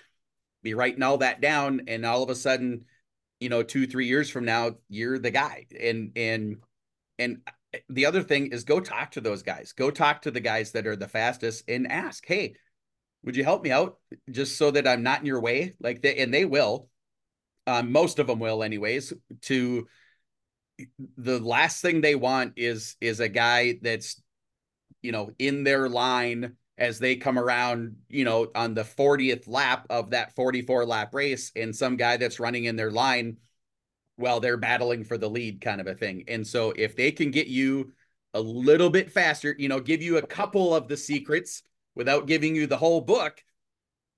be 0.63 0.75
writing 0.75 1.03
all 1.03 1.19
that 1.19 1.41
down. 1.41 1.83
And 1.89 2.07
all 2.07 2.23
of 2.23 2.31
a 2.31 2.35
sudden, 2.37 2.85
you 3.41 3.49
know, 3.49 3.63
two, 3.65 3.87
three 3.87 4.07
years 4.07 4.31
from 4.31 4.45
now, 4.45 4.77
you're 4.89 5.19
the 5.19 5.33
guy. 5.33 5.67
And, 5.79 6.13
and, 6.15 6.57
and 7.19 7.39
the 7.89 8.07
other 8.07 8.23
thing 8.23 8.53
is 8.53 8.63
go 8.63 8.79
talk 8.79 9.13
to 9.13 9.21
those 9.21 9.43
guys, 9.43 9.73
go 9.73 9.91
talk 9.91 10.23
to 10.23 10.31
the 10.31 10.41
guys 10.41 10.73
that 10.73 10.87
are 10.87 10.97
the 10.97 11.09
fastest 11.09 11.65
and 11.69 11.91
ask, 11.91 12.25
Hey, 12.25 12.55
would 13.25 13.37
you 13.37 13.43
help 13.43 13.65
me 13.65 13.73
out 13.73 13.99
just 14.31 14.57
so 14.57 14.71
that 14.71 14.87
I'm 14.87 15.03
not 15.03 15.21
in 15.21 15.27
your 15.27 15.41
way? 15.41 15.75
Like 15.81 16.03
they, 16.03 16.17
and 16.19 16.33
they 16.33 16.45
will, 16.45 16.89
um, 17.67 17.93
most 17.93 18.19
of 18.19 18.27
them 18.27 18.39
will 18.39 18.63
anyways, 18.63 19.13
to 19.43 19.87
the 21.17 21.39
last 21.39 21.83
thing 21.83 22.01
they 22.01 22.15
want 22.15 22.55
is, 22.57 22.97
is 23.01 23.21
a 23.21 23.29
guy 23.29 23.79
that's, 23.83 24.21
you 25.03 25.13
know, 25.13 25.31
in 25.39 25.65
their 25.65 25.89
line 25.89 26.57
as 26.79 26.99
they 26.99 27.17
come 27.17 27.39
around, 27.39 27.97
you 28.09 28.25
know, 28.25 28.49
on 28.55 28.75
the 28.75 28.85
40th 28.85 29.49
lap 29.49 29.87
of 29.89 30.11
that 30.11 30.35
44 30.35 30.85
lap 30.85 31.15
race 31.15 31.51
and 31.57 31.75
some 31.75 31.97
guy 31.97 32.17
that's 32.17 32.41
running 32.41 32.65
in 32.65 32.77
their 32.77 32.91
line 32.91 33.39
while 34.17 34.41
they're 34.41 34.57
battling 34.57 35.05
for 35.05 35.17
the 35.17 35.29
lead 35.29 35.61
kind 35.61 35.81
of 35.81 35.87
a 35.87 35.95
thing. 35.95 36.25
And 36.29 36.47
so 36.47 36.73
if 36.77 36.97
they 36.97 37.13
can 37.13 37.31
get 37.31 37.47
you 37.47 37.93
a 38.35 38.41
little 38.41 38.91
bit 38.91 39.11
faster, 39.11 39.55
you 39.59 39.69
know, 39.69 39.81
give 39.81 40.03
you 40.03 40.19
a 40.19 40.27
couple 40.27 40.75
of 40.75 40.89
the 40.89 40.97
secrets 40.97 41.63
without 41.95 42.27
giving 42.27 42.55
you 42.55 42.67
the 42.67 42.77
whole 42.77 43.01
book, 43.01 43.43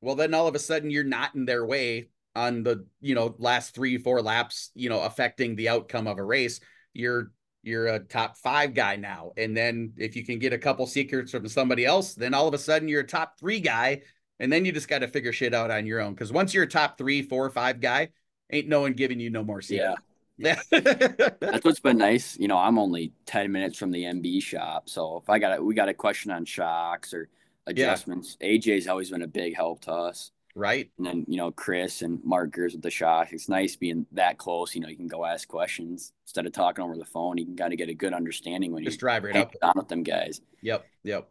well, 0.01 0.17
then 0.17 0.35
all 0.35 0.49
of 0.49 0.55
a 0.55 0.61
sudden 0.61 0.91
you're 0.91 1.05
not 1.05 1.35
in 1.35 1.45
their 1.45 1.65
way 1.65 2.09
on 2.39 2.63
the, 2.63 2.87
you 3.01 3.15
know, 3.15 3.35
last 3.39 3.75
three, 3.75 3.99
four 3.99 4.23
laps, 4.23 4.71
you 4.75 4.89
know, 4.89 5.03
affecting 5.03 5.57
the 5.57 5.69
outcome 5.69 6.07
of 6.07 6.19
a 6.19 6.25
race. 6.25 6.61
You're 6.95 7.33
you're 7.63 7.89
a 7.89 7.99
top 7.99 8.37
five 8.37 8.73
guy 8.73 8.97
now. 8.97 9.33
And 9.37 9.57
then 9.57 9.93
if 9.97 10.17
you 10.17 10.25
can 10.25 10.39
get 10.39 10.53
a 10.53 10.59
couple 10.59 10.87
secrets 10.87 11.33
from 11.33 11.49
somebody 11.49 11.85
else, 11.85 12.15
then 12.15 12.33
all 12.33 12.47
of 12.49 12.55
a 12.55 12.59
sudden 12.59 12.89
you're 12.89 13.01
a 13.01 13.07
top 13.07 13.39
three 13.39 13.61
guy. 13.61 14.03
And 14.41 14.53
then 14.53 14.65
you 14.65 14.73
just 14.73 14.89
got 14.89 15.01
to 15.01 15.09
figure 15.09 15.33
shit 15.33 15.53
out 15.53 15.71
on 15.71 15.85
your 15.85 16.01
own. 16.01 16.15
Cause 16.15 16.33
once 16.33 16.55
you're 16.55 16.65
a 16.65 16.69
top 16.69 16.97
three, 16.97 17.23
four, 17.23 17.51
five 17.51 17.81
guy, 17.81 18.11
ain't 18.51 18.69
no 18.69 18.83
one 18.83 18.93
giving 18.93 19.19
you 19.19 19.31
no 19.31 19.43
more 19.43 19.61
seat. 19.61 19.83
Yeah. 19.83 19.95
That's 20.39 21.65
what's 21.65 21.81
been 21.81 21.99
nice. 22.09 22.39
You 22.39 22.49
know, 22.49 22.57
I'm 22.57 22.79
only 22.79 23.13
10 23.27 23.51
minutes 23.51 23.77
from 23.77 23.91
the 23.91 24.05
MB 24.05 24.43
shop. 24.43 24.89
So 24.89 25.19
if 25.23 25.29
I 25.29 25.41
got 25.41 25.59
a, 25.59 25.63
we 25.63 25.75
got 25.75 25.89
a 25.89 25.95
question 25.95 26.31
on 26.31 26.45
shocks 26.45 27.13
or 27.13 27.29
adjustments, 27.67 28.37
yeah. 28.41 28.51
AJ's 28.51 28.87
always 28.87 29.11
been 29.11 29.23
a 29.23 29.29
big 29.29 29.57
help 29.57 29.83
to 29.83 29.93
us. 29.93 30.31
Right. 30.59 30.91
And 30.99 31.07
then, 31.07 31.25
you 31.29 31.37
know, 31.37 31.53
Chris 31.53 32.03
and 32.03 32.19
Mark 32.25 32.53
Gers 32.53 32.73
with 32.73 32.83
the 32.83 32.91
shocks. 32.91 33.33
It's 33.33 33.49
nice 33.49 33.77
being 33.77 34.07
that 34.11 34.39
close. 34.39 34.75
You 34.75 34.81
know, 34.81 34.89
you 34.89 34.97
can 34.97 35.07
go 35.07 35.25
ask 35.25 35.47
questions 35.47 36.13
instead 36.25 36.47
of 36.47 36.53
talking 36.53 36.85
over 36.85 36.97
the 36.97 37.05
phone. 37.05 37.39
You 37.39 37.45
can 37.45 37.57
kind 37.57 37.73
of 37.73 37.79
get 37.79 37.89
a 37.89 37.95
good 37.95 38.13
understanding 38.13 38.73
when 38.73 38.83
you 38.83 38.89
just 38.89 38.99
drive 38.99 39.23
right 39.23 39.37
up 39.37 39.55
down 39.61 39.75
with 39.77 39.87
them 39.87 40.03
guys. 40.03 40.41
Yep. 40.63 40.85
Yep. 41.05 41.29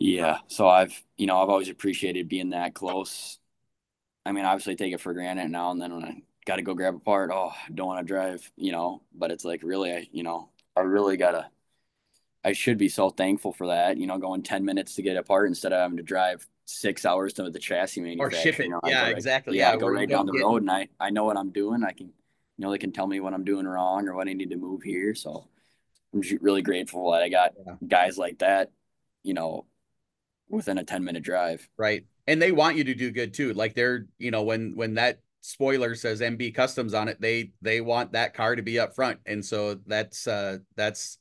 Yeah. 0.00 0.38
So 0.48 0.68
I've, 0.68 1.02
you 1.16 1.26
know, 1.26 1.40
I've 1.40 1.48
always 1.48 1.70
appreciated 1.70 2.28
being 2.28 2.50
that 2.50 2.74
close. 2.74 3.38
I 4.26 4.32
mean, 4.32 4.44
obviously 4.44 4.76
take 4.76 4.92
it 4.92 5.00
for 5.00 5.14
granted 5.14 5.48
now 5.48 5.70
and 5.70 5.80
then 5.80 5.94
when 5.94 6.04
I 6.04 6.22
got 6.44 6.56
to 6.56 6.62
go 6.62 6.74
grab 6.74 6.96
a 6.96 6.98
part. 6.98 7.30
Oh, 7.32 7.52
I 7.54 7.72
don't 7.72 7.86
want 7.86 8.06
to 8.06 8.12
drive, 8.12 8.52
you 8.56 8.72
know, 8.72 9.00
but 9.14 9.30
it's 9.30 9.46
like 9.46 9.62
really, 9.62 9.92
I, 9.92 10.06
you 10.12 10.24
know, 10.24 10.50
I 10.76 10.80
really 10.80 11.16
got 11.16 11.30
to, 11.30 11.46
I 12.44 12.52
should 12.52 12.76
be 12.76 12.90
so 12.90 13.08
thankful 13.08 13.54
for 13.54 13.68
that, 13.68 13.96
you 13.96 14.06
know, 14.06 14.18
going 14.18 14.42
10 14.42 14.62
minutes 14.62 14.96
to 14.96 15.02
get 15.02 15.16
a 15.16 15.22
part 15.22 15.48
instead 15.48 15.72
of 15.72 15.80
having 15.80 15.96
to 15.96 16.02
drive 16.02 16.46
six 16.64 17.04
hours 17.04 17.32
to 17.34 17.50
the 17.50 17.58
chassis 17.58 18.00
manufacturer. 18.00 18.38
Or 18.38 18.42
ship 18.42 18.60
it. 18.60 18.64
You 18.64 18.70
know, 18.70 18.80
yeah, 18.86 19.08
exactly. 19.08 19.58
Yeah, 19.58 19.72
yeah 19.72 19.76
go 19.76 19.88
right 19.88 20.08
down 20.08 20.26
the 20.26 20.38
road 20.38 20.62
and 20.62 20.70
I, 20.70 20.88
I 21.00 21.10
know 21.10 21.24
what 21.24 21.36
I'm 21.36 21.50
doing. 21.50 21.82
I 21.84 21.92
can, 21.92 22.06
you 22.06 22.12
know, 22.58 22.70
they 22.70 22.78
can 22.78 22.92
tell 22.92 23.06
me 23.06 23.20
what 23.20 23.34
I'm 23.34 23.44
doing 23.44 23.66
wrong 23.66 24.08
or 24.08 24.14
what 24.14 24.28
I 24.28 24.32
need 24.32 24.50
to 24.50 24.56
move 24.56 24.82
here. 24.82 25.14
So 25.14 25.48
I'm 26.12 26.22
just 26.22 26.42
really 26.42 26.62
grateful 26.62 27.12
that 27.12 27.22
I 27.22 27.28
got 27.28 27.52
yeah. 27.66 27.74
guys 27.86 28.18
like 28.18 28.38
that, 28.38 28.70
you 29.22 29.34
know, 29.34 29.66
within 30.48 30.78
a 30.78 30.84
10 30.84 31.04
minute 31.04 31.22
drive. 31.22 31.68
Right. 31.76 32.06
And 32.26 32.40
they 32.40 32.52
want 32.52 32.76
you 32.76 32.84
to 32.84 32.94
do 32.94 33.10
good 33.10 33.34
too. 33.34 33.52
Like 33.52 33.74
they're, 33.74 34.06
you 34.18 34.30
know, 34.30 34.42
when, 34.42 34.76
when 34.76 34.94
that 34.94 35.18
spoiler 35.42 35.94
says 35.94 36.20
MB 36.20 36.54
Customs 36.54 36.94
on 36.94 37.08
it, 37.08 37.20
they 37.20 37.52
they 37.60 37.80
want 37.80 38.12
that 38.12 38.32
car 38.32 38.56
to 38.56 38.62
be 38.62 38.78
up 38.78 38.94
front, 38.94 39.20
and 39.26 39.44
so 39.44 39.78
that's 39.86 40.26
uh 40.26 40.58
that's 40.76 41.18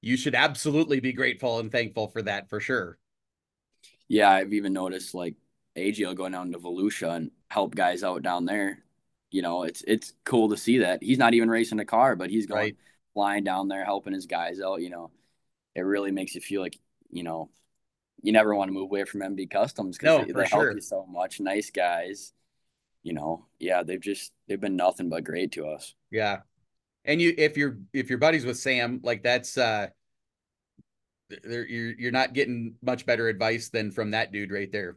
you 0.00 0.16
should 0.16 0.34
absolutely 0.34 1.00
be 1.00 1.12
grateful 1.12 1.58
and 1.58 1.70
thankful 1.70 2.08
for 2.08 2.22
that 2.22 2.48
for 2.48 2.60
sure. 2.60 2.98
Yeah, 4.08 4.30
I've 4.30 4.52
even 4.52 4.72
noticed 4.72 5.14
like 5.14 5.34
AJ 5.76 6.06
will 6.06 6.14
go 6.14 6.28
down 6.28 6.52
to 6.52 6.58
Volusia 6.58 7.16
and 7.16 7.30
help 7.48 7.74
guys 7.74 8.02
out 8.02 8.22
down 8.22 8.44
there. 8.44 8.82
You 9.30 9.42
know, 9.42 9.64
it's 9.64 9.84
it's 9.86 10.14
cool 10.24 10.48
to 10.50 10.56
see 10.56 10.78
that 10.78 11.02
he's 11.02 11.18
not 11.18 11.34
even 11.34 11.50
racing 11.50 11.80
a 11.80 11.84
car, 11.84 12.16
but 12.16 12.30
he's 12.30 12.46
going 12.46 12.60
right. 12.60 12.76
flying 13.14 13.44
down 13.44 13.68
there 13.68 13.84
helping 13.84 14.14
his 14.14 14.26
guys 14.26 14.60
out. 14.60 14.80
You 14.80 14.90
know, 14.90 15.10
it 15.74 15.82
really 15.82 16.10
makes 16.10 16.34
you 16.34 16.40
feel 16.40 16.62
like 16.62 16.78
you 17.10 17.22
know 17.22 17.50
you 18.22 18.32
never 18.32 18.54
want 18.54 18.68
to 18.68 18.72
move 18.72 18.84
away 18.84 19.04
from 19.04 19.20
MB 19.20 19.50
Customs 19.50 19.98
because 19.98 20.20
no, 20.20 20.24
they, 20.24 20.32
they 20.32 20.48
help 20.48 20.62
sure. 20.62 20.72
you 20.72 20.80
so 20.80 21.06
much. 21.06 21.40
Nice 21.40 21.70
guys 21.70 22.32
you 23.02 23.12
know, 23.12 23.46
yeah, 23.58 23.82
they've 23.82 24.00
just 24.00 24.32
they've 24.46 24.60
been 24.60 24.76
nothing 24.76 25.08
but 25.08 25.24
great 25.24 25.52
to 25.52 25.66
us. 25.66 25.94
Yeah. 26.10 26.40
And 27.04 27.20
you 27.20 27.34
if 27.38 27.56
you're 27.56 27.78
if 27.92 28.10
you're 28.10 28.18
buddies 28.18 28.44
with 28.44 28.58
Sam, 28.58 29.00
like 29.02 29.22
that's 29.22 29.56
uh 29.56 29.88
you're 31.44 31.64
you're 31.66 32.12
not 32.12 32.32
getting 32.32 32.74
much 32.82 33.06
better 33.06 33.28
advice 33.28 33.68
than 33.68 33.90
from 33.90 34.12
that 34.12 34.32
dude 34.32 34.52
right 34.52 34.70
there. 34.70 34.96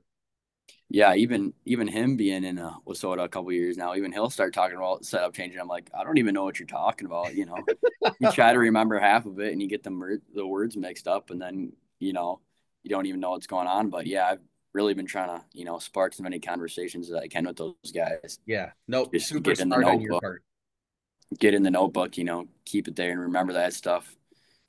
Yeah, 0.89 1.15
even 1.15 1.53
even 1.65 1.87
him 1.87 2.17
being 2.17 2.43
in 2.43 2.59
uh, 2.59 2.73
WISSOTA 2.85 3.23
a 3.23 3.29
couple 3.29 3.51
years 3.51 3.77
now, 3.77 3.95
even 3.95 4.11
he'll 4.11 4.29
start 4.29 4.53
talking 4.53 4.77
about 4.77 5.05
setup 5.05 5.33
changing. 5.33 5.59
I'm 5.59 5.67
like, 5.67 5.89
I 5.97 6.03
don't 6.03 6.17
even 6.17 6.33
know 6.33 6.43
what 6.43 6.59
you're 6.59 6.67
talking 6.67 7.05
about. 7.05 7.33
You 7.33 7.45
know, 7.45 7.57
you 8.19 8.31
try 8.31 8.51
to 8.53 8.59
remember 8.59 8.99
half 8.99 9.25
of 9.25 9.39
it 9.39 9.51
and 9.51 9.61
you 9.61 9.67
get 9.67 9.83
the 9.83 10.19
the 10.33 10.45
words 10.45 10.75
mixed 10.75 11.07
up, 11.07 11.29
and 11.29 11.41
then 11.41 11.73
you 11.99 12.13
know 12.13 12.41
you 12.83 12.89
don't 12.89 13.05
even 13.05 13.19
know 13.19 13.31
what's 13.31 13.47
going 13.47 13.67
on. 13.67 13.89
But 13.89 14.07
yeah, 14.07 14.27
I've 14.27 14.41
really 14.73 14.93
been 14.93 15.05
trying 15.05 15.27
to, 15.29 15.45
you 15.53 15.65
know, 15.65 15.79
spark 15.79 16.13
as 16.13 16.21
many 16.21 16.39
conversations 16.39 17.09
as 17.09 17.15
I 17.15 17.27
can 17.27 17.45
with 17.45 17.57
those 17.57 17.75
guys. 17.93 18.39
Yeah. 18.45 18.71
No, 18.87 19.03
nope. 19.03 19.19
super 19.19 19.55
smart 19.55 19.83
on 19.83 20.01
your 20.01 20.19
part. 20.19 20.43
Get 21.39 21.53
in 21.53 21.63
the 21.63 21.71
notebook, 21.71 22.17
you 22.17 22.23
know, 22.23 22.47
keep 22.65 22.87
it 22.87 22.95
there 22.95 23.11
and 23.11 23.19
remember 23.19 23.53
that 23.53 23.73
stuff. 23.73 24.15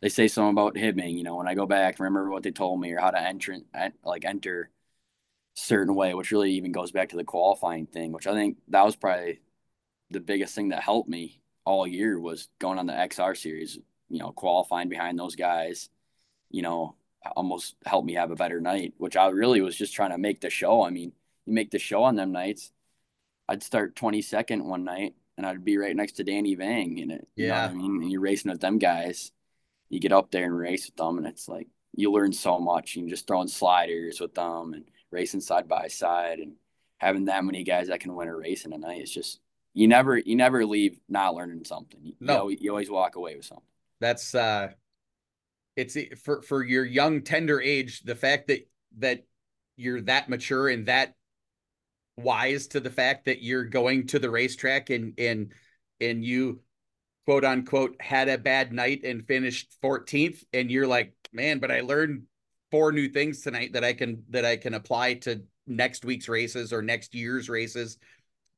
They 0.02 0.08
say 0.08 0.26
something 0.26 0.50
about 0.50 0.74
Hibbing, 0.74 1.16
you 1.16 1.22
know, 1.22 1.36
when 1.36 1.46
I 1.46 1.54
go 1.54 1.64
back, 1.64 2.00
remember 2.00 2.28
what 2.28 2.42
they 2.42 2.50
told 2.50 2.80
me 2.80 2.92
or 2.92 2.98
how 2.98 3.12
to 3.12 3.20
enter, 3.20 3.56
like 4.04 4.24
enter 4.24 4.68
certain 5.54 5.94
way, 5.94 6.12
which 6.12 6.32
really 6.32 6.52
even 6.54 6.72
goes 6.72 6.90
back 6.90 7.10
to 7.10 7.16
the 7.16 7.24
qualifying 7.24 7.86
thing, 7.86 8.10
which 8.10 8.26
I 8.26 8.32
think 8.32 8.58
that 8.68 8.84
was 8.84 8.96
probably 8.96 9.40
the 10.10 10.20
biggest 10.20 10.56
thing 10.56 10.70
that 10.70 10.82
helped 10.82 11.08
me 11.08 11.40
all 11.64 11.86
year 11.86 12.18
was 12.18 12.48
going 12.58 12.80
on 12.80 12.86
the 12.86 12.92
XR 12.92 13.36
series, 13.36 13.78
you 14.08 14.18
know, 14.18 14.32
qualifying 14.32 14.88
behind 14.88 15.18
those 15.18 15.36
guys, 15.36 15.88
you 16.50 16.62
know, 16.62 16.96
almost 17.36 17.76
helped 17.86 18.06
me 18.06 18.14
have 18.14 18.32
a 18.32 18.36
better 18.36 18.60
night, 18.60 18.94
which 18.98 19.16
I 19.16 19.28
really 19.28 19.60
was 19.60 19.76
just 19.76 19.94
trying 19.94 20.10
to 20.10 20.18
make 20.18 20.40
the 20.40 20.50
show. 20.50 20.82
I 20.82 20.90
mean, 20.90 21.12
you 21.46 21.54
make 21.54 21.70
the 21.70 21.78
show 21.78 22.02
on 22.02 22.16
them 22.16 22.32
nights. 22.32 22.72
I'd 23.48 23.62
start 23.62 23.94
22nd 23.94 24.64
one 24.64 24.82
night 24.82 25.14
and 25.36 25.46
I'd 25.46 25.64
be 25.64 25.78
right 25.78 25.94
next 25.94 26.12
to 26.12 26.24
Danny 26.24 26.56
Vang 26.56 26.98
in 26.98 27.12
it. 27.12 27.28
You 27.36 27.46
yeah. 27.46 27.66
I 27.66 27.72
mean? 27.72 28.02
And 28.02 28.10
you're 28.10 28.20
racing 28.20 28.50
with 28.50 28.60
them 28.60 28.78
guys. 28.78 29.30
You 29.92 30.00
get 30.00 30.12
up 30.12 30.30
there 30.30 30.44
and 30.44 30.56
race 30.56 30.86
with 30.86 30.96
them 30.96 31.18
and 31.18 31.26
it's 31.26 31.48
like, 31.48 31.68
you 31.94 32.10
learn 32.10 32.32
so 32.32 32.58
much. 32.58 32.96
You 32.96 33.02
can 33.02 33.08
just 33.08 33.26
throwing 33.26 33.48
sliders 33.48 34.20
with 34.20 34.34
them 34.34 34.72
and 34.72 34.84
racing 35.10 35.40
side 35.40 35.68
by 35.68 35.88
side 35.88 36.38
and 36.38 36.54
having 36.98 37.26
that 37.26 37.44
many 37.44 37.64
guys 37.64 37.88
that 37.88 38.00
can 38.00 38.14
win 38.14 38.28
a 38.28 38.34
race 38.34 38.64
in 38.64 38.72
a 38.72 38.78
night. 38.78 39.02
It's 39.02 39.12
just 39.12 39.40
you 39.74 39.88
never 39.88 40.16
you 40.16 40.36
never 40.36 40.64
leave 40.64 40.98
not 41.08 41.34
learning 41.34 41.64
something. 41.64 42.00
You, 42.02 42.14
no, 42.20 42.48
you, 42.48 42.58
you 42.60 42.70
always 42.70 42.90
walk 42.90 43.16
away 43.16 43.36
with 43.36 43.44
something. 43.44 43.64
That's 44.00 44.34
uh, 44.34 44.70
it's 45.76 45.96
for 46.22 46.42
for 46.42 46.62
your 46.62 46.84
young 46.84 47.22
tender 47.22 47.60
age. 47.60 48.02
The 48.02 48.14
fact 48.14 48.48
that 48.48 48.66
that 48.98 49.24
you're 49.76 50.00
that 50.02 50.28
mature 50.28 50.68
and 50.68 50.86
that 50.86 51.14
wise 52.16 52.68
to 52.68 52.80
the 52.80 52.90
fact 52.90 53.24
that 53.26 53.42
you're 53.42 53.64
going 53.64 54.06
to 54.08 54.18
the 54.18 54.30
racetrack 54.30 54.90
and 54.90 55.14
and 55.18 55.52
and 56.00 56.24
you 56.24 56.60
quote 57.24 57.44
unquote 57.44 57.96
had 58.00 58.28
a 58.28 58.38
bad 58.38 58.72
night 58.72 59.04
and 59.04 59.26
finished 59.26 59.76
14th 59.82 60.42
and 60.52 60.70
you're 60.70 60.86
like 60.86 61.14
man 61.32 61.58
but 61.58 61.70
i 61.70 61.80
learned 61.80 62.22
four 62.70 62.92
new 62.92 63.08
things 63.08 63.42
tonight 63.42 63.72
that 63.74 63.84
i 63.84 63.92
can 63.92 64.22
that 64.30 64.44
i 64.44 64.56
can 64.56 64.74
apply 64.74 65.14
to 65.14 65.42
next 65.66 66.04
week's 66.04 66.28
races 66.28 66.72
or 66.72 66.82
next 66.82 67.14
year's 67.14 67.48
races. 67.48 67.98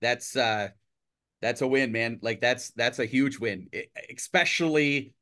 That's 0.01 0.37
uh 0.37 0.69
that's 1.41 1.63
a 1.63 1.67
win 1.67 1.93
man. 1.93 2.19
Like 2.23 2.41
that's 2.41 2.71
that's 2.71 2.99
a 2.99 3.07
huge 3.07 3.39
win 3.39 3.69
especially 4.11 5.15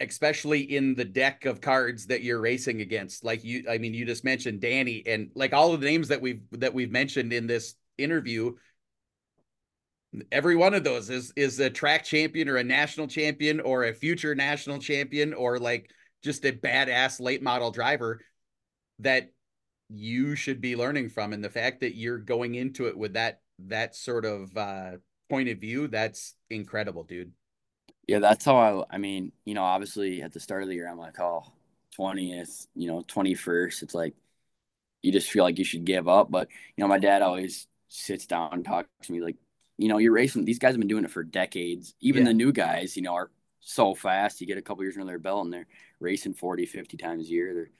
especially 0.00 0.60
in 0.60 0.96
the 0.96 1.04
deck 1.04 1.44
of 1.44 1.60
cards 1.60 2.06
that 2.06 2.22
you're 2.22 2.40
racing 2.40 2.80
against. 2.80 3.24
Like 3.24 3.44
you 3.44 3.64
i 3.70 3.78
mean 3.78 3.94
you 3.94 4.04
just 4.04 4.24
mentioned 4.24 4.60
danny 4.60 5.02
and 5.06 5.30
like 5.34 5.52
all 5.52 5.72
of 5.72 5.80
the 5.80 5.86
names 5.86 6.08
that 6.08 6.20
we've 6.20 6.42
that 6.52 6.74
we've 6.74 6.90
mentioned 6.90 7.32
in 7.32 7.46
this 7.46 7.74
interview 7.96 8.54
every 10.32 10.56
one 10.56 10.74
of 10.74 10.84
those 10.84 11.10
is 11.10 11.32
is 11.36 11.60
a 11.60 11.70
track 11.70 12.04
champion 12.04 12.48
or 12.48 12.56
a 12.56 12.64
national 12.64 13.06
champion 13.06 13.60
or 13.60 13.84
a 13.84 13.94
future 13.94 14.34
national 14.34 14.78
champion 14.78 15.34
or 15.34 15.58
like 15.58 15.90
just 16.22 16.44
a 16.44 16.52
badass 16.52 17.20
late 17.20 17.42
model 17.42 17.70
driver 17.70 18.20
that 18.98 19.30
you 19.88 20.34
should 20.34 20.60
be 20.60 20.76
learning 20.76 21.08
from. 21.08 21.32
And 21.32 21.42
the 21.42 21.50
fact 21.50 21.80
that 21.80 21.96
you're 21.96 22.18
going 22.18 22.54
into 22.54 22.86
it 22.86 22.96
with 22.96 23.14
that 23.14 23.40
that 23.66 23.94
sort 23.94 24.24
of 24.24 24.56
uh 24.56 24.92
point 25.28 25.48
of 25.48 25.58
view 25.58 25.88
that's 25.88 26.34
incredible 26.48 27.04
dude. 27.04 27.32
Yeah 28.06 28.20
that's 28.20 28.44
how 28.44 28.56
i 28.56 28.94
i 28.94 28.98
mean 28.98 29.32
you 29.44 29.54
know 29.54 29.62
obviously 29.62 30.22
at 30.22 30.32
the 30.32 30.40
start 30.40 30.62
of 30.62 30.68
the 30.68 30.74
year 30.74 30.88
i'm 30.88 30.96
like 30.96 31.20
oh 31.20 31.42
20th 31.98 32.66
you 32.74 32.86
know 32.86 33.02
21st 33.02 33.82
it's 33.82 33.94
like 33.94 34.14
you 35.02 35.12
just 35.12 35.30
feel 35.30 35.44
like 35.44 35.58
you 35.58 35.64
should 35.64 35.84
give 35.84 36.08
up. 36.08 36.30
But 36.30 36.48
you 36.76 36.82
know 36.82 36.88
my 36.88 36.98
dad 36.98 37.22
always 37.22 37.66
sits 37.88 38.26
down 38.26 38.50
and 38.52 38.64
talks 38.64 38.88
to 39.02 39.12
me 39.12 39.20
like 39.20 39.36
you 39.78 39.88
know, 39.88 39.98
you're 39.98 40.12
racing. 40.12 40.44
These 40.44 40.58
guys 40.58 40.72
have 40.72 40.80
been 40.80 40.88
doing 40.88 41.04
it 41.04 41.10
for 41.10 41.22
decades. 41.22 41.94
Even 42.00 42.22
yeah. 42.22 42.30
the 42.30 42.34
new 42.34 42.52
guys, 42.52 42.96
you 42.96 43.02
know, 43.02 43.14
are 43.14 43.30
so 43.60 43.94
fast. 43.94 44.40
You 44.40 44.46
get 44.46 44.58
a 44.58 44.62
couple 44.62 44.82
years 44.82 44.96
under 44.96 45.06
their 45.06 45.18
belt 45.18 45.44
and 45.44 45.52
they're 45.52 45.68
racing 46.00 46.34
40, 46.34 46.66
50 46.66 46.96
times 46.96 47.26
a 47.26 47.30
year. 47.30 47.54
They're 47.54 47.70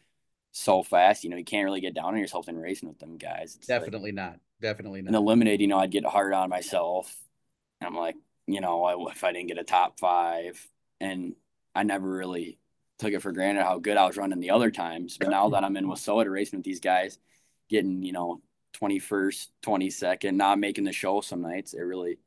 so 0.52 0.82
fast. 0.82 1.24
You 1.24 1.30
know, 1.30 1.36
you 1.36 1.44
can't 1.44 1.64
really 1.64 1.80
get 1.80 1.94
down 1.94 2.14
on 2.14 2.18
yourself 2.18 2.48
in 2.48 2.56
racing 2.56 2.88
with 2.88 2.98
them 2.98 3.18
guys. 3.18 3.56
It's 3.56 3.66
Definitely 3.66 4.12
like, 4.12 4.14
not. 4.14 4.40
Definitely 4.60 5.02
not. 5.02 5.08
And 5.08 5.14
the 5.14 5.20
limited, 5.20 5.60
you 5.60 5.66
know, 5.66 5.78
I'd 5.78 5.90
get 5.90 6.04
hard 6.04 6.32
on 6.32 6.48
myself. 6.48 7.14
I'm 7.80 7.94
like, 7.94 8.16
you 8.46 8.60
know, 8.60 9.08
if 9.08 9.24
I 9.24 9.32
didn't 9.32 9.48
get 9.48 9.58
a 9.58 9.64
top 9.64 10.00
five, 10.00 10.66
and 11.00 11.34
I 11.74 11.82
never 11.84 12.08
really 12.08 12.58
took 12.98 13.12
it 13.12 13.22
for 13.22 13.32
granted 13.32 13.62
how 13.62 13.78
good 13.78 13.96
I 13.96 14.06
was 14.06 14.16
running 14.16 14.40
the 14.40 14.50
other 14.50 14.70
times. 14.70 15.16
But 15.18 15.30
now 15.30 15.50
that 15.50 15.64
I'm 15.64 15.76
in 15.76 15.86
WISSOTA 15.86 16.30
racing 16.30 16.58
with 16.58 16.64
these 16.64 16.80
guys, 16.80 17.18
getting, 17.68 18.02
you 18.02 18.12
know, 18.12 18.40
21st, 18.80 19.48
22nd, 19.64 20.34
not 20.34 20.58
making 20.58 20.84
the 20.84 20.92
show 20.92 21.20
some 21.20 21.42
nights, 21.42 21.74
it 21.74 21.80
really 21.80 22.18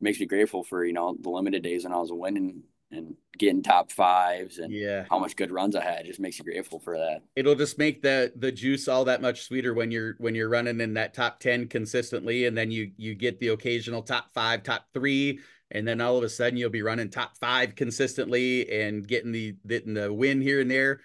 makes 0.00 0.20
me 0.20 0.26
grateful 0.26 0.62
for, 0.62 0.84
you 0.84 0.92
know, 0.92 1.16
the 1.20 1.30
limited 1.30 1.62
days 1.62 1.84
when 1.84 1.92
I 1.92 1.98
was 1.98 2.12
winning 2.12 2.62
and 2.90 3.14
getting 3.36 3.62
top 3.62 3.92
fives 3.92 4.58
and 4.58 4.72
yeah 4.72 5.04
how 5.10 5.18
much 5.18 5.36
good 5.36 5.50
runs 5.50 5.76
I 5.76 5.82
had. 5.82 6.00
It 6.00 6.06
just 6.06 6.20
makes 6.20 6.38
you 6.38 6.44
grateful 6.44 6.78
for 6.78 6.96
that. 6.96 7.22
It'll 7.36 7.54
just 7.54 7.78
make 7.78 8.02
the 8.02 8.32
the 8.36 8.50
juice 8.50 8.88
all 8.88 9.04
that 9.04 9.22
much 9.22 9.42
sweeter 9.42 9.74
when 9.74 9.90
you're 9.90 10.14
when 10.18 10.34
you're 10.34 10.48
running 10.48 10.80
in 10.80 10.94
that 10.94 11.14
top 11.14 11.40
10 11.40 11.68
consistently 11.68 12.46
and 12.46 12.56
then 12.56 12.70
you 12.70 12.92
you 12.96 13.14
get 13.14 13.40
the 13.40 13.48
occasional 13.48 14.02
top 14.02 14.32
5, 14.34 14.62
top 14.62 14.86
3 14.94 15.38
and 15.70 15.86
then 15.86 16.00
all 16.00 16.16
of 16.16 16.24
a 16.24 16.28
sudden 16.28 16.56
you'll 16.56 16.70
be 16.70 16.82
running 16.82 17.10
top 17.10 17.36
5 17.38 17.74
consistently 17.74 18.70
and 18.70 19.06
getting 19.06 19.32
the 19.32 19.56
getting 19.66 19.94
the 19.94 20.12
win 20.12 20.40
here 20.40 20.60
and 20.60 20.70
there. 20.70 21.00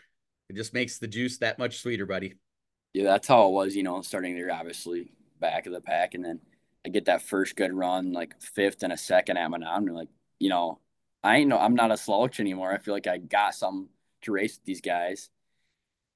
It 0.50 0.56
just 0.56 0.74
makes 0.74 1.00
the 1.00 1.08
juice 1.08 1.40
that 1.40 1.60
much 1.60 1.80
sweeter, 1.80 2.06
buddy 2.06 2.36
yeah, 2.94 3.04
that's 3.04 3.28
how 3.28 3.48
it 3.48 3.52
was, 3.52 3.76
you 3.76 3.84
know, 3.84 4.02
starting 4.02 4.36
there, 4.36 4.52
obviously 4.52 5.12
back 5.40 5.66
of 5.66 5.74
the 5.74 5.82
pack. 5.82 6.14
And 6.14 6.24
then 6.24 6.40
I 6.86 6.90
get 6.90 7.06
that 7.06 7.22
first 7.22 7.56
good 7.56 7.74
run, 7.74 8.14
like 8.14 8.40
fifth 8.42 8.84
and 8.84 8.94
a 8.94 8.98
second 8.98 9.38
at 9.38 9.50
Manon. 9.50 9.88
Like, 9.88 10.10
you 10.40 10.50
know, 10.50 10.80
I 11.24 11.38
ain't 11.38 11.50
no, 11.50 11.58
I'm 11.58 11.76
not 11.76 11.92
a 11.92 11.98
slouch 11.98 12.40
anymore. 12.40 12.72
I 12.72 12.78
feel 12.78 12.94
like 12.94 13.08
I 13.08 13.18
got 13.18 13.56
some 13.56 13.90
to 14.24 14.32
race 14.32 14.58
with 14.58 14.66
these 14.66 14.82
guys. 14.82 15.30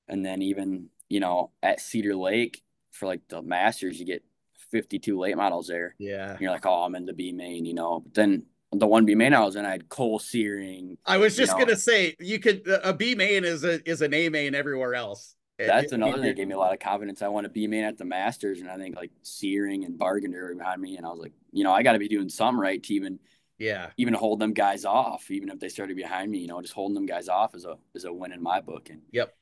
And 0.07 0.25
then 0.25 0.41
even, 0.41 0.89
you 1.09 1.19
know, 1.19 1.51
at 1.63 1.81
Cedar 1.81 2.15
Lake 2.15 2.63
for 2.91 3.07
like 3.07 3.21
the 3.27 3.41
Masters, 3.41 3.99
you 3.99 4.05
get 4.05 4.23
52 4.71 5.17
late 5.17 5.37
models 5.37 5.67
there. 5.67 5.95
Yeah. 5.97 6.31
And 6.31 6.41
you're 6.41 6.51
like, 6.51 6.65
oh, 6.65 6.83
I'm 6.83 6.95
in 6.95 7.05
the 7.05 7.13
B 7.13 7.31
main, 7.31 7.65
you 7.65 7.73
know. 7.73 8.01
But 8.01 8.13
then 8.13 8.43
the 8.71 8.87
one 8.87 9.05
B 9.05 9.15
main 9.15 9.33
I 9.33 9.39
was 9.39 9.55
in, 9.55 9.65
I 9.65 9.71
had 9.71 9.89
Cole 9.89 10.19
Searing. 10.19 10.97
I 11.05 11.17
was 11.17 11.35
just 11.35 11.57
gonna 11.57 11.75
say 11.75 12.15
you 12.19 12.39
could 12.39 12.67
a 12.67 12.93
B 12.93 13.15
main 13.15 13.45
is 13.45 13.63
a 13.63 13.87
is 13.89 14.01
an 14.01 14.13
A 14.13 14.29
main 14.29 14.55
everywhere 14.55 14.93
else. 14.93 15.36
That's 15.57 15.91
another 15.91 16.13
thing 16.13 16.23
that 16.23 16.35
gave 16.35 16.47
me 16.47 16.53
a 16.53 16.57
lot 16.57 16.73
of 16.73 16.79
confidence. 16.79 17.21
I 17.21 17.29
want 17.29 17.45
to 17.45 17.49
be 17.49 17.65
main 17.67 17.83
at 17.83 17.97
the 17.97 18.05
Masters, 18.05 18.59
and 18.61 18.69
I 18.69 18.77
think 18.77 18.95
like 18.95 19.11
Searing 19.23 19.85
and 19.85 19.97
Bargender 19.97 20.53
behind 20.55 20.81
me, 20.81 20.97
and 20.97 21.05
I 21.05 21.09
was 21.09 21.19
like, 21.19 21.33
you 21.51 21.63
know, 21.63 21.71
I 21.71 21.81
got 21.83 21.93
to 21.93 21.99
be 21.99 22.07
doing 22.07 22.29
something 22.29 22.59
right 22.59 22.81
to 22.83 22.93
even, 22.93 23.19
yeah, 23.57 23.89
even 23.97 24.13
hold 24.13 24.39
them 24.39 24.53
guys 24.53 24.85
off, 24.85 25.31
even 25.31 25.49
if 25.49 25.59
they 25.59 25.69
started 25.69 25.97
behind 25.97 26.29
me. 26.29 26.39
You 26.39 26.47
know, 26.47 26.61
just 26.61 26.73
holding 26.73 26.93
them 26.93 27.07
guys 27.07 27.27
off 27.27 27.55
is 27.55 27.65
a 27.65 27.77
is 27.95 28.05
a 28.05 28.13
win 28.13 28.33
in 28.33 28.41
my 28.43 28.61
book. 28.61 28.89
And 28.91 29.01
yep, 29.11 29.35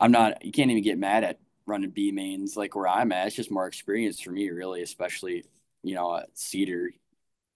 I'm 0.00 0.10
not. 0.10 0.44
You 0.44 0.52
can't 0.52 0.70
even 0.70 0.82
get 0.82 0.98
mad 0.98 1.24
at 1.24 1.38
running 1.66 1.90
B 1.90 2.12
mains 2.12 2.56
like 2.56 2.74
where 2.74 2.88
I'm 2.88 3.12
at. 3.12 3.26
It's 3.26 3.36
just 3.36 3.50
more 3.50 3.66
experience 3.66 4.20
for 4.20 4.30
me, 4.30 4.48
really, 4.48 4.82
especially 4.82 5.44
you 5.82 5.94
know 5.94 6.16
at 6.16 6.30
Cedar. 6.32 6.90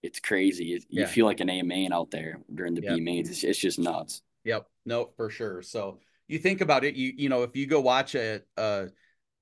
It's 0.02 0.18
crazy. 0.18 0.64
You 0.64 0.80
yeah. 0.90 1.06
feel 1.06 1.26
like 1.26 1.40
an 1.40 1.48
A 1.48 1.62
main 1.62 1.92
out 1.92 2.10
there 2.10 2.40
during 2.52 2.74
the 2.74 2.82
yep. 2.82 2.96
B 2.96 3.00
mains. 3.00 3.30
It's, 3.30 3.44
it's 3.44 3.58
just 3.58 3.78
nuts. 3.78 4.20
Yep. 4.44 4.66
No, 4.84 5.10
for 5.16 5.30
sure. 5.30 5.62
So 5.62 6.00
you 6.28 6.38
think 6.38 6.60
about 6.60 6.84
it, 6.84 6.94
you 6.94 7.12
you 7.16 7.28
know, 7.28 7.42
if 7.42 7.56
you 7.56 7.66
go 7.66 7.80
watch 7.80 8.14
a 8.14 8.42
a, 8.56 8.88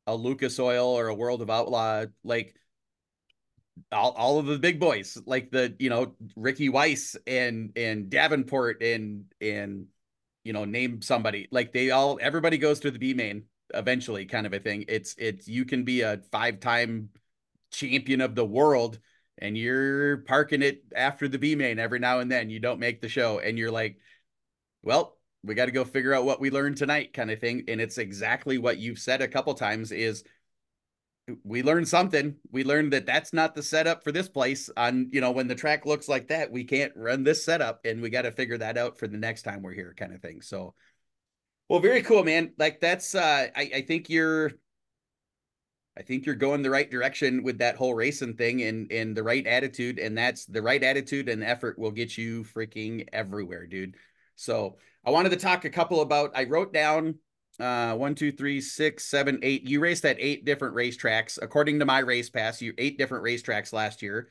a 0.07 0.15
Lucas 0.15 0.59
Oil 0.59 0.87
or 0.87 1.09
a 1.09 1.15
World 1.15 1.43
of 1.43 1.51
Outlaw, 1.51 2.07
like 2.25 2.55
all, 3.93 4.13
all 4.13 4.39
of 4.39 4.47
the 4.47 4.59
big 4.59 4.81
boys, 4.81 5.19
like 5.27 5.51
the 5.51 5.75
you 5.79 5.91
know 5.91 6.15
Ricky 6.37 6.69
Weiss 6.69 7.17
and 7.27 7.73
and 7.77 8.11
Davenport 8.11 8.83
and 8.83 9.25
and 9.41 9.87
you 10.45 10.53
know 10.53 10.65
name 10.65 11.03
somebody 11.03 11.49
like 11.51 11.73
they 11.73 11.91
all 11.91 12.19
everybody 12.21 12.59
goes 12.59 12.81
to 12.81 12.91
the 12.91 12.99
B 12.99 13.15
main 13.15 13.45
eventually, 13.75 14.27
kind 14.27 14.47
of 14.47 14.53
a 14.53 14.59
thing. 14.59 14.85
It's 14.89 15.15
it's 15.19 15.49
you 15.49 15.65
can 15.65 15.85
be 15.85 16.03
a 16.03 16.19
five 16.33 16.61
time 16.61 17.11
champion 17.71 18.21
of 18.21 18.35
the 18.35 18.45
world 18.45 18.99
and 19.41 19.57
you're 19.57 20.19
parking 20.19 20.63
it 20.63 20.85
after 20.95 21.27
the 21.29 21.39
B 21.39 21.55
main 21.55 21.79
every 21.79 21.99
now 21.99 22.21
and 22.21 22.31
then. 22.31 22.51
You 22.51 22.61
don't 22.61 22.79
make 22.79 23.01
the 23.01 23.09
show, 23.09 23.39
and 23.39 23.59
you're 23.59 23.71
like, 23.71 23.99
well, 24.83 25.17
we 25.43 25.55
got 25.55 25.67
to 25.67 25.73
go 25.73 25.85
figure 25.85 26.15
out 26.15 26.25
what 26.25 26.41
we 26.41 26.51
learned 26.51 26.77
tonight 26.77 27.13
kind 27.13 27.31
of 27.31 27.41
thing 27.41 27.65
and 27.69 27.81
it's 27.81 27.99
exactly 27.99 28.59
what 28.59 28.79
you've 28.79 28.99
said 28.99 29.23
a 29.23 29.29
couple 29.29 29.55
times 29.55 29.93
is 29.93 30.25
we 31.45 31.63
learned 31.63 31.89
something. 31.89 32.37
We 32.51 32.65
learned 32.65 32.93
that 32.93 33.07
that's 33.07 33.33
not 33.33 33.55
the 33.55 33.63
setup 33.63 34.03
for 34.03 34.13
this 34.13 34.29
place 34.29 34.71
on 34.77 35.11
you 35.13 35.21
know 35.21 35.31
when 35.31 35.49
the 35.49 35.55
track 35.55 35.87
looks 35.87 36.09
like 36.09 36.29
that 36.29 36.51
we 36.51 36.65
can't 36.65 36.93
run 36.97 37.25
this 37.25 37.45
setup 37.45 37.81
and 37.85 38.01
we 38.01 38.11
got 38.11 38.23
to 38.23 38.33
figure 38.33 38.59
that 38.59 38.79
out 38.79 38.99
for 38.99 39.07
the 39.07 39.17
next 39.17 39.43
time 39.43 39.63
we're 39.63 39.73
here 39.73 39.95
kind 39.97 40.13
of 40.13 40.21
thing 40.21 40.41
so. 40.43 40.75
Well 41.69 41.81
very 41.81 42.03
cool 42.03 42.25
man. 42.25 42.53
Like 42.59 42.81
that's 42.81 43.15
uh 43.15 43.49
i, 43.55 43.71
I 43.75 43.83
think 43.83 44.09
you're 44.11 44.53
I 45.97 46.03
think 46.03 46.25
you're 46.25 46.35
going 46.35 46.63
the 46.63 46.71
right 46.71 46.91
direction 46.91 47.43
with 47.43 47.59
that 47.59 47.77
whole 47.77 47.95
racing 47.95 48.35
thing 48.35 48.63
and 48.63 48.91
and 48.91 49.17
the 49.17 49.23
right 49.23 49.47
attitude 49.47 49.99
and 49.99 50.17
that's 50.17 50.47
the 50.47 50.63
right 50.63 50.83
attitude 50.83 51.29
and 51.29 51.45
effort 51.45 51.79
will 51.79 51.91
get 51.91 52.17
you 52.17 52.45
freaking 52.45 53.09
everywhere 53.13 53.67
dude 53.67 53.97
so 54.41 54.77
I 55.05 55.11
wanted 55.11 55.31
to 55.31 55.37
talk 55.37 55.65
a 55.65 55.71
couple 55.71 56.01
about. 56.01 56.31
I 56.35 56.45
wrote 56.45 56.73
down 56.73 57.17
uh, 57.61 57.95
one, 57.95 58.15
two, 58.15 58.33
three, 58.33 58.61
six, 58.61 59.05
seven, 59.05 59.39
eight. 59.43 59.69
You 59.69 59.81
raced 59.81 60.07
at 60.07 60.17
eight 60.19 60.47
different 60.47 60.75
racetracks, 60.75 61.39
according 61.41 61.79
to 61.81 61.85
my 61.85 61.99
race 61.99 62.31
pass. 62.31 62.63
You 62.63 62.73
eight 62.79 62.97
different 62.97 63.23
racetracks 63.23 63.73
last 63.73 64.01
year. 64.01 64.29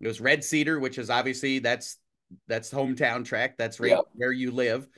It 0.00 0.08
was 0.08 0.20
Red 0.20 0.42
Cedar, 0.42 0.80
which 0.80 0.98
is 0.98 1.08
obviously 1.08 1.60
that's 1.60 1.98
that's 2.48 2.72
hometown 2.72 3.24
track. 3.24 3.56
That's 3.56 3.78
right 3.78 3.92
yep. 3.92 4.04
where 4.14 4.32
you 4.32 4.50
live. 4.50 4.88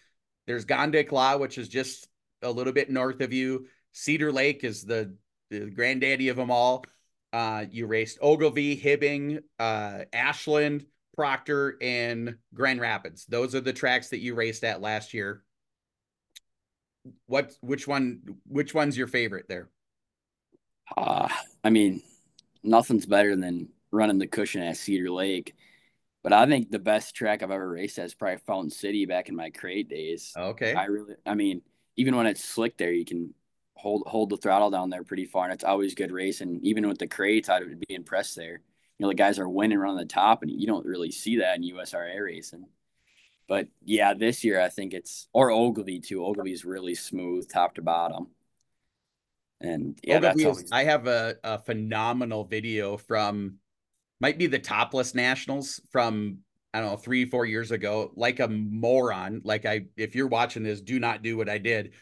There's 0.46 0.64
Gondiklah, 0.64 1.38
which 1.38 1.58
is 1.58 1.68
just 1.68 2.08
a 2.40 2.50
little 2.50 2.72
bit 2.72 2.88
north 2.88 3.20
of 3.20 3.34
you. 3.34 3.66
Cedar 3.92 4.32
Lake 4.32 4.64
is 4.64 4.84
the, 4.84 5.14
the 5.50 5.70
granddaddy 5.70 6.28
of 6.30 6.36
them 6.36 6.50
all. 6.50 6.84
Uh, 7.32 7.66
you 7.70 7.86
raced 7.86 8.18
Ogilvie, 8.22 8.80
Hibbing, 8.80 9.40
uh, 9.58 10.04
Ashland, 10.12 10.86
Proctor, 11.16 11.76
and 11.80 12.36
Grand 12.54 12.80
Rapids. 12.80 13.24
Those 13.26 13.54
are 13.54 13.60
the 13.60 13.72
tracks 13.72 14.10
that 14.10 14.20
you 14.20 14.34
raced 14.34 14.64
at 14.64 14.80
last 14.80 15.14
year. 15.14 15.42
What 17.26 17.52
which 17.60 17.88
one 17.88 18.20
which 18.46 18.74
one's 18.74 18.96
your 18.96 19.06
favorite 19.06 19.46
there? 19.48 19.70
Uh, 20.96 21.28
I 21.64 21.70
mean, 21.70 22.02
nothing's 22.62 23.06
better 23.06 23.34
than 23.34 23.68
running 23.90 24.18
the 24.18 24.26
cushion 24.26 24.62
at 24.62 24.76
Cedar 24.76 25.10
Lake. 25.10 25.54
But 26.22 26.32
I 26.32 26.46
think 26.46 26.70
the 26.70 26.80
best 26.80 27.14
track 27.14 27.42
I've 27.42 27.52
ever 27.52 27.68
raced 27.68 27.98
at 27.98 28.06
is 28.06 28.14
probably 28.14 28.38
Fountain 28.38 28.70
City 28.70 29.06
back 29.06 29.28
in 29.28 29.36
my 29.36 29.50
crate 29.50 29.88
days. 29.88 30.32
Okay. 30.36 30.74
I 30.74 30.86
really 30.86 31.14
I 31.24 31.34
mean, 31.34 31.62
even 31.96 32.16
when 32.16 32.26
it's 32.26 32.44
slick 32.44 32.76
there, 32.76 32.92
you 32.92 33.04
can 33.04 33.32
hold 33.74 34.02
hold 34.06 34.30
the 34.30 34.36
throttle 34.36 34.70
down 34.70 34.90
there 34.90 35.04
pretty 35.04 35.24
far, 35.24 35.44
and 35.44 35.52
it's 35.54 35.64
always 35.64 35.94
good 35.94 36.10
racing. 36.10 36.60
Even 36.62 36.88
with 36.88 36.98
the 36.98 37.06
crates, 37.06 37.48
I'd 37.48 37.78
be 37.78 37.94
impressed 37.94 38.34
there. 38.34 38.60
You 38.98 39.04
know, 39.04 39.08
the 39.08 39.14
guys 39.14 39.38
are 39.38 39.48
winning 39.48 39.78
around 39.78 39.96
the 39.96 40.06
top, 40.06 40.42
and 40.42 40.50
you 40.50 40.66
don't 40.66 40.86
really 40.86 41.10
see 41.10 41.38
that 41.38 41.56
in 41.56 41.62
USRA 41.62 42.22
racing. 42.22 42.66
But 43.48 43.68
yeah, 43.84 44.14
this 44.14 44.42
year 44.42 44.60
I 44.60 44.68
think 44.68 44.94
it's 44.94 45.28
or 45.32 45.50
Ogilvie 45.50 46.00
too. 46.00 46.24
Ogilvie's 46.24 46.64
really 46.64 46.94
smooth 46.94 47.48
top 47.48 47.76
to 47.76 47.82
bottom. 47.82 48.28
And 49.60 49.98
yeah, 50.02 50.16
Ogilvy 50.16 50.44
that's 50.44 50.44
always... 50.44 50.72
I 50.72 50.84
have 50.84 51.06
a, 51.06 51.36
a 51.44 51.58
phenomenal 51.58 52.44
video 52.44 52.96
from 52.96 53.58
might 54.20 54.38
be 54.38 54.46
the 54.46 54.58
topless 54.58 55.14
nationals 55.14 55.80
from 55.92 56.38
I 56.76 56.80
don't 56.80 56.90
know, 56.90 56.96
three, 56.98 57.24
four 57.24 57.46
years 57.46 57.70
ago, 57.70 58.12
like 58.16 58.38
a 58.38 58.48
moron. 58.48 59.40
Like 59.44 59.64
I, 59.64 59.86
if 59.96 60.14
you're 60.14 60.26
watching 60.26 60.62
this, 60.62 60.82
do 60.82 61.00
not 61.00 61.22
do 61.22 61.36
what 61.36 61.48
I 61.48 61.56
did. 61.56 61.92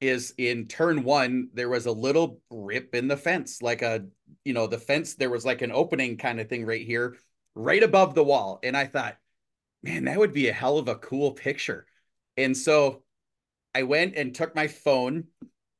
Is 0.00 0.32
in 0.38 0.66
turn 0.66 1.02
one, 1.02 1.48
there 1.54 1.68
was 1.68 1.86
a 1.86 1.92
little 1.92 2.40
rip 2.50 2.94
in 2.94 3.08
the 3.08 3.16
fence, 3.16 3.60
like 3.60 3.82
a, 3.82 4.04
you 4.44 4.52
know, 4.52 4.68
the 4.68 4.78
fence, 4.78 5.14
there 5.14 5.30
was 5.30 5.44
like 5.44 5.60
an 5.60 5.72
opening 5.72 6.16
kind 6.16 6.38
of 6.38 6.48
thing 6.48 6.64
right 6.64 6.86
here, 6.86 7.16
right 7.56 7.82
above 7.82 8.14
the 8.14 8.22
wall. 8.22 8.60
And 8.62 8.76
I 8.76 8.86
thought, 8.86 9.16
man, 9.82 10.04
that 10.04 10.18
would 10.18 10.32
be 10.32 10.48
a 10.48 10.52
hell 10.52 10.78
of 10.78 10.86
a 10.86 10.94
cool 10.94 11.32
picture. 11.32 11.84
And 12.36 12.56
so 12.56 13.02
I 13.74 13.82
went 13.82 14.14
and 14.14 14.34
took 14.34 14.54
my 14.54 14.68
phone 14.68 15.24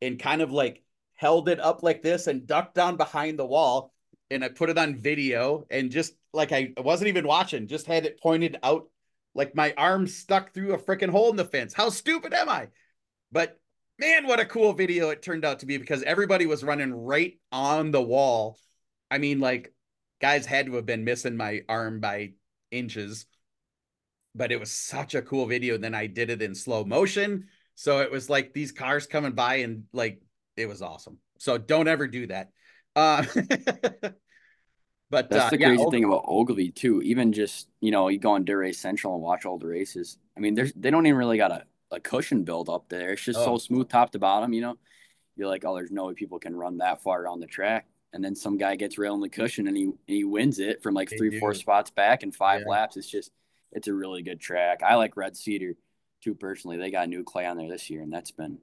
and 0.03 0.19
kind 0.19 0.43
of 0.43 0.51
like 0.51 0.83
held 1.15 1.49
it 1.49 1.61
up 1.61 1.83
like 1.83 2.03
this 2.03 2.27
and 2.27 2.47
ducked 2.47 2.75
down 2.75 2.97
behind 2.97 3.39
the 3.39 3.47
wall 3.47 3.93
and 4.31 4.45
I 4.45 4.49
put 4.49 4.71
it 4.71 4.79
on 4.79 4.97
video 4.97 5.65
and 5.71 5.91
just 5.91 6.15
like 6.33 6.53
I 6.53 6.73
wasn't 6.77 7.09
even 7.09 7.27
watching, 7.27 7.67
just 7.67 7.87
had 7.87 8.05
it 8.05 8.21
pointed 8.21 8.59
out 8.63 8.89
like 9.35 9.55
my 9.55 9.75
arm 9.77 10.07
stuck 10.07 10.53
through 10.53 10.75
a 10.75 10.79
freaking 10.79 11.11
hole 11.11 11.31
in 11.31 11.37
the 11.37 11.45
fence. 11.45 11.73
How 11.73 11.91
stupid 11.91 12.35
am 12.35 12.49
I? 12.49 12.69
But 13.33 13.59
man, 13.99 14.27
what 14.27 14.41
a 14.41 14.47
cool 14.47 14.73
video 14.73 15.11
it 15.11 15.23
turned 15.23 15.45
out 15.45 15.61
to 15.61 15.67
be 15.67 15.77
because 15.77 16.03
everybody 16.03 16.47
was 16.47 16.63
running 16.63 16.93
right 16.93 17.39
on 17.51 17.91
the 17.91 18.03
wall. 18.03 18.59
I 19.11 19.19
mean, 19.19 19.41
like 19.41 19.75
guys 20.21 20.47
had 20.47 20.67
to 20.67 20.75
have 20.75 20.87
been 20.87 21.05
missing 21.05 21.37
my 21.37 21.63
arm 21.69 22.01
by 22.01 22.33
inches, 22.71 23.27
but 24.35 24.53
it 24.53 24.61
was 24.61 24.71
such 24.71 25.15
a 25.15 25.23
cool 25.23 25.47
video. 25.47 25.75
And 25.75 25.85
then 25.85 25.95
I 25.95 26.07
did 26.07 26.31
it 26.31 26.43
in 26.43 26.55
slow 26.55 26.85
motion. 26.85 27.49
So 27.75 28.01
it 28.01 28.11
was 28.11 28.29
like 28.29 28.53
these 28.53 28.73
cars 28.73 29.07
coming 29.07 29.33
by 29.33 29.57
and 29.57 29.85
like 29.93 30.21
it 30.57 30.67
was 30.67 30.83
awesome. 30.83 31.19
So 31.39 31.59
don't 31.59 31.89
ever 31.89 32.07
do 32.07 32.27
that. 32.29 32.51
Uh, 32.97 33.25
but 35.11 35.31
that's 35.31 35.47
uh, 35.47 35.51
the 35.51 35.59
crazy 35.59 35.83
yeah, 35.83 35.91
thing 35.91 36.05
about 36.05 36.25
Ogilvie 36.27 36.71
too. 36.71 37.01
Even 37.03 37.33
just 37.33 37.69
you 37.81 37.91
know, 37.91 38.09
you 38.09 38.19
go 38.19 38.33
on 38.33 38.45
Dirt 38.45 38.59
Race 38.59 38.79
Central 38.79 39.15
and 39.15 39.23
watch 39.23 39.45
all 39.45 39.59
the 39.59 39.67
races. 39.67 40.19
I 40.37 40.41
mean, 40.41 40.55
there's 40.55 40.73
they 40.73 40.91
don't 40.91 41.07
even 41.07 41.19
really 41.19 41.37
got 41.37 41.53
a, 41.53 41.65
a 41.91 42.01
cushion 42.01 42.45
build 42.45 42.69
up 42.69 42.89
there. 42.89 43.13
It's 43.13 43.23
just 43.23 43.39
oh. 43.39 43.45
so 43.45 43.59
smooth 43.59 43.89
top 43.89 44.13
to 44.13 44.19
bottom. 44.19 44.53
You 44.53 44.63
know, 44.63 44.79
you're 45.37 45.49
like, 45.49 45.65
oh, 45.65 45.75
there's 45.75 45.91
no 45.91 46.07
way 46.07 46.15
people 46.15 46.39
can 46.39 46.57
run 46.57 46.79
that 46.79 47.03
far 47.03 47.23
around 47.23 47.41
the 47.41 47.47
track. 47.47 47.87
And 48.13 48.25
then 48.25 48.35
some 48.35 48.57
guy 48.57 48.77
gets 48.77 48.99
rail 48.99 49.13
railing 49.13 49.23
the 49.23 49.29
cushion 49.29 49.69
and 49.69 49.77
he 49.77 49.91
he 50.07 50.25
wins 50.25 50.59
it 50.59 50.83
from 50.83 50.95
like 50.95 51.11
they 51.11 51.19
three 51.19 51.31
do. 51.31 51.39
four 51.39 51.53
spots 51.53 51.91
back 51.91 52.23
in 52.23 52.33
five 52.33 52.63
yeah. 52.63 52.69
laps. 52.69 52.97
It's 52.97 53.11
just 53.11 53.31
it's 53.71 53.89
a 53.89 53.95
really 53.95 54.23
good 54.23 54.41
track. 54.41 54.83
I 54.83 54.95
like 54.95 55.17
Red 55.17 55.37
Cedar 55.37 55.75
too 56.23 56.35
personally. 56.35 56.79
They 56.79 56.91
got 56.91 57.09
new 57.09 57.23
clay 57.23 57.47
on 57.47 57.59
there 57.59 57.69
this 57.69 57.91
year, 57.91 58.03
and 58.03 58.13
that's 58.13 58.31
been 58.31 58.59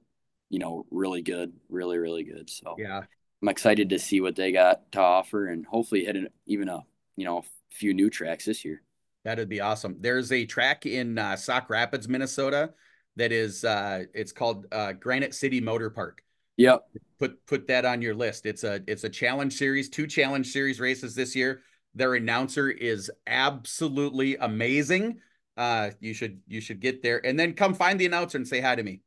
you 0.50 0.58
know 0.58 0.84
really 0.90 1.22
good, 1.22 1.52
really 1.68 1.96
really 1.98 2.24
good. 2.24 2.50
So 2.50 2.74
yeah, 2.76 3.02
I'm 3.40 3.48
excited 3.48 3.90
to 3.90 3.98
see 4.00 4.20
what 4.20 4.34
they 4.34 4.50
got 4.50 4.90
to 4.92 5.00
offer 5.00 5.46
and 5.46 5.64
hopefully 5.64 6.04
hit 6.04 6.16
an, 6.16 6.28
even 6.46 6.68
a 6.68 6.80
you 7.14 7.24
know 7.24 7.38
a 7.38 7.42
few 7.70 7.94
new 7.94 8.10
tracks 8.10 8.44
this 8.44 8.64
year. 8.64 8.82
That'd 9.24 9.48
be 9.48 9.60
awesome. 9.60 9.96
There's 10.00 10.30
a 10.30 10.44
track 10.44 10.86
in 10.86 11.18
uh, 11.18 11.36
Sauk 11.36 11.68
Rapids, 11.68 12.08
Minnesota, 12.08 12.74
that 13.16 13.32
is 13.32 13.64
uh, 13.64 14.04
it's 14.14 14.32
called 14.32 14.66
uh, 14.72 14.92
Granite 14.92 15.34
City 15.34 15.60
Motor 15.60 15.90
Park. 15.90 16.22
Yep. 16.56 16.86
Put 17.18 17.46
put 17.46 17.66
that 17.68 17.84
on 17.84 18.02
your 18.02 18.14
list. 18.14 18.46
It's 18.46 18.64
a 18.64 18.82
it's 18.86 19.04
a 19.04 19.08
challenge 19.08 19.54
series, 19.54 19.88
two 19.88 20.06
challenge 20.06 20.52
series 20.52 20.80
races 20.80 21.14
this 21.14 21.34
year. 21.34 21.62
Their 21.94 22.14
announcer 22.14 22.70
is 22.70 23.10
absolutely 23.26 24.36
amazing. 24.36 25.20
Uh, 25.56 25.90
you 26.00 26.12
should 26.12 26.40
you 26.46 26.60
should 26.60 26.80
get 26.80 27.02
there 27.02 27.24
and 27.24 27.38
then 27.38 27.54
come 27.54 27.74
find 27.74 27.98
the 27.98 28.06
announcer 28.06 28.36
and 28.36 28.46
say 28.46 28.60
hi 28.60 28.74
to 28.74 28.82
me. 28.82 29.00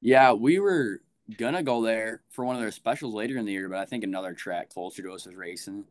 Yeah, 0.00 0.32
we 0.32 0.58
were 0.58 1.00
gonna 1.38 1.62
go 1.62 1.82
there 1.82 2.22
for 2.30 2.44
one 2.44 2.56
of 2.56 2.62
their 2.62 2.72
specials 2.72 3.14
later 3.14 3.38
in 3.38 3.44
the 3.44 3.52
year, 3.52 3.68
but 3.68 3.78
I 3.78 3.84
think 3.84 4.02
another 4.02 4.34
track 4.34 4.70
closer 4.70 5.02
to 5.02 5.12
us 5.12 5.26
is 5.26 5.34
racing. 5.34 5.84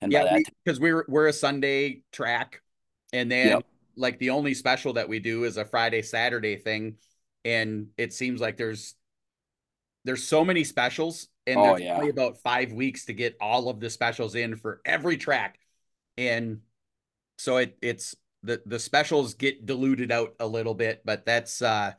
And 0.00 0.12
yeah, 0.12 0.38
because 0.64 0.78
we, 0.78 0.90
are 0.90 1.04
we're 1.08 1.28
a 1.28 1.32
Sunday 1.32 2.02
track, 2.12 2.62
and 3.12 3.30
then 3.30 3.48
yep. 3.48 3.66
Like 3.96 4.18
the 4.18 4.30
only 4.30 4.54
special 4.54 4.94
that 4.94 5.08
we 5.08 5.18
do 5.18 5.44
is 5.44 5.56
a 5.56 5.64
Friday 5.64 6.02
Saturday 6.02 6.56
thing, 6.56 6.96
and 7.44 7.88
it 7.96 8.12
seems 8.12 8.40
like 8.40 8.56
there's 8.56 8.94
there's 10.04 10.26
so 10.26 10.44
many 10.44 10.64
specials, 10.64 11.28
and 11.46 11.58
oh, 11.58 11.64
there's 11.64 11.82
yeah. 11.82 11.96
only 11.96 12.10
about 12.10 12.38
five 12.38 12.72
weeks 12.72 13.06
to 13.06 13.12
get 13.12 13.36
all 13.40 13.68
of 13.68 13.80
the 13.80 13.90
specials 13.90 14.34
in 14.34 14.56
for 14.56 14.80
every 14.84 15.16
track, 15.16 15.58
and 16.16 16.60
so 17.38 17.58
it 17.58 17.76
it's 17.82 18.14
the 18.42 18.62
the 18.66 18.78
specials 18.78 19.34
get 19.34 19.66
diluted 19.66 20.12
out 20.12 20.34
a 20.38 20.46
little 20.46 20.74
bit, 20.74 21.02
but 21.04 21.24
that's 21.24 21.62
uh 21.62 21.92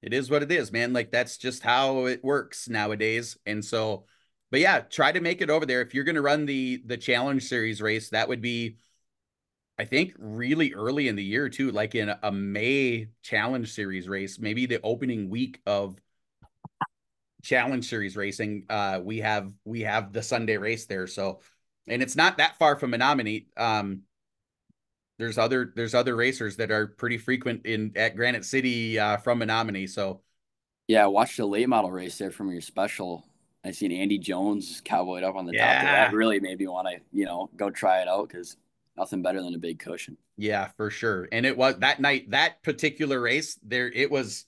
it 0.00 0.14
is 0.14 0.30
what 0.30 0.42
it 0.42 0.52
is, 0.52 0.70
man. 0.70 0.92
Like 0.92 1.10
that's 1.10 1.36
just 1.36 1.62
how 1.62 2.06
it 2.06 2.22
works 2.22 2.68
nowadays. 2.68 3.36
And 3.46 3.64
so, 3.64 4.04
but 4.50 4.60
yeah, 4.60 4.80
try 4.80 5.12
to 5.12 5.20
make 5.20 5.40
it 5.40 5.50
over 5.50 5.66
there. 5.66 5.82
If 5.82 5.92
you're 5.94 6.04
going 6.04 6.14
to 6.14 6.22
run 6.22 6.46
the 6.46 6.82
the 6.86 6.96
challenge 6.96 7.44
series 7.44 7.82
race, 7.82 8.10
that 8.10 8.28
would 8.28 8.40
be, 8.40 8.76
I 9.78 9.84
think, 9.84 10.14
really 10.18 10.74
early 10.74 11.06
in 11.06 11.14
the 11.14 11.22
year 11.22 11.48
too, 11.48 11.70
like 11.70 11.94
in 11.94 12.12
a 12.22 12.32
May 12.32 13.08
challenge 13.22 13.72
series 13.72 14.08
race, 14.08 14.38
maybe 14.38 14.66
the 14.66 14.80
opening 14.82 15.30
week 15.30 15.60
of 15.66 15.96
challenge 17.42 17.88
series 17.88 18.16
racing. 18.16 18.64
Uh, 18.68 19.00
we 19.02 19.18
have 19.18 19.52
we 19.64 19.82
have 19.82 20.12
the 20.12 20.22
Sunday 20.22 20.56
race 20.56 20.86
there, 20.86 21.06
so 21.06 21.40
and 21.86 22.02
it's 22.02 22.16
not 22.16 22.38
that 22.38 22.58
far 22.58 22.76
from 22.76 22.92
Menomonie. 22.92 23.46
Um, 23.56 24.02
there's 25.18 25.38
other 25.38 25.72
there's 25.74 25.94
other 25.94 26.16
racers 26.16 26.56
that 26.56 26.70
are 26.70 26.88
pretty 26.88 27.18
frequent 27.18 27.66
in 27.66 27.92
at 27.96 28.16
Granite 28.16 28.44
City 28.44 28.98
uh, 28.98 29.18
from 29.18 29.40
Menomonie. 29.40 29.88
So 29.88 30.22
yeah, 30.88 31.04
I 31.04 31.06
watched 31.06 31.36
the 31.36 31.46
late 31.46 31.68
model 31.68 31.90
race 31.90 32.18
there 32.18 32.30
from 32.30 32.50
your 32.50 32.60
special. 32.60 33.24
I 33.64 33.72
seen 33.72 33.92
Andy 33.92 34.18
Jones 34.18 34.80
cowboyed 34.84 35.24
up 35.24 35.34
on 35.34 35.44
the 35.44 35.52
yeah. 35.52 35.74
top. 35.74 35.84
That 35.84 36.16
really 36.16 36.40
made 36.40 36.58
me 36.58 36.66
want 36.66 36.88
to 36.88 37.00
you 37.12 37.26
know 37.26 37.50
go 37.56 37.70
try 37.70 38.00
it 38.00 38.08
out 38.08 38.28
because 38.28 38.56
nothing 38.98 39.22
better 39.22 39.42
than 39.42 39.54
a 39.54 39.58
big 39.58 39.78
cushion. 39.78 40.16
Yeah, 40.36 40.68
for 40.76 40.90
sure. 40.90 41.28
And 41.30 41.46
it 41.46 41.56
was 41.56 41.76
that 41.78 42.00
night 42.00 42.30
that 42.30 42.62
particular 42.62 43.20
race 43.20 43.58
there. 43.62 43.90
It 43.90 44.10
was 44.10 44.46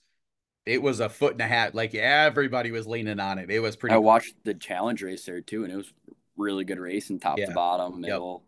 it 0.67 0.83
was 0.83 1.01
a 1.01 1.09
foot 1.09 1.33
and 1.33 1.43
a 1.43 1.47
half. 1.47 1.75
Like 1.75 1.95
everybody 1.95 2.71
was 2.71 2.87
leaning 2.87 3.21
on 3.21 3.39
it. 3.39 3.51
It 3.51 3.61
was 3.61 3.77
pretty. 3.77 3.95
I 3.95 3.97
cool. 3.97 4.05
watched 4.05 4.35
the 4.45 4.55
challenge 4.55 5.03
race 5.03 5.25
there 5.25 5.41
too, 5.41 5.65
and 5.65 5.73
it 5.73 5.77
was 5.77 5.93
really 6.37 6.65
good 6.65 6.79
race 6.79 7.11
and 7.11 7.21
top 7.21 7.39
yeah. 7.39 7.47
to 7.47 7.53
bottom, 7.53 8.01
middle. 8.01 8.43
Yep. 8.45 8.47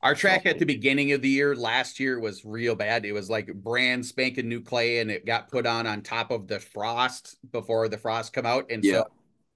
Our 0.00 0.14
track 0.14 0.46
at 0.46 0.60
the 0.60 0.64
beginning 0.64 1.10
of 1.10 1.22
the 1.22 1.28
year 1.28 1.56
last 1.56 1.98
year 1.98 2.20
was 2.20 2.44
real 2.44 2.76
bad. 2.76 3.04
It 3.04 3.10
was 3.10 3.28
like 3.28 3.52
brand 3.52 4.06
spanking 4.06 4.48
new 4.48 4.60
clay, 4.60 5.00
and 5.00 5.10
it 5.10 5.26
got 5.26 5.50
put 5.50 5.66
on 5.66 5.88
on 5.88 6.02
top 6.02 6.30
of 6.30 6.46
the 6.46 6.60
frost 6.60 7.36
before 7.50 7.88
the 7.88 7.98
frost 7.98 8.32
come 8.32 8.46
out, 8.46 8.70
and 8.70 8.84
yeah. 8.84 8.92
so 8.92 9.06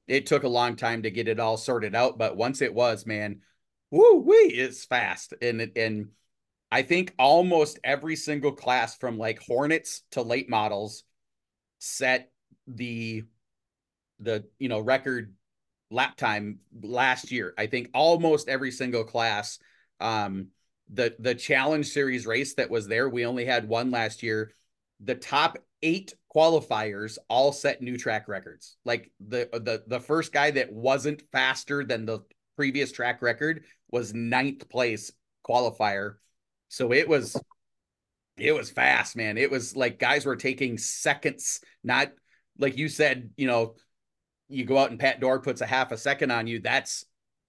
it 0.09 0.27
took 0.27 0.43
a 0.43 0.49
long 0.49 0.75
time 0.75 1.03
to 1.03 1.11
get 1.11 1.29
it 1.29 1.39
all 1.39 1.57
sorted 1.57 1.95
out. 1.95 2.19
But 2.19 2.37
once 2.37 2.61
it 2.61 2.75
was, 2.75 3.07
man, 3.07 3.41
woo 3.93 4.17
wee, 4.17 4.53
it's 4.55 4.85
fast, 4.85 5.35
and 5.41 5.71
and 5.77 6.09
I 6.73 6.83
think 6.83 7.15
almost 7.19 7.79
every 7.85 8.17
single 8.17 8.53
class 8.53 8.97
from 8.97 9.19
like 9.19 9.39
Hornets 9.41 10.03
to 10.13 10.23
late 10.23 10.51
models 10.51 11.05
set 11.79 12.33
the 12.67 13.23
the 14.19 14.45
you 14.59 14.69
know 14.69 14.81
record 14.81 15.35
lap 15.91 16.17
time 16.17 16.59
last 16.83 17.31
year. 17.31 17.55
I 17.57 17.67
think 17.67 17.91
almost 17.95 18.49
every 18.49 18.73
single 18.73 19.05
class 19.05 19.59
um, 20.01 20.49
the 20.93 21.15
the 21.19 21.35
challenge 21.35 21.87
series 21.89 22.27
race 22.27 22.55
that 22.55 22.71
was 22.71 22.89
there, 22.89 23.09
we 23.09 23.25
only 23.25 23.45
had 23.45 23.69
one 23.69 23.91
last 23.91 24.23
year. 24.23 24.53
The 25.01 25.15
top 25.15 25.59
eight 25.83 26.15
qualifiers 26.35 27.19
all 27.29 27.53
set 27.53 27.83
new 27.83 27.97
track 27.97 28.29
records. 28.29 28.77
Like 28.85 29.11
the 29.21 29.49
the 29.53 29.85
the 29.87 30.01
first 30.01 30.33
guy 30.33 30.51
that 30.53 30.73
wasn't 30.73 31.23
faster 31.33 31.85
than 31.85 32.07
the 32.07 32.21
previous 32.57 32.93
track 32.93 33.23
record 33.23 33.65
was 33.93 34.15
ninth 34.15 34.69
place 34.69 35.13
qualifier. 35.47 36.15
So 36.69 36.93
it 36.93 37.09
was 37.09 37.41
it 38.37 38.53
was 38.53 38.71
fast, 38.71 39.15
man. 39.15 39.39
It 39.39 39.51
was 39.51 39.77
like 39.77 39.99
guys 39.99 40.25
were 40.25 40.37
taking 40.37 40.79
seconds, 40.79 41.61
not 41.85 42.13
like 42.59 42.77
you 42.77 42.89
said, 42.89 43.31
you 43.37 43.47
know, 43.47 43.77
you 44.49 44.65
go 44.65 44.79
out 44.79 44.91
and 44.91 44.99
Pat 44.99 45.21
Doar 45.21 45.43
puts 45.43 45.61
a 45.61 45.67
half 45.67 45.93
a 45.93 45.97
second 45.97 46.31
on 46.31 46.47
you. 46.47 46.61
That's 46.61 47.05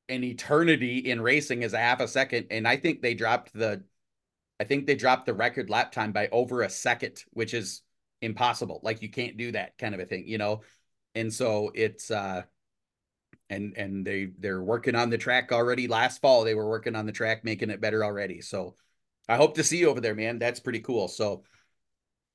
an 0.10 0.24
eternity 0.24 0.98
in 1.00 1.22
racing 1.22 1.64
is 1.64 1.74
a 1.74 1.80
half 1.80 2.02
a 2.02 2.08
second. 2.08 2.48
And 2.52 2.68
I 2.68 2.78
think 2.78 3.02
they 3.02 3.14
dropped 3.14 3.54
the 3.54 3.84
I 4.60 4.66
think 4.66 4.86
they 4.86 4.96
dropped 4.96 5.26
the 5.26 5.34
record 5.34 5.70
lap 5.70 5.92
time 5.92 6.12
by 6.12 6.28
over 6.32 6.62
a 6.62 6.70
second, 6.70 7.24
which 7.32 7.54
is 7.54 7.82
impossible. 8.22 8.80
Like 8.84 9.02
you 9.02 9.10
can't 9.10 9.38
do 9.38 9.52
that 9.54 9.78
kind 9.78 9.94
of 9.94 10.00
a 10.00 10.06
thing, 10.06 10.28
you 10.28 10.38
know? 10.38 10.62
And 11.16 11.34
so 11.34 11.72
it's 11.74 12.12
uh 12.12 12.44
and 13.50 13.74
and 13.78 14.06
they 14.06 14.30
they're 14.40 14.64
working 14.64 14.96
on 14.96 15.10
the 15.10 15.18
track 15.18 15.52
already. 15.52 15.88
Last 15.88 16.22
fall 16.22 16.44
they 16.44 16.56
were 16.56 16.70
working 16.70 16.96
on 16.96 17.06
the 17.06 17.12
track, 17.12 17.44
making 17.44 17.70
it 17.70 17.82
better 17.82 18.04
already. 18.04 18.42
So 18.42 18.76
I 19.28 19.38
hope 19.38 19.56
to 19.56 19.64
see 19.64 19.78
you 19.78 19.90
over 19.90 20.02
there, 20.02 20.16
man. 20.16 20.40
That's 20.40 20.60
pretty 20.60 20.80
cool. 20.80 21.08
So 21.08 21.44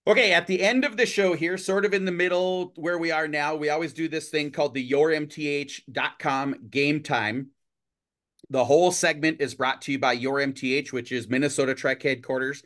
Okay, 0.08 0.32
at 0.32 0.46
the 0.46 0.62
end 0.62 0.86
of 0.86 0.96
the 0.96 1.04
show 1.04 1.34
here, 1.34 1.58
sort 1.58 1.84
of 1.84 1.92
in 1.92 2.06
the 2.06 2.10
middle 2.10 2.72
where 2.76 2.96
we 2.96 3.10
are 3.10 3.28
now, 3.28 3.54
we 3.54 3.68
always 3.68 3.92
do 3.92 4.08
this 4.08 4.30
thing 4.30 4.50
called 4.50 4.72
the 4.72 4.90
yourmth.com 4.90 6.54
game 6.70 7.02
time. 7.02 7.48
The 8.48 8.64
whole 8.64 8.90
segment 8.90 9.42
is 9.42 9.54
brought 9.54 9.82
to 9.82 9.92
you 9.92 9.98
by 9.98 10.14
Your 10.14 10.36
MTH, 10.36 10.94
which 10.94 11.12
is 11.12 11.28
Minnesota 11.28 11.74
Truck 11.74 12.02
headquarters. 12.02 12.62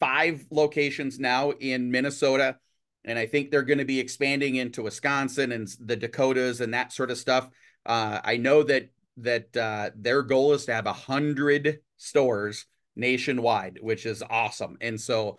Five 0.00 0.44
locations 0.50 1.18
now 1.18 1.52
in 1.52 1.90
Minnesota. 1.90 2.58
And 3.06 3.18
I 3.18 3.24
think 3.24 3.50
they're 3.50 3.62
going 3.62 3.78
to 3.78 3.86
be 3.86 3.98
expanding 3.98 4.56
into 4.56 4.82
Wisconsin 4.82 5.50
and 5.50 5.66
the 5.80 5.96
Dakotas 5.96 6.60
and 6.60 6.74
that 6.74 6.92
sort 6.92 7.10
of 7.10 7.16
stuff. 7.16 7.48
Uh, 7.84 8.20
I 8.22 8.36
know 8.36 8.62
that 8.62 8.90
that 9.18 9.56
uh, 9.56 9.90
their 9.94 10.22
goal 10.22 10.52
is 10.52 10.64
to 10.66 10.74
have 10.74 10.86
a 10.86 10.92
hundred 10.92 11.80
stores 11.96 12.66
nationwide, 12.96 13.78
which 13.80 14.06
is 14.06 14.22
awesome. 14.28 14.76
And 14.80 15.00
so 15.00 15.38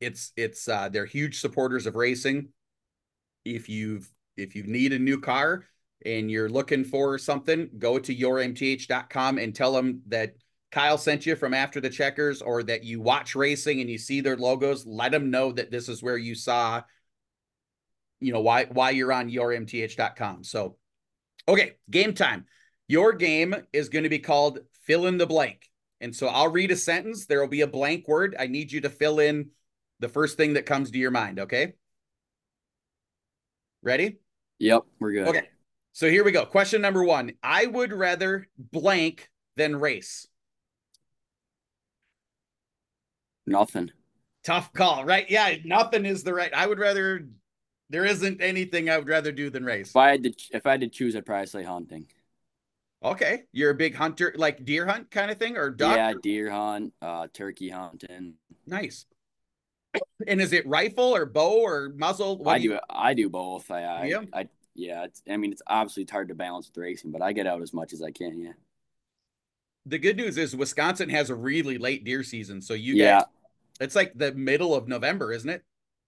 it's 0.00 0.32
it's 0.36 0.68
uh, 0.68 0.88
they're 0.88 1.06
huge 1.06 1.40
supporters 1.40 1.86
of 1.86 1.96
racing. 1.96 2.48
If 3.44 3.68
you've 3.68 4.10
if 4.36 4.54
you 4.54 4.64
need 4.64 4.92
a 4.92 4.98
new 4.98 5.20
car 5.20 5.64
and 6.04 6.30
you're 6.30 6.48
looking 6.48 6.84
for 6.84 7.18
something, 7.18 7.70
go 7.78 7.98
to 7.98 8.14
yourmth.com 8.14 9.38
and 9.38 9.54
tell 9.54 9.72
them 9.72 10.02
that 10.06 10.34
Kyle 10.70 10.98
sent 10.98 11.26
you 11.26 11.34
from 11.34 11.54
after 11.54 11.80
the 11.80 11.90
checkers 11.90 12.42
or 12.42 12.62
that 12.64 12.84
you 12.84 13.00
watch 13.00 13.34
racing 13.34 13.80
and 13.80 13.88
you 13.88 13.98
see 13.98 14.20
their 14.20 14.36
logos, 14.36 14.86
let 14.86 15.12
them 15.12 15.30
know 15.30 15.50
that 15.52 15.70
this 15.70 15.88
is 15.88 16.02
where 16.02 16.18
you 16.18 16.34
saw 16.34 16.82
you 18.20 18.32
know 18.32 18.40
why 18.40 18.64
why 18.66 18.90
you're 18.90 19.12
on 19.12 19.30
yourmth.com. 19.30 20.44
So 20.44 20.76
okay, 21.48 21.72
game 21.90 22.14
time. 22.14 22.46
Your 22.86 23.12
game 23.12 23.54
is 23.72 23.88
going 23.88 24.04
to 24.04 24.08
be 24.08 24.18
called 24.18 24.60
fill 24.84 25.06
in 25.06 25.18
the 25.18 25.26
blank. 25.26 25.68
And 26.00 26.14
so 26.14 26.28
I'll 26.28 26.50
read 26.50 26.70
a 26.70 26.76
sentence, 26.76 27.26
there 27.26 27.40
will 27.40 27.48
be 27.48 27.62
a 27.62 27.66
blank 27.66 28.06
word. 28.06 28.36
I 28.38 28.46
need 28.46 28.70
you 28.70 28.82
to 28.82 28.90
fill 28.90 29.18
in 29.18 29.50
the 29.98 30.08
first 30.08 30.36
thing 30.36 30.54
that 30.54 30.64
comes 30.64 30.90
to 30.90 30.98
your 30.98 31.10
mind, 31.10 31.40
okay? 31.40 31.72
Ready? 33.82 34.18
Yep, 34.60 34.84
we're 35.00 35.12
good. 35.12 35.28
Okay. 35.28 35.48
So 35.92 36.08
here 36.08 36.22
we 36.22 36.30
go. 36.30 36.46
Question 36.46 36.80
number 36.80 37.02
1. 37.02 37.32
I 37.42 37.66
would 37.66 37.92
rather 37.92 38.46
blank 38.56 39.28
than 39.56 39.76
race. 39.76 40.28
Nothing. 43.46 43.90
Tough 44.44 44.72
call, 44.72 45.04
right? 45.04 45.28
Yeah, 45.28 45.56
nothing 45.64 46.06
is 46.06 46.22
the 46.22 46.32
right. 46.32 46.54
I 46.54 46.66
would 46.66 46.78
rather 46.78 47.26
there 47.90 48.04
isn't 48.04 48.40
anything 48.40 48.90
I 48.90 48.98
would 48.98 49.08
rather 49.08 49.32
do 49.32 49.50
than 49.50 49.64
race. 49.64 49.90
If 49.90 49.96
I 49.96 50.10
had 50.10 50.22
to 50.22 50.32
if 50.52 50.66
I 50.66 50.72
had 50.72 50.80
to 50.80 50.88
choose, 50.88 51.16
I'd 51.16 51.26
probably 51.26 51.46
say 51.46 51.62
hunting. 51.62 52.06
Okay. 53.02 53.44
You're 53.52 53.70
a 53.70 53.74
big 53.74 53.94
hunter, 53.94 54.34
like 54.36 54.64
deer 54.64 54.86
hunt 54.86 55.10
kind 55.10 55.30
of 55.30 55.38
thing 55.38 55.56
or 55.56 55.70
duck? 55.70 55.96
Yeah, 55.96 56.12
deer 56.20 56.50
hunt, 56.50 56.92
uh, 57.00 57.28
turkey 57.32 57.68
hunting. 57.68 58.34
Nice. 58.66 59.06
And 60.26 60.40
is 60.40 60.52
it 60.52 60.66
rifle 60.66 61.14
or 61.14 61.24
bow 61.24 61.62
or 61.62 61.92
muzzle? 61.96 62.38
What 62.38 62.56
I 62.56 62.58
do, 62.58 62.64
you... 62.64 62.78
I 62.90 63.14
do 63.14 63.28
both. 63.28 63.70
I, 63.70 63.82
I, 63.84 64.04
yeah. 64.04 64.22
I, 64.32 64.48
yeah. 64.74 65.04
It's, 65.04 65.22
I 65.30 65.36
mean, 65.36 65.52
it's 65.52 65.62
obviously 65.66 66.02
it's 66.02 66.12
hard 66.12 66.28
to 66.28 66.34
balance 66.34 66.68
with 66.68 66.76
racing, 66.76 67.12
but 67.12 67.22
I 67.22 67.32
get 67.32 67.46
out 67.46 67.62
as 67.62 67.72
much 67.72 67.92
as 67.92 68.02
I 68.02 68.10
can. 68.10 68.40
Yeah. 68.40 68.52
The 69.86 69.98
good 69.98 70.16
news 70.16 70.36
is 70.36 70.54
Wisconsin 70.54 71.08
has 71.08 71.30
a 71.30 71.34
really 71.34 71.78
late 71.78 72.04
deer 72.04 72.22
season, 72.22 72.60
so 72.60 72.74
you 72.74 72.94
yeah. 72.94 73.20
Get, 73.20 73.28
it's 73.80 73.94
like 73.94 74.12
the 74.14 74.32
middle 74.32 74.74
of 74.74 74.88
November, 74.88 75.32
isn't 75.32 75.48
it? 75.48 75.62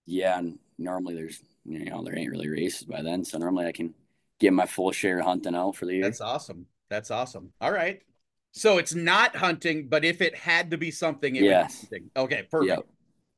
Yeah, 0.07 0.39
and 0.39 0.59
normally 0.77 1.15
there's 1.15 1.41
you 1.73 1.91
know 1.91 2.03
there 2.03 2.19
ain't 2.19 2.31
really 2.31 2.49
races 2.49 2.85
by 2.85 3.03
then, 3.03 3.25
so 3.25 3.39
normally 3.39 3.67
I 3.67 3.73
can 3.73 3.95
get 4.39 4.53
my 4.53 4.67
full 4.67 4.93
share 4.93 5.19
of 5.19 5.27
hunting 5.27 5.55
out 5.55 5.77
for 5.77 5.87
the 5.87 5.95
year. 5.95 6.03
That's 6.03 6.21
awesome. 6.21 6.67
That's 6.89 7.11
awesome. 7.11 7.53
All 7.61 7.73
right. 7.73 8.03
So 8.53 8.79
it's 8.79 8.95
not 8.95 9.37
hunting, 9.37 9.89
but 9.89 10.05
if 10.05 10.21
it 10.21 10.35
had 10.35 10.73
to 10.73 10.79
be 10.79 10.91
something, 10.91 11.37
it 11.37 11.45
yes. 11.45 11.83
would 11.83 11.91
be 11.91 11.97
hunting. 11.97 12.11
Okay, 12.17 12.43
perfect. 12.51 12.69
Yep. 12.69 12.87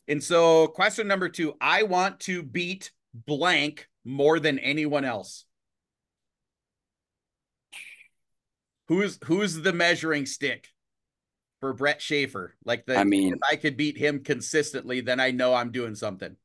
And 0.09 0.23
so 0.23 0.69
question 0.69 1.07
number 1.07 1.29
two, 1.29 1.55
I 1.61 1.83
want 1.83 2.21
to 2.21 2.43
beat 2.43 2.93
blank 3.15 3.89
more 4.05 4.41
than 4.41 4.59
anyone 4.59 5.05
else. 5.05 5.45
Who's 8.89 9.19
who's 9.25 9.61
the 9.61 9.73
measuring 9.73 10.27
stick 10.27 10.69
for 11.61 11.73
Brett 11.73 12.03
Shafer? 12.03 12.57
Like 12.65 12.85
the 12.87 12.97
I 12.97 13.05
mean 13.05 13.35
if 13.35 13.41
I 13.49 13.57
could 13.57 13.77
beat 13.77 13.97
him 13.97 14.25
consistently, 14.25 15.01
then 15.01 15.21
I 15.21 15.31
know 15.31 15.55
I'm 15.55 15.71
doing 15.71 15.95
something. 15.95 16.37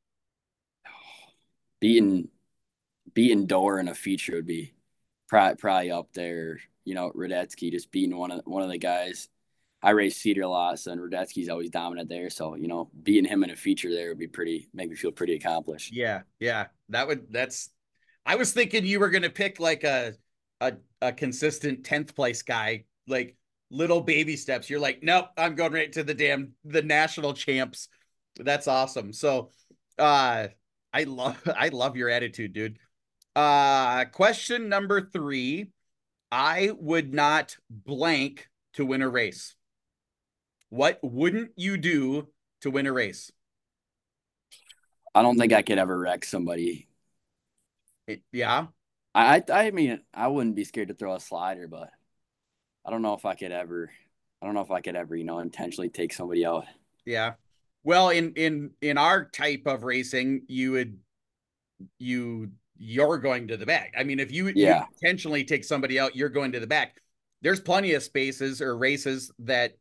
Beating 1.80 2.28
beating 3.14 3.46
Doar 3.46 3.80
in 3.80 3.88
a 3.88 3.94
feature 3.94 4.34
would 4.34 4.46
be 4.46 4.72
probably, 5.28 5.90
up 5.90 6.12
there 6.12 6.58
you 6.88 6.94
know, 6.94 7.12
Redetzke 7.14 7.70
just 7.70 7.92
beating 7.92 8.16
one 8.16 8.30
of 8.30 8.40
one 8.46 8.62
of 8.62 8.70
the 8.70 8.78
guys. 8.78 9.28
I 9.82 9.90
race 9.90 10.16
Cedar 10.16 10.42
a 10.42 10.48
lot, 10.48 10.78
so 10.78 10.90
and 10.90 11.00
Redetzke's 11.00 11.50
always 11.50 11.68
dominant 11.68 12.08
there. 12.08 12.30
So, 12.30 12.54
you 12.54 12.66
know, 12.66 12.90
beating 13.02 13.26
him 13.26 13.44
in 13.44 13.50
a 13.50 13.56
feature 13.56 13.92
there 13.92 14.08
would 14.08 14.18
be 14.18 14.26
pretty 14.26 14.70
make 14.72 14.88
me 14.88 14.96
feel 14.96 15.12
pretty 15.12 15.34
accomplished. 15.34 15.94
Yeah, 15.94 16.22
yeah. 16.40 16.68
That 16.88 17.06
would 17.06 17.30
that's 17.30 17.68
I 18.24 18.36
was 18.36 18.52
thinking 18.52 18.86
you 18.86 19.00
were 19.00 19.10
gonna 19.10 19.28
pick 19.28 19.60
like 19.60 19.84
a 19.84 20.14
a, 20.62 20.72
a 21.02 21.12
consistent 21.12 21.84
10th 21.84 22.16
place 22.16 22.40
guy, 22.40 22.86
like 23.06 23.36
little 23.70 24.00
baby 24.00 24.36
steps. 24.36 24.70
You're 24.70 24.80
like, 24.80 25.02
nope, 25.02 25.26
I'm 25.36 25.56
going 25.56 25.72
right 25.72 25.92
to 25.92 26.02
the 26.02 26.14
damn 26.14 26.52
the 26.64 26.82
national 26.82 27.34
champs. 27.34 27.88
That's 28.40 28.66
awesome. 28.66 29.12
So 29.12 29.50
uh 29.98 30.48
I 30.98 31.04
love 31.04 31.40
I 31.56 31.68
love 31.68 31.96
your 31.96 32.08
attitude, 32.08 32.52
dude. 32.52 32.78
Uh 33.36 34.04
question 34.06 34.68
number 34.68 35.00
three 35.00 35.70
I 36.32 36.72
would 36.76 37.14
not 37.14 37.56
blank 37.70 38.48
to 38.74 38.84
win 38.84 39.02
a 39.02 39.08
race. 39.08 39.54
What 40.70 40.98
wouldn't 41.02 41.52
you 41.56 41.76
do 41.76 42.28
to 42.62 42.70
win 42.70 42.86
a 42.86 42.92
race? 42.92 43.30
I 45.14 45.22
don't 45.22 45.38
think 45.38 45.52
I 45.52 45.62
could 45.62 45.78
ever 45.78 45.98
wreck 45.98 46.24
somebody. 46.24 46.88
It, 48.06 48.22
yeah. 48.32 48.66
I 49.14 49.42
I 49.52 49.70
mean 49.70 50.00
I 50.12 50.26
wouldn't 50.26 50.56
be 50.56 50.64
scared 50.64 50.88
to 50.88 50.94
throw 50.94 51.14
a 51.14 51.20
slider, 51.20 51.68
but 51.68 51.90
I 52.84 52.90
don't 52.90 53.02
know 53.02 53.14
if 53.14 53.24
I 53.24 53.34
could 53.34 53.52
ever 53.52 53.90
I 54.42 54.46
don't 54.46 54.54
know 54.54 54.62
if 54.62 54.70
I 54.70 54.80
could 54.80 54.96
ever, 54.96 55.16
you 55.16 55.24
know, 55.24 55.38
intentionally 55.38 55.90
take 55.90 56.12
somebody 56.12 56.44
out. 56.44 56.66
Yeah. 57.04 57.34
Well, 57.84 58.10
in 58.10 58.32
in 58.34 58.70
in 58.80 58.98
our 58.98 59.24
type 59.24 59.62
of 59.66 59.84
racing, 59.84 60.42
you 60.48 60.72
would 60.72 60.98
you 61.98 62.50
you're 62.78 63.18
going 63.18 63.48
to 63.48 63.56
the 63.56 63.66
back. 63.66 63.94
I 63.98 64.04
mean, 64.04 64.20
if 64.20 64.30
you, 64.30 64.52
yeah. 64.54 64.80
you 64.80 64.84
intentionally 65.02 65.44
take 65.44 65.64
somebody 65.64 65.98
out, 65.98 66.14
you're 66.14 66.28
going 66.28 66.52
to 66.52 66.60
the 66.60 66.66
back. 66.66 67.00
There's 67.42 67.60
plenty 67.60 67.94
of 67.94 68.02
spaces 68.02 68.62
or 68.62 68.76
races 68.76 69.32
that 69.40 69.72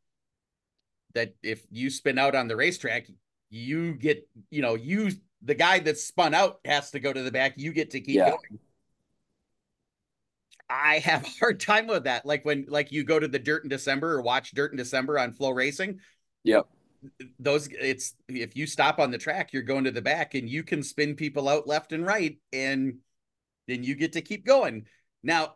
that 1.14 1.36
if 1.42 1.66
you 1.72 1.90
spin 1.90 2.18
out 2.18 2.36
on 2.36 2.48
the 2.48 2.56
racetrack, 2.56 3.08
you 3.50 3.94
get, 3.96 4.28
you 4.52 4.62
know, 4.62 4.76
you 4.76 5.12
the 5.42 5.56
guy 5.56 5.80
that's 5.80 6.04
spun 6.04 6.34
out 6.34 6.60
has 6.66 6.92
to 6.92 7.00
go 7.00 7.14
to 7.14 7.22
the 7.22 7.32
back. 7.32 7.54
You 7.58 7.72
get 7.72 7.92
to 7.92 8.02
keep 8.02 8.16
yeah. 8.16 8.32
going. 8.32 8.60
I 10.70 11.00
have 11.00 11.24
a 11.24 11.30
hard 11.40 11.60
time 11.60 11.88
with 11.88 12.04
that. 12.04 12.26
Like 12.26 12.44
when 12.46 12.66
like 12.68 12.92
you 12.92 13.04
go 13.04 13.20
to 13.20 13.28
the 13.28 13.40
dirt 13.40 13.64
in 13.64 13.70
December 13.70 14.14
or 14.14 14.22
watch 14.22 14.52
dirt 14.52 14.72
in 14.72 14.78
December 14.78 15.18
on 15.18 15.34
FloRacing. 15.34 15.98
Yep. 16.44 16.68
Those 17.40 17.68
it's 17.68 18.16
if 18.28 18.56
you 18.56 18.68
stop 18.68 19.00
on 19.00 19.12
the 19.12 19.18
track, 19.18 19.54
you're 19.54 19.64
going 19.64 19.84
to 19.86 19.92
the 19.92 20.02
back 20.02 20.34
and 20.34 20.50
you 20.50 20.64
can 20.64 20.84
spin 20.84 21.16
people 21.16 21.48
out 21.48 21.68
left 21.68 21.92
and 21.92 22.06
right 22.06 22.38
and 22.52 23.00
then 23.68 23.84
you 23.84 23.96
get 23.96 24.14
to 24.14 24.22
keep 24.22 24.46
going. 24.46 24.86
Now, 25.24 25.56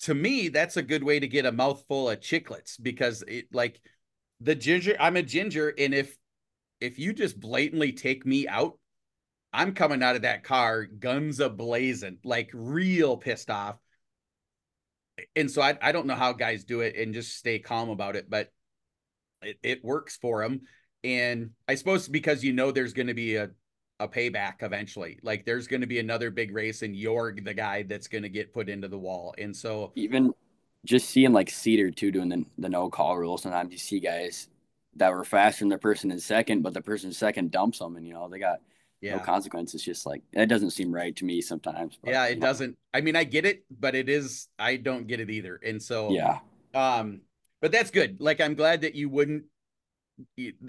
to 0.00 0.14
me, 0.14 0.48
that's 0.48 0.76
a 0.76 0.82
good 0.82 1.04
way 1.04 1.20
to 1.20 1.28
get 1.28 1.46
a 1.46 1.52
mouthful 1.52 2.08
of 2.08 2.20
chiclets 2.20 2.80
because 2.80 3.22
it 3.28 3.46
like 3.52 3.80
the 4.40 4.54
ginger, 4.54 4.96
I'm 4.98 5.16
a 5.16 5.22
ginger, 5.22 5.74
and 5.76 5.94
if 5.94 6.16
if 6.80 6.98
you 6.98 7.12
just 7.12 7.38
blatantly 7.38 7.92
take 7.92 8.24
me 8.24 8.48
out, 8.48 8.78
I'm 9.52 9.74
coming 9.74 10.02
out 10.02 10.16
of 10.16 10.22
that 10.22 10.44
car 10.44 10.84
guns 10.84 11.40
a 11.40 11.50
blazing, 11.50 12.18
like 12.24 12.50
real 12.54 13.16
pissed 13.16 13.50
off. 13.50 13.76
And 15.36 15.50
so 15.50 15.60
I, 15.60 15.76
I 15.82 15.92
don't 15.92 16.06
know 16.06 16.14
how 16.14 16.32
guys 16.32 16.64
do 16.64 16.80
it 16.80 16.96
and 16.96 17.12
just 17.12 17.36
stay 17.36 17.58
calm 17.58 17.90
about 17.90 18.16
it, 18.16 18.30
but 18.30 18.50
it, 19.42 19.58
it 19.62 19.84
works 19.84 20.16
for 20.16 20.42
them. 20.42 20.62
And 21.02 21.50
I 21.68 21.74
suppose 21.74 22.08
because 22.08 22.44
you 22.44 22.52
know 22.52 22.70
there's 22.70 22.92
going 22.92 23.06
to 23.06 23.14
be 23.14 23.36
a, 23.36 23.50
a 23.98 24.08
payback 24.08 24.62
eventually. 24.62 25.18
Like 25.22 25.44
there's 25.44 25.66
going 25.66 25.80
to 25.80 25.86
be 25.86 25.98
another 25.98 26.30
big 26.30 26.52
race, 26.54 26.82
and 26.82 26.94
you're 26.94 27.34
the 27.34 27.54
guy 27.54 27.84
that's 27.84 28.08
going 28.08 28.22
to 28.22 28.28
get 28.28 28.52
put 28.52 28.68
into 28.68 28.88
the 28.88 28.98
wall. 28.98 29.34
And 29.38 29.54
so 29.54 29.92
even 29.94 30.32
just 30.84 31.10
seeing 31.10 31.32
like 31.32 31.50
Cedar 31.50 31.90
too 31.90 32.10
doing 32.10 32.28
the, 32.28 32.44
the 32.58 32.68
no 32.68 32.88
call 32.90 33.16
rule, 33.16 33.38
sometimes 33.38 33.72
you 33.72 33.78
see 33.78 34.00
guys 34.00 34.48
that 34.96 35.12
were 35.12 35.24
faster 35.24 35.60
than 35.60 35.68
the 35.68 35.78
person 35.78 36.10
in 36.10 36.18
second, 36.18 36.62
but 36.62 36.74
the 36.74 36.82
person 36.82 37.08
in 37.08 37.14
second 37.14 37.50
dumps 37.50 37.78
them, 37.78 37.96
and 37.96 38.06
you 38.06 38.12
know 38.12 38.28
they 38.28 38.38
got 38.38 38.60
yeah. 39.00 39.16
no 39.16 39.22
consequences. 39.22 39.82
Just 39.82 40.06
like 40.06 40.22
that 40.32 40.48
doesn't 40.48 40.70
seem 40.70 40.92
right 40.92 41.14
to 41.16 41.24
me 41.24 41.40
sometimes. 41.40 41.98
But, 42.02 42.10
yeah, 42.10 42.26
it 42.26 42.38
know. 42.38 42.46
doesn't. 42.46 42.76
I 42.92 43.00
mean, 43.00 43.16
I 43.16 43.24
get 43.24 43.46
it, 43.46 43.64
but 43.70 43.94
it 43.94 44.08
is. 44.08 44.48
I 44.58 44.76
don't 44.76 45.06
get 45.06 45.20
it 45.20 45.30
either. 45.30 45.60
And 45.64 45.82
so 45.82 46.10
yeah. 46.10 46.38
Um, 46.72 47.22
but 47.60 47.72
that's 47.72 47.90
good. 47.90 48.20
Like 48.20 48.40
I'm 48.40 48.54
glad 48.54 48.82
that 48.82 48.94
you 48.94 49.08
wouldn't. 49.08 49.44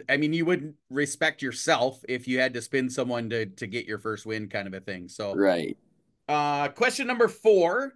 I 0.07 0.15
mean, 0.17 0.31
you 0.31 0.45
wouldn't 0.45 0.75
respect 0.89 1.41
yourself 1.41 2.01
if 2.07 2.27
you 2.27 2.39
had 2.39 2.53
to 2.53 2.61
spin 2.61 2.89
someone 2.89 3.29
to 3.31 3.45
to 3.47 3.67
get 3.67 3.85
your 3.85 3.99
first 3.99 4.25
win, 4.25 4.47
kind 4.49 4.67
of 4.67 4.73
a 4.73 4.79
thing. 4.79 5.07
So 5.09 5.33
right. 5.35 5.77
Uh, 6.27 6.69
question 6.69 7.07
number 7.07 7.27
four. 7.27 7.93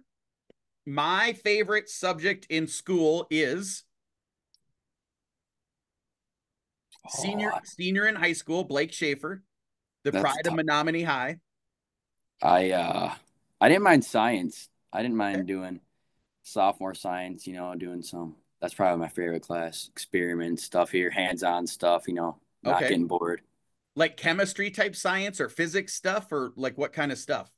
My 0.88 1.32
favorite 1.32 1.88
subject 1.88 2.46
in 2.48 2.68
school 2.68 3.26
is 3.30 3.84
senior 7.08 7.52
senior 7.64 8.06
in 8.06 8.14
high 8.14 8.34
school. 8.34 8.64
Blake 8.64 8.92
Shafer. 8.92 9.42
The 10.04 10.12
That's 10.12 10.22
Pride 10.22 10.46
of 10.46 10.54
tough. 10.54 10.60
Menomonie 10.64 11.04
High. 11.04 11.38
I 12.42 12.70
uh 12.70 13.14
I 13.60 13.68
didn't 13.68 13.82
mind 13.82 14.04
science. 14.04 14.68
I 14.92 15.02
didn't 15.02 15.16
mind 15.16 15.36
Okay. 15.38 15.46
doing 15.46 15.80
sophomore 16.42 16.94
science, 16.94 17.46
you 17.46 17.54
know, 17.54 17.74
doing 17.74 18.02
some 18.02 18.36
that's 18.60 18.74
probably 18.74 19.00
my 19.00 19.08
favorite 19.08 19.42
class. 19.42 19.88
Experiment 19.92 20.60
stuff 20.60 20.90
here, 20.90 21.10
hands-on 21.10 21.66
stuff, 21.66 22.08
you 22.08 22.14
know, 22.14 22.36
not 22.62 22.76
Okay. 22.76 22.88
getting 22.88 23.06
bored. 23.06 23.42
Like 23.96 24.16
chemistry 24.16 24.70
type 24.70 24.94
science 24.94 25.40
or 25.40 25.48
physics 25.48 25.94
stuff 25.94 26.30
or 26.32 26.52
like 26.56 26.78
what 26.78 26.92
kind 26.92 27.10
of 27.12 27.18
stuff? 27.18 27.50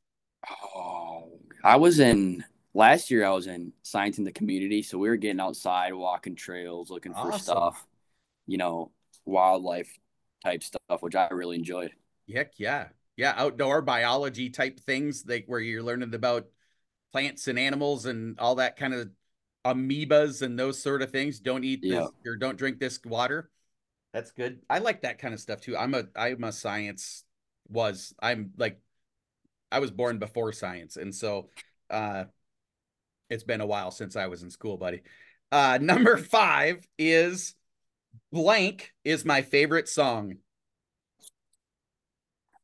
Oh, 0.75 1.39
I 1.65 1.77
was 1.77 1.99
in 2.01 2.45
last 2.75 3.11
year 3.11 3.25
I 3.25 3.31
was 3.31 3.47
in 3.47 3.73
science 3.83 4.19
in 4.19 4.25
the 4.25 4.33
community, 4.33 4.83
so 4.83 4.99
we 4.99 5.09
were 5.09 5.17
getting 5.17 5.41
outside, 5.41 5.93
walking 5.95 6.37
trails, 6.37 6.91
looking 6.91 7.15
for 7.15 7.33
stuff, 7.33 7.87
you 8.47 8.59
know, 8.59 8.93
wildlife 9.27 9.99
type 10.45 10.63
stuff, 10.63 11.03
which 11.03 11.17
I 11.17 11.29
really 11.31 11.57
enjoyed. 11.57 11.93
Heck 12.33 12.59
yeah. 12.59 12.89
Yeah, 13.17 13.35
outdoor 13.37 13.83
biology 13.83 14.49
type 14.51 14.79
things 14.79 15.25
like 15.27 15.47
where 15.47 15.59
you're 15.61 15.83
learning 15.83 16.15
about 16.15 16.47
plants 17.13 17.49
and 17.49 17.59
animals 17.59 18.07
and 18.07 18.39
all 18.39 18.57
that 18.57 18.77
kind 18.77 18.95
of 18.95 19.11
amoebas 19.65 20.43
and 20.43 20.59
those 20.59 20.83
sort 20.83 21.03
of 21.03 21.11
things. 21.11 21.41
Don't 21.41 21.65
eat 21.65 21.81
Yeah. 21.83 22.01
this 22.01 22.11
or 22.27 22.37
don't 22.37 22.57
drink 22.59 22.79
this 22.79 23.01
water. 23.05 23.51
That's 24.13 24.31
good. 24.31 24.61
I 24.71 24.79
like 24.79 25.03
that 25.03 25.19
kind 25.19 25.35
of 25.35 25.41
stuff 25.41 25.61
too. 25.61 25.77
I'm 25.77 25.95
a 25.95 26.05
I'm 26.17 26.45
a 26.45 26.53
science 26.53 27.25
was. 27.69 28.15
I'm 28.21 28.53
like 28.57 28.81
I 29.71 29.81
was 29.81 29.91
born 29.91 30.19
before 30.19 30.53
science 30.53 30.97
and 30.97 31.15
so 31.15 31.51
uh 31.91 32.25
it's 33.31 33.45
been 33.45 33.61
a 33.61 33.67
while 33.67 33.91
since 33.91 34.17
I 34.17 34.27
was 34.27 34.43
in 34.43 34.51
school, 34.51 34.77
buddy. 34.79 35.03
Uh 35.53 35.79
number 35.83 36.17
5 36.17 36.87
is 36.99 37.55
blank 38.33 38.95
is 39.05 39.25
my 39.25 39.43
favorite 39.43 39.89
song. 39.89 40.37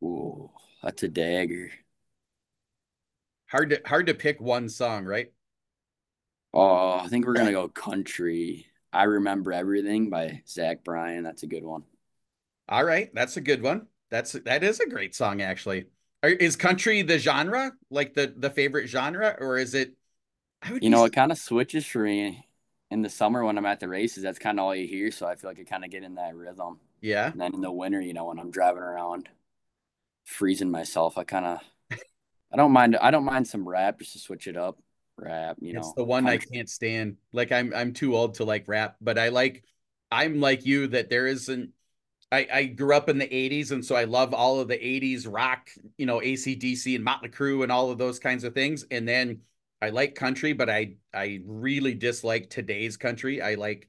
Ooh, 0.03 0.51
that's 0.83 1.03
a 1.03 1.09
dagger. 1.09 1.71
Hard 3.49 3.71
to 3.71 3.81
hard 3.87 4.07
to 4.07 4.15
pick 4.15 4.41
one 4.41 4.69
song, 4.69 5.05
right? 5.05 5.33
Oh, 6.55 6.99
I 7.01 7.09
think 7.09 7.27
we're 7.27 7.35
gonna 7.35 7.53
go 7.53 7.69
country. 7.69 8.67
I 8.93 9.05
remember 9.05 9.53
everything 9.53 10.09
by 10.09 10.43
Zach 10.49 10.85
Bryan. 10.85 11.23
That's 11.23 11.43
a 11.43 11.47
good 11.47 11.65
one. 11.65 11.85
All 12.69 12.85
right, 12.85 13.11
that's 13.15 13.37
a 13.37 13.41
good 13.41 13.63
one. 13.63 13.89
That's 14.11 14.33
that 14.33 14.63
is 14.65 14.81
a 14.81 14.89
great 14.89 15.15
song 15.15 15.43
actually. 15.43 15.87
Are, 16.23 16.31
is 16.31 16.57
country 16.57 17.03
the 17.03 17.19
genre, 17.19 17.73
like 17.91 18.15
the 18.15 18.33
the 18.37 18.51
favorite 18.51 18.87
genre, 18.89 19.37
or 19.39 19.59
is 19.59 19.75
it? 19.75 19.95
I 20.63 20.73
would 20.73 20.83
You 20.83 20.91
know, 20.91 21.05
it 21.05 21.13
kind 21.13 21.33
of 21.33 21.39
switches 21.39 21.85
for 21.87 22.01
me 22.01 22.47
in 22.91 23.03
the 23.03 23.11
summer 23.11 23.45
when 23.45 23.59
I'm 23.59 23.67
at 23.67 23.81
the 23.81 23.89
races. 23.89 24.23
That's 24.23 24.39
kind 24.39 24.59
of 24.59 24.65
all 24.65 24.75
you 24.75 24.87
hear, 24.87 25.11
so 25.11 25.27
I 25.27 25.37
feel 25.37 25.51
like 25.51 25.61
I 25.61 25.65
kind 25.65 25.85
of 25.85 25.91
get 25.91 26.03
in 26.05 26.15
that 26.15 26.35
rhythm. 26.35 26.81
yeah, 27.01 27.33
And 27.33 27.41
then 27.41 27.55
in 27.55 27.61
the 27.61 27.73
winter, 27.73 28.01
you 28.01 28.15
know, 28.15 28.27
when 28.27 28.39
I'm 28.39 28.51
driving 28.51 28.83
around, 28.83 29.29
freezing 30.25 30.71
myself, 30.71 31.19
I 31.19 31.25
kind 31.25 31.47
of, 31.47 31.61
I 32.53 32.57
don't 32.57 32.73
mind. 32.73 32.97
I 32.97 33.11
don't 33.11 33.25
mind 33.25 33.49
some 33.49 33.69
rap 33.69 34.01
just 34.01 34.13
to 34.15 34.19
switch 34.19 34.47
it 34.49 34.57
up. 34.57 34.79
Rap, 35.17 35.59
you 35.61 35.73
know, 35.73 35.79
it's 35.81 35.93
know. 35.93 35.95
the 35.95 36.05
one 36.05 36.29
I 36.29 36.39
can't 36.39 36.69
stand. 36.69 37.17
Like 37.33 37.53
I'm 37.53 37.73
I'm 37.75 37.93
too 37.93 38.17
old 38.17 38.35
to 38.35 38.45
like 38.45 38.69
rap, 38.69 38.97
but 39.01 39.19
I 39.19 39.29
like. 39.29 39.65
I'm 40.13 40.41
like 40.41 40.65
you 40.65 40.87
that 40.89 41.11
there 41.11 41.27
isn't. 41.27 41.71
I 42.33 42.49
I 42.53 42.65
grew 42.67 42.95
up 42.97 43.09
in 43.09 43.19
the 43.19 43.33
'80s, 43.35 43.73
and 43.73 43.85
so 43.85 43.97
I 43.97 44.05
love 44.05 44.35
all 44.35 44.61
of 44.61 44.69
the 44.69 44.85
'80s 44.87 45.27
rock, 45.27 45.71
you 45.99 46.07
know, 46.07 46.23
AC/DC 46.23 46.95
and 46.97 47.05
Motley 47.05 47.29
Crue 47.31 47.63
and 47.63 47.73
all 47.73 47.91
of 47.91 47.99
those 47.99 48.19
kinds 48.19 48.45
of 48.45 48.55
things. 48.55 48.85
And 48.91 49.09
then 49.09 49.43
I 49.83 49.91
like 49.91 50.15
country, 50.15 50.53
but 50.53 50.71
I 50.71 50.97
I 51.15 51.41
really 51.47 51.95
dislike 51.95 52.51
today's 52.51 52.97
country. 52.97 53.43
I 53.43 53.55
like 53.57 53.89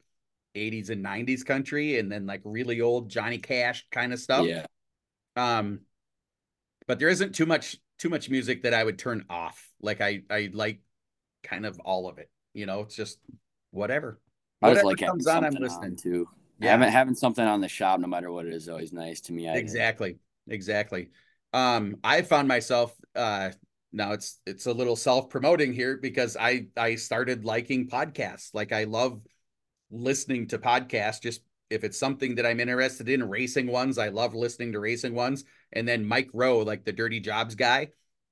80s 0.56 0.90
and 0.90 1.04
90s 1.04 1.44
country 1.44 2.00
and 2.00 2.12
then 2.12 2.26
like 2.28 2.42
really 2.46 2.82
old 2.82 3.10
Johnny 3.10 3.38
Cash 3.40 3.88
kind 3.92 4.14
of 4.14 4.20
stuff. 4.20 4.46
Yeah, 4.46 4.66
Um 5.38 5.82
but 6.88 7.00
there 7.00 7.10
isn't 7.10 7.34
too 7.34 7.46
much 7.46 7.78
too 7.98 8.10
much 8.10 8.30
music 8.30 8.64
that 8.64 8.74
I 8.74 8.84
would 8.84 9.00
turn 9.00 9.26
off. 9.30 9.70
Like 9.82 10.02
I 10.02 10.22
I 10.30 10.50
like 10.54 10.82
kind 11.48 11.66
of 11.66 11.80
all 11.80 12.10
of 12.10 12.18
it. 12.18 12.30
You 12.54 12.66
know, 12.66 12.82
it's 12.82 12.96
just 12.96 13.20
whatever. 13.72 14.20
I 14.62 14.72
just 14.72 14.84
Whatever 14.84 14.88
like 14.90 15.00
having 15.00 15.12
comes 15.12 15.28
on, 15.28 15.44
I'm 15.44 15.44
something 15.44 15.62
listening. 15.62 15.92
on 15.92 15.96
too. 15.96 16.28
Yeah. 16.60 16.72
Having 16.72 16.92
having 16.92 17.16
something 17.16 17.46
on 17.46 17.62
the 17.62 17.68
shop, 17.68 18.00
no 18.00 18.08
matter 18.08 18.32
what 18.32 18.46
it 18.46 18.54
is, 18.54 18.70
always 18.70 18.94
nice 18.94 19.22
to 19.22 19.34
me. 19.34 19.50
I, 19.50 19.56
Exactly. 19.56 20.18
Exactly. 20.48 21.10
Um 21.54 21.98
I 22.04 22.22
found 22.22 22.48
myself 22.48 22.94
uh 23.16 23.52
now 23.92 24.14
it's 24.14 24.40
it's 24.46 24.66
a 24.66 24.74
little 24.74 24.96
self-promoting 24.96 25.74
here 25.74 25.98
because 25.98 26.38
I 26.38 26.68
I 26.78 26.96
started 26.96 27.46
liking 27.46 27.88
podcasts. 27.90 28.52
Like 28.54 28.72
I 28.72 28.86
love 28.86 29.22
listening 29.92 30.48
to 30.48 30.58
podcasts 30.58 31.22
just 31.22 31.42
if 31.70 31.84
it's 31.84 31.98
something 31.98 32.36
that 32.36 32.46
I'm 32.46 32.60
interested 32.60 33.10
in, 33.10 33.28
racing 33.28 33.68
ones, 33.68 33.98
I 33.98 34.10
love 34.10 34.36
listening 34.36 34.74
to 34.74 34.80
racing 34.80 35.16
ones. 35.16 35.44
And 35.74 35.88
then 35.88 36.06
Mike 36.06 36.30
Rowe, 36.34 36.60
like 36.60 36.86
the 36.86 36.94
Dirty 36.94 37.20
Jobs 37.20 37.56
guy, 37.56 37.80
I 37.80 37.90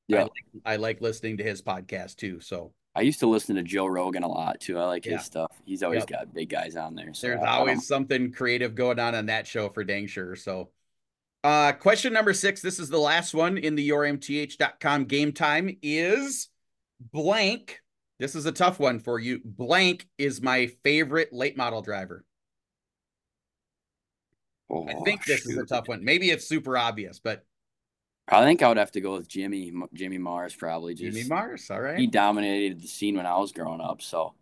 Yeah, 0.07 0.24
like, 0.24 0.45
I 0.66 0.76
like 0.76 1.01
listening 1.01 1.38
to 1.38 1.43
his 1.43 1.61
podcast 1.61 2.18
too. 2.18 2.39
So 2.39 2.74
I 2.95 3.01
used 3.01 3.19
to 3.21 3.27
listen 3.27 3.55
to 3.55 3.63
Joe 3.63 3.87
Rogan 3.87 4.23
a 4.23 4.27
lot 4.27 4.59
too. 4.59 4.77
I 4.77 4.85
like 4.85 5.05
Yeah. 5.05 5.17
his 5.17 5.25
stuff. 5.25 5.51
He's 5.65 5.81
always 5.81 6.01
Yep. 6.01 6.09
got 6.09 6.33
big 6.33 6.49
guys 6.49 6.75
on 6.75 6.95
there. 6.95 7.13
So 7.13 7.27
there's 7.27 7.41
always 7.43 7.87
something 7.87 8.31
creative 8.31 8.75
going 8.75 8.99
on 8.99 9.15
on 9.15 9.25
that 9.27 9.47
show 9.47 9.69
for 9.69 9.83
dang 9.83 10.05
sure. 10.07 10.35
So, 10.35 10.71
uh, 11.43 11.73
question 11.73 12.13
number 12.13 12.33
six. 12.33 12.61
This 12.61 12.79
is 12.79 12.89
the 12.89 12.99
last 12.99 13.33
one 13.33 13.57
in 13.57 13.75
the 13.75 13.87
yourmth.com 13.89 15.05
game 15.05 15.31
time 15.31 15.75
is 15.81 16.49
blank. 16.99 17.81
This 18.19 18.35
is 18.35 18.45
a 18.45 18.51
tough 18.51 18.79
one 18.79 18.99
for 18.99 19.19
you. 19.19 19.41
Blank 19.43 20.07
is 20.19 20.39
my 20.41 20.67
favorite 20.83 21.33
late 21.33 21.57
model 21.57 21.81
driver. 21.81 22.23
Oh, 24.69 24.87
I 24.87 24.93
think 25.03 25.25
this 25.25 25.45
is 25.45 25.57
a 25.57 25.65
tough 25.65 25.87
one. 25.87 26.03
Maybe 26.03 26.29
it's 26.29 26.47
super 26.47 26.77
obvious, 26.77 27.19
but 27.19 27.45
I 28.28 28.43
think 28.43 28.61
I 28.61 28.69
would 28.69 28.78
have 28.78 28.91
to 28.91 29.01
go 29.01 29.13
with 29.13 29.28
Jimmy. 29.28 29.74
Jimmy 29.93 30.17
Mars 30.17 30.55
probably 30.55 30.93
just 30.93 31.15
Jimmy 31.15 31.28
Mars. 31.28 31.69
All 31.69 31.82
right. 31.82 31.97
he 31.97 32.07
dominated 32.07 32.82
the 32.82 32.88
scene 32.88 33.17
when 33.17 33.26
I 33.26 33.38
was 33.38 33.51
growing 33.51 33.82
up. 33.82 34.01
So 34.01 34.34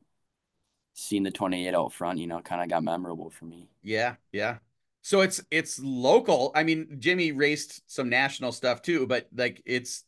seeing 0.93 1.23
the 1.23 1.31
28 1.31 1.73
out 1.73 1.93
front, 1.93 2.19
you 2.19 2.27
know, 2.27 2.39
kind 2.41 2.61
of 2.61 2.69
got 2.69 2.83
memorable 2.83 3.29
for 3.29 3.45
me. 3.45 3.69
Yeah, 3.83 4.15
yeah. 4.31 4.57
So 5.01 5.21
it's 5.21 5.41
it's 5.49 5.79
local. 5.79 6.51
I 6.53 6.63
mean, 6.63 6.97
Jimmy 6.99 7.31
raced 7.31 7.81
some 7.91 8.09
national 8.09 8.51
stuff 8.51 8.81
too, 8.81 9.07
but 9.07 9.27
like 9.35 9.61
it's 9.65 10.03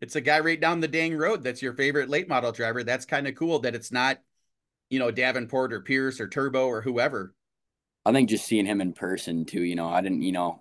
it's 0.00 0.16
a 0.16 0.20
guy 0.20 0.40
right 0.40 0.60
down 0.60 0.80
the 0.80 0.88
dang 0.88 1.16
road 1.16 1.42
that's 1.42 1.60
your 1.60 1.74
favorite 1.74 2.08
late 2.08 2.28
model 2.28 2.52
driver. 2.52 2.84
That's 2.84 3.04
kind 3.04 3.26
of 3.26 3.34
cool 3.34 3.58
that 3.60 3.74
it's 3.74 3.90
not, 3.90 4.18
you 4.88 4.98
know, 4.98 5.10
Davenport 5.10 5.72
or 5.72 5.80
Pierce 5.80 6.20
or 6.20 6.28
Turbo 6.28 6.66
or 6.66 6.80
whoever. 6.80 7.34
I 8.06 8.12
think 8.12 8.30
just 8.30 8.46
seeing 8.46 8.66
him 8.66 8.80
in 8.80 8.92
person 8.92 9.44
too, 9.44 9.62
you 9.62 9.74
know, 9.74 9.88
I 9.88 10.00
didn't, 10.00 10.22
you 10.22 10.32
know, 10.32 10.60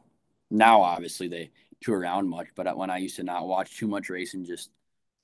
now 0.50 0.82
obviously 0.82 1.28
they 1.28 1.52
tour 1.82 2.00
around 2.00 2.30
much, 2.30 2.48
but 2.56 2.78
when 2.78 2.90
I 2.90 2.98
used 2.98 3.16
to 3.18 3.24
not 3.24 3.48
watch 3.48 3.78
too 3.78 3.88
much 3.88 4.10
racing, 4.10 4.46
just 4.46 4.70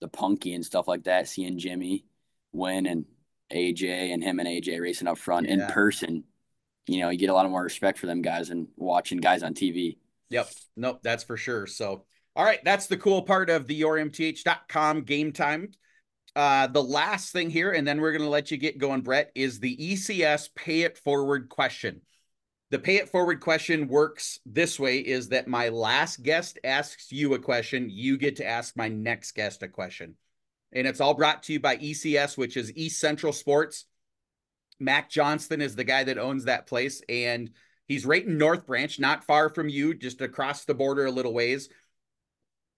the 0.02 0.08
punky 0.08 0.54
and 0.54 0.66
stuff 0.66 0.88
like 0.88 1.04
that, 1.04 1.28
seeing 1.28 1.58
Jimmy 1.58 2.06
win 2.52 2.86
and 2.86 3.06
AJ 3.52 4.14
and 4.14 4.24
him 4.24 4.40
and 4.40 4.48
AJ 4.48 4.82
racing 4.82 5.08
up 5.08 5.18
front 5.18 5.48
in 5.48 5.62
person, 5.68 6.24
you 6.88 7.00
know, 7.00 7.10
you 7.10 7.18
get 7.18 7.30
a 7.30 7.34
lot 7.34 7.50
more 7.50 7.64
respect 7.64 7.98
for 7.98 8.08
them 8.08 8.22
guys 8.22 8.50
and 8.50 8.68
watching 8.76 9.20
guys 9.20 9.44
on 9.44 9.54
TV. 9.54 9.98
Yep. 10.30 10.50
Nope, 10.76 11.00
that's 11.04 11.24
for 11.24 11.38
sure. 11.38 11.68
So, 11.68 12.06
all 12.36 12.46
right, 12.46 12.64
that's 12.64 12.88
the 12.88 12.98
cool 12.98 13.22
part 13.22 13.50
of 13.50 13.68
the 13.68 13.80
yourmth.com 13.80 15.02
game 15.02 15.32
time. 15.32 15.72
Uh, 16.36 16.68
the 16.68 16.84
last 16.84 17.32
thing 17.32 17.50
here, 17.50 17.72
and 17.72 17.88
then 17.88 18.02
we're 18.02 18.12
going 18.12 18.22
to 18.22 18.30
let 18.30 18.52
you 18.52 18.58
get 18.58 18.78
going, 18.78 19.02
Brett, 19.02 19.32
is 19.36 19.60
the 19.60 19.78
ECS 19.78 20.50
pay 20.54 20.82
it 20.82 20.98
forward 20.98 21.48
question. 21.48 22.02
The 22.72 22.80
pay 22.80 22.96
it 22.96 23.10
forward 23.10 23.42
question 23.42 23.88
works 23.88 24.40
this 24.46 24.80
way 24.80 24.98
is 24.98 25.30
that 25.30 25.48
my 25.48 25.70
last 25.70 26.24
guest 26.24 26.58
asks 26.64 27.12
you 27.12 27.34
a 27.34 27.40
question, 27.40 27.90
you 27.90 28.18
get 28.18 28.38
to 28.38 28.46
ask 28.46 28.76
my 28.76 28.88
next 28.88 29.34
guest 29.34 29.62
a 29.62 29.68
question. 29.68 30.16
And 30.74 30.88
it's 30.88 31.00
all 31.00 31.14
brought 31.14 31.44
to 31.44 31.54
you 31.54 31.60
by 31.60 31.78
ECS, 31.78 32.38
which 32.38 32.58
is 32.58 32.76
East 32.76 33.00
Central 33.00 33.34
Sports. 33.34 33.86
Mac 34.80 35.10
Johnston 35.10 35.62
is 35.62 35.76
the 35.76 35.84
guy 35.84 36.04
that 36.04 36.18
owns 36.18 36.46
that 36.46 36.68
place, 36.68 37.02
and 37.08 37.52
he's 37.88 38.06
right 38.06 38.26
in 38.26 38.38
North 38.38 38.66
Branch, 38.66 39.00
not 39.00 39.24
far 39.24 39.50
from 39.50 39.70
you, 39.70 39.94
just 39.94 40.20
across 40.22 40.66
the 40.66 40.74
border 40.74 41.06
a 41.06 41.12
little 41.12 41.34
ways. 41.34 41.70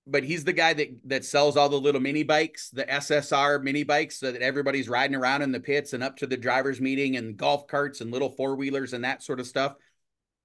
But 0.10 0.24
he's 0.24 0.44
the 0.44 0.54
guy 0.54 0.74
that 0.74 0.90
that 1.06 1.26
sells 1.26 1.58
all 1.58 1.70
the 1.70 1.80
little 1.80 2.00
mini 2.00 2.24
bikes, 2.24 2.70
the 2.70 2.86
SSR 2.86 3.62
mini 3.62 3.84
bikes, 3.84 4.20
so 4.20 4.32
that 4.32 4.42
everybody's 4.42 4.88
riding 4.88 5.16
around 5.16 5.42
in 5.42 5.52
the 5.52 5.60
pits 5.60 5.94
and 5.94 6.04
up 6.04 6.18
to 6.18 6.28
the 6.28 6.38
drivers' 6.38 6.80
meeting 6.80 7.18
and 7.18 7.36
golf 7.36 7.68
carts 7.68 8.00
and 8.02 8.12
little 8.12 8.30
four 8.30 8.56
wheelers 8.56 8.94
and 8.94 9.04
that 9.04 9.22
sort 9.22 9.40
of 9.40 9.48
stuff. 9.48 9.76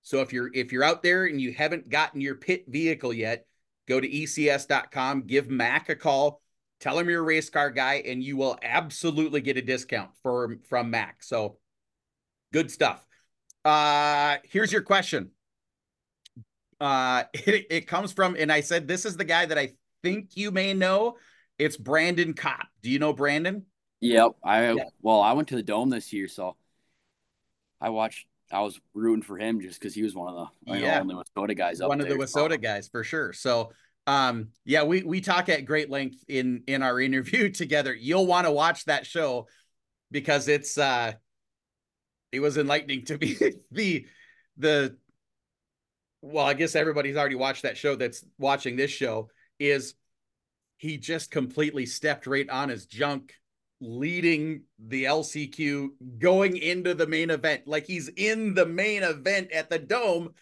So 0.02 0.20
if 0.20 0.32
you're 0.32 0.50
if 0.52 0.72
you're 0.72 0.84
out 0.84 1.02
there 1.02 1.26
and 1.26 1.40
you 1.40 1.52
haven't 1.52 1.88
gotten 1.88 2.20
your 2.20 2.34
pit 2.34 2.64
vehicle 2.66 3.12
yet, 3.12 3.46
go 3.86 4.00
to 4.00 4.08
ecs.com, 4.08 5.22
give 5.22 5.48
Mac 5.48 5.88
a 5.88 5.96
call, 5.96 6.42
tell 6.80 6.98
him 6.98 7.08
you're 7.08 7.20
a 7.20 7.24
race 7.24 7.48
car 7.48 7.70
guy, 7.70 8.02
and 8.04 8.22
you 8.22 8.36
will 8.36 8.58
absolutely 8.62 9.40
get 9.40 9.56
a 9.56 9.62
discount 9.62 10.10
for 10.22 10.56
from 10.68 10.90
Mac. 10.90 11.22
So 11.22 11.58
good 12.52 12.70
stuff. 12.70 13.06
Uh 13.64 14.38
here's 14.44 14.72
your 14.72 14.82
question. 14.82 15.30
Uh 16.82 17.24
it, 17.34 17.66
it 17.70 17.86
comes 17.86 18.12
from, 18.12 18.36
and 18.36 18.50
I 18.50 18.60
said 18.60 18.88
this 18.88 19.04
is 19.04 19.16
the 19.16 19.24
guy 19.24 19.46
that 19.46 19.56
I 19.56 19.74
think 20.02 20.36
you 20.36 20.50
may 20.50 20.74
know. 20.74 21.16
It's 21.58 21.76
Brandon 21.76 22.34
Kopp. 22.34 22.66
Do 22.82 22.90
you 22.90 22.98
know 22.98 23.12
Brandon? 23.12 23.64
Yep. 24.00 24.32
I 24.42 24.72
Yeah. 24.72 24.84
well, 25.00 25.20
I 25.20 25.32
went 25.34 25.48
to 25.48 25.56
the 25.56 25.62
dome 25.62 25.90
this 25.90 26.12
year, 26.12 26.26
so 26.26 26.56
I 27.80 27.90
watched 27.90 28.26
I 28.50 28.62
was 28.62 28.80
rooting 28.94 29.22
for 29.22 29.38
him 29.38 29.60
just 29.60 29.78
because 29.78 29.94
he 29.94 30.02
was 30.02 30.14
one 30.14 30.34
of 30.34 30.48
the 30.66 30.78
yeah. 30.78 31.00
only 31.00 31.14
Wissota 31.14 31.56
guys 31.56 31.80
one 31.80 32.00
of 32.00 32.08
the 32.08 32.16
Wissota 32.16 32.60
guys 32.60 32.88
for 32.88 33.04
sure. 33.04 33.32
So 33.32 33.70
um 34.08 34.48
yeah 34.64 34.82
we 34.82 35.04
we 35.04 35.20
talk 35.20 35.48
at 35.48 35.64
great 35.64 35.88
length 35.88 36.24
in 36.26 36.64
in 36.66 36.82
our 36.82 37.00
interview 37.08 37.48
together 37.48 37.94
you'll 37.94 38.26
want 38.26 38.46
to 38.46 38.50
watch 38.50 38.84
that 38.86 39.06
show 39.06 39.46
because 40.10 40.48
it's 40.48 40.76
uh 40.76 41.12
it 42.32 42.40
was 42.40 42.58
enlightening 42.58 43.04
to 43.04 43.16
be 43.16 43.38
the 43.70 44.04
the 44.56 44.96
well 46.22 46.46
i 46.46 46.54
guess 46.54 46.74
everybody's 46.74 47.16
already 47.16 47.34
watched 47.34 47.62
that 47.62 47.76
show 47.76 47.94
that's 47.94 48.24
watching 48.38 48.76
this 48.76 48.90
show 48.90 49.28
is 49.58 49.94
he 50.76 50.96
just 50.96 51.30
completely 51.30 51.86
stepped 51.86 52.26
right 52.26 52.48
on 52.48 52.68
his 52.68 52.86
junk 52.86 53.34
leading 53.80 54.62
the 54.78 55.04
lcq 55.04 55.88
going 56.18 56.56
into 56.56 56.94
the 56.94 57.06
main 57.06 57.30
event 57.30 57.66
like 57.66 57.86
he's 57.86 58.08
in 58.16 58.54
the 58.54 58.66
main 58.66 59.02
event 59.02 59.50
at 59.52 59.68
the 59.68 59.78
dome 59.78 60.32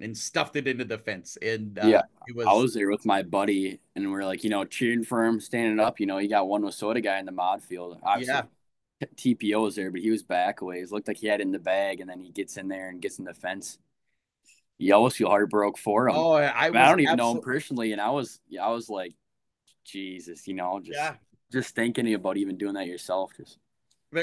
and 0.00 0.16
stuffed 0.16 0.56
it 0.56 0.66
into 0.66 0.84
the 0.84 0.98
fence. 0.98 1.38
And 1.40 1.78
uh, 1.78 1.86
yeah, 1.86 2.02
was. 2.34 2.46
I 2.46 2.52
was 2.52 2.74
there 2.74 2.90
with 2.90 3.06
my 3.06 3.22
buddy, 3.22 3.80
and 3.94 4.10
we 4.10 4.18
are 4.18 4.24
like, 4.24 4.44
you 4.44 4.50
know, 4.50 4.64
cheering 4.64 5.04
for 5.04 5.24
him, 5.24 5.40
standing 5.40 5.80
up. 5.80 6.00
You 6.00 6.06
know, 6.06 6.18
he 6.18 6.28
got 6.28 6.48
one 6.48 6.62
with 6.62 6.74
Wissota 6.74 7.02
guy 7.02 7.18
in 7.18 7.26
the 7.26 7.32
mod 7.32 7.62
field. 7.62 7.98
Obviously, 8.02 8.34
yeah, 9.00 9.06
TPO 9.16 9.62
was 9.62 9.76
there, 9.76 9.90
but 9.90 10.00
he 10.00 10.10
was 10.10 10.22
back 10.22 10.60
away. 10.60 10.80
It 10.80 10.92
looked 10.92 11.08
like 11.08 11.18
he 11.18 11.26
had 11.26 11.40
it 11.40 11.44
in 11.44 11.52
the 11.52 11.58
bag, 11.58 12.00
and 12.00 12.08
then 12.08 12.20
he 12.20 12.30
gets 12.30 12.56
in 12.56 12.68
there 12.68 12.88
and 12.88 13.00
gets 13.00 13.18
in 13.18 13.24
the 13.24 13.34
fence. 13.34 13.78
You 14.82 14.94
always 14.94 15.14
feel 15.14 15.28
heartbroken 15.28 15.80
for 15.80 16.08
him. 16.08 16.16
Oh, 16.16 16.32
I, 16.32 16.66
I, 16.66 16.70
mean, 16.70 16.76
I 16.76 16.88
don't 16.88 17.00
even 17.00 17.16
know 17.16 17.32
him 17.32 17.40
personally, 17.40 17.92
and 17.92 18.00
I 18.00 18.10
was, 18.10 18.40
I 18.60 18.70
was 18.70 18.88
like, 18.88 19.14
Jesus, 19.84 20.46
you 20.48 20.54
know, 20.54 20.80
just, 20.80 20.98
yeah. 20.98 21.14
just 21.52 21.74
thinking 21.74 22.12
about 22.14 22.36
even 22.36 22.56
doing 22.56 22.74
that 22.74 22.86
yourself, 22.86 23.32
just 23.36 23.58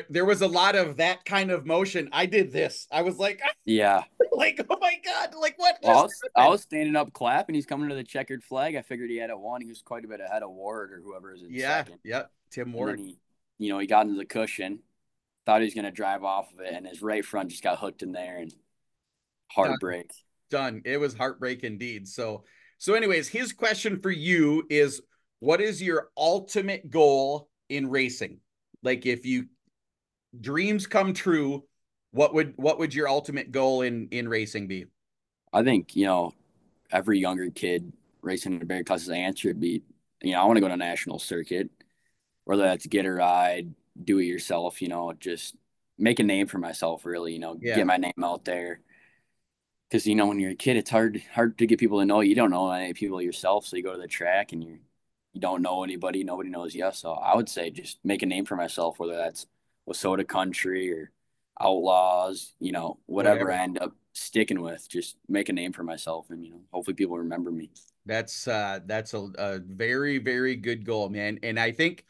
there 0.10 0.26
was 0.26 0.42
a 0.42 0.48
lot 0.48 0.76
of 0.76 0.98
that 0.98 1.26
kind 1.26 1.52
of 1.52 1.66
motion. 1.66 2.10
I 2.12 2.26
did 2.26 2.52
this. 2.52 2.88
I 2.92 3.02
was 3.02 3.18
like, 3.18 3.42
yeah, 3.66 4.04
like 4.32 4.60
oh 4.70 4.78
my 4.80 4.96
god, 5.04 5.34
like 5.40 5.58
what? 5.58 5.78
Well, 5.82 5.98
I, 5.98 6.02
was, 6.04 6.22
I, 6.36 6.48
was, 6.50 6.62
standing 6.62 6.96
up 6.96 7.12
clapping. 7.14 7.56
He's 7.56 7.66
coming 7.66 7.90
to 7.90 7.96
the 7.96 8.04
checkered 8.04 8.44
flag. 8.44 8.76
I 8.76 8.82
figured 8.82 9.10
he 9.10 9.18
had 9.18 9.30
it 9.30 9.40
won. 9.40 9.62
He 9.62 9.68
was 9.68 9.82
quite 9.82 10.06
a 10.06 10.08
bit 10.08 10.20
ahead 10.20 10.44
of 10.44 10.52
Ward 10.52 10.92
or 10.92 11.02
whoever 11.02 11.34
is 11.34 11.42
in 11.42 11.50
yeah, 11.52 11.80
second. 11.80 12.00
Yeah, 12.04 12.24
Tim 12.52 12.72
Ward. 12.74 13.00
He, 13.00 13.18
you 13.58 13.70
know, 13.70 13.80
he 13.80 13.88
got 13.88 14.06
into 14.06 14.18
the 14.18 14.26
cushion, 14.26 14.80
thought 15.46 15.62
he 15.62 15.66
was 15.66 15.74
gonna 15.74 15.92
drive 15.92 16.24
off 16.24 16.54
of 16.54 16.60
it, 16.60 16.74
and 16.74 16.86
his 16.86 17.02
right 17.02 17.26
front 17.26 17.50
just 17.50 17.64
got 17.64 17.80
hooked 17.80 18.04
in 18.04 18.12
there 18.12 18.38
and 18.38 18.54
heartbreak. 19.48 20.12
Done. 20.50 20.82
It 20.86 20.98
was 20.98 21.14
heartbreak 21.14 21.64
indeed. 21.64 22.08
So, 22.08 22.44
so 22.78 22.94
anyways, 22.94 23.28
his 23.28 23.54
question 23.54 24.00
for 24.02 24.12
you 24.12 24.66
is, 24.70 25.02
what 25.40 25.62
is 25.62 25.82
your 25.82 26.10
ultimate 26.18 26.90
goal 26.90 27.50
in 27.70 27.90
racing? 27.90 28.40
Like 28.84 29.06
if 29.06 29.26
you 29.26 29.46
dreams 30.40 30.88
come 30.88 31.14
true, 31.14 31.64
what 32.12 32.34
would 32.34 32.54
what 32.58 32.80
would 32.80 32.94
your 32.94 33.08
ultimate 33.08 33.52
goal 33.52 33.82
in 33.82 34.08
in 34.12 34.28
racing 34.28 34.68
be? 34.68 34.86
I 35.54 35.64
think 35.64 35.96
you 35.96 36.06
know 36.06 36.34
every 36.92 37.20
younger 37.20 37.50
kid 37.50 37.92
racing 38.22 38.54
in 38.54 38.60
the 38.60 38.66
big 38.66 38.86
classes 38.86 39.10
answer 39.10 39.50
would 39.50 39.60
be 39.60 39.84
you 40.22 40.34
know 40.34 40.42
I 40.42 40.46
want 40.46 40.58
to 40.58 40.62
go 40.62 40.68
to 40.68 40.78
national 40.78 41.20
circuit, 41.20 41.70
whether 42.46 42.64
that's 42.64 42.86
get 42.88 43.06
a 43.06 43.12
ride, 43.12 43.74
do 44.04 44.20
it 44.20 44.26
yourself, 44.26 44.82
you 44.82 44.88
know, 44.88 45.14
just 45.20 45.56
make 45.98 46.20
a 46.20 46.24
name 46.24 46.48
for 46.48 46.58
myself. 46.58 47.06
Really, 47.06 47.34
you 47.34 47.40
know, 47.40 47.58
yeah. 47.62 47.76
get 47.76 47.88
my 47.88 47.98
name 47.98 48.24
out 48.24 48.46
there. 48.46 48.82
Because 49.90 50.06
you 50.06 50.16
know 50.16 50.28
when 50.28 50.40
you're 50.40 50.52
a 50.52 50.56
kid, 50.56 50.78
it's 50.78 50.90
hard 50.90 51.22
hard 51.34 51.58
to 51.58 51.66
get 51.66 51.80
people 51.80 52.00
to 52.00 52.06
know 52.06 52.22
you. 52.22 52.36
don't 52.36 52.52
know 52.52 52.70
any 52.72 52.94
people 52.94 53.22
yourself, 53.22 53.66
so 53.66 53.76
you 53.76 53.84
go 53.84 53.94
to 53.94 54.02
the 54.02 54.08
track 54.08 54.52
and 54.54 54.64
you 54.64 54.80
you 55.34 55.42
don't 55.42 55.62
know 55.62 55.84
anybody, 55.84 56.24
nobody 56.24 56.50
knows 56.50 56.74
you. 56.76 56.90
So 56.94 57.14
I 57.14 57.36
would 57.36 57.50
say 57.50 57.70
just 57.70 58.00
make 58.04 58.22
a 58.22 58.26
name 58.26 58.46
for 58.46 58.56
myself, 58.56 59.00
whether 59.00 59.16
that's 59.16 59.46
Wissota 59.88 60.28
Country 60.28 60.92
or 60.92 61.12
Outlaws, 61.62 62.54
you 62.60 62.72
know, 62.72 63.00
whatever, 63.06 63.46
whatever, 63.46 63.52
I 63.52 63.64
end 63.64 63.80
up 63.82 63.94
sticking 64.14 64.62
with, 64.62 64.88
just 64.90 65.18
make 65.28 65.50
a 65.50 65.54
name 65.54 65.74
for 65.74 65.84
myself 65.84 66.30
and, 66.30 66.44
you 66.44 66.52
know, 66.52 66.62
hopefully 66.72 66.96
people 66.96 67.18
remember 67.18 67.52
me. 67.52 67.72
That's 68.06 68.48
uh 68.48 68.80
that's 68.86 69.14
a, 69.14 69.30
a 69.38 69.60
very, 69.60 70.18
very 70.18 70.56
good 70.56 70.86
goal, 70.86 71.10
man. 71.10 71.40
And 71.44 71.60
I 71.60 71.72
think 71.72 72.06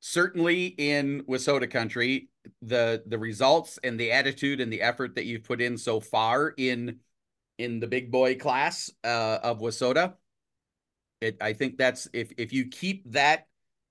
certainly 0.00 0.66
in 0.66 1.22
Wissota 1.28 1.70
country, 1.70 2.28
the 2.62 3.02
the 3.06 3.18
results 3.18 3.78
and 3.84 3.98
the 3.98 4.12
attitude 4.12 4.60
and 4.60 4.72
the 4.72 4.82
effort 4.82 5.14
that 5.14 5.24
you've 5.24 5.44
put 5.44 5.60
in 5.60 5.78
so 5.78 6.00
far 6.00 6.52
in 6.56 6.98
in 7.60 7.78
the 7.78 7.86
big 7.86 8.10
boy 8.10 8.36
class 8.36 8.90
uh, 9.04 9.38
of 9.42 9.60
WISSOTA. 9.60 10.14
it 11.20 11.36
I 11.40 11.52
think 11.52 11.76
that's 11.76 12.08
if 12.12 12.32
if 12.38 12.52
you 12.52 12.68
keep 12.68 13.12
that 13.12 13.46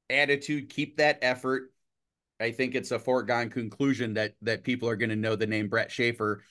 attitude, 0.09 0.69
keep 0.69 0.97
that 0.97 1.19
effort, 1.21 1.71
I 2.39 2.51
think 2.51 2.73
it's 2.73 2.91
a 2.91 2.99
foregone 2.99 3.49
conclusion 3.49 4.15
that 4.15 4.33
that 4.41 4.63
people 4.63 4.89
are 4.89 4.95
going 4.95 5.11
to 5.11 5.15
know 5.15 5.35
the 5.35 5.47
name 5.47 5.67
Brett 5.67 5.91
Shafer, 5.91 6.43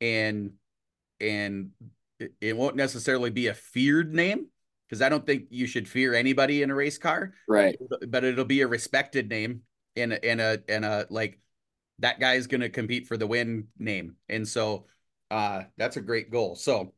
and 0.00 0.52
and 1.20 1.70
it, 2.18 2.32
it 2.40 2.56
won't 2.56 2.76
necessarily 2.76 3.30
be 3.30 3.48
a 3.48 3.54
feared 3.54 4.14
name 4.14 4.46
because 4.88 5.02
I 5.02 5.10
don't 5.10 5.26
think 5.26 5.44
you 5.50 5.66
should 5.66 5.86
fear 5.86 6.14
anybody 6.14 6.62
in 6.62 6.70
a 6.70 6.74
race 6.74 6.98
car, 6.98 7.34
right? 7.46 7.76
But 8.08 8.24
it'll 8.24 8.46
be 8.46 8.62
a 8.62 8.66
respected 8.66 9.28
name 9.28 9.60
and 9.94 10.12
and 10.12 10.40
a 10.40 10.62
and 10.68 10.86
a 10.86 11.06
like 11.10 11.38
that 11.98 12.18
guy's 12.18 12.46
going 12.46 12.62
to 12.62 12.70
compete 12.70 13.06
for 13.06 13.18
the 13.18 13.26
win 13.26 13.68
name, 13.78 14.16
and 14.30 14.48
so 14.48 14.86
uh, 15.32 15.64
that's 15.76 15.96
a 15.96 16.02
great 16.02 16.30
goal. 16.30 16.54
So. 16.54 16.92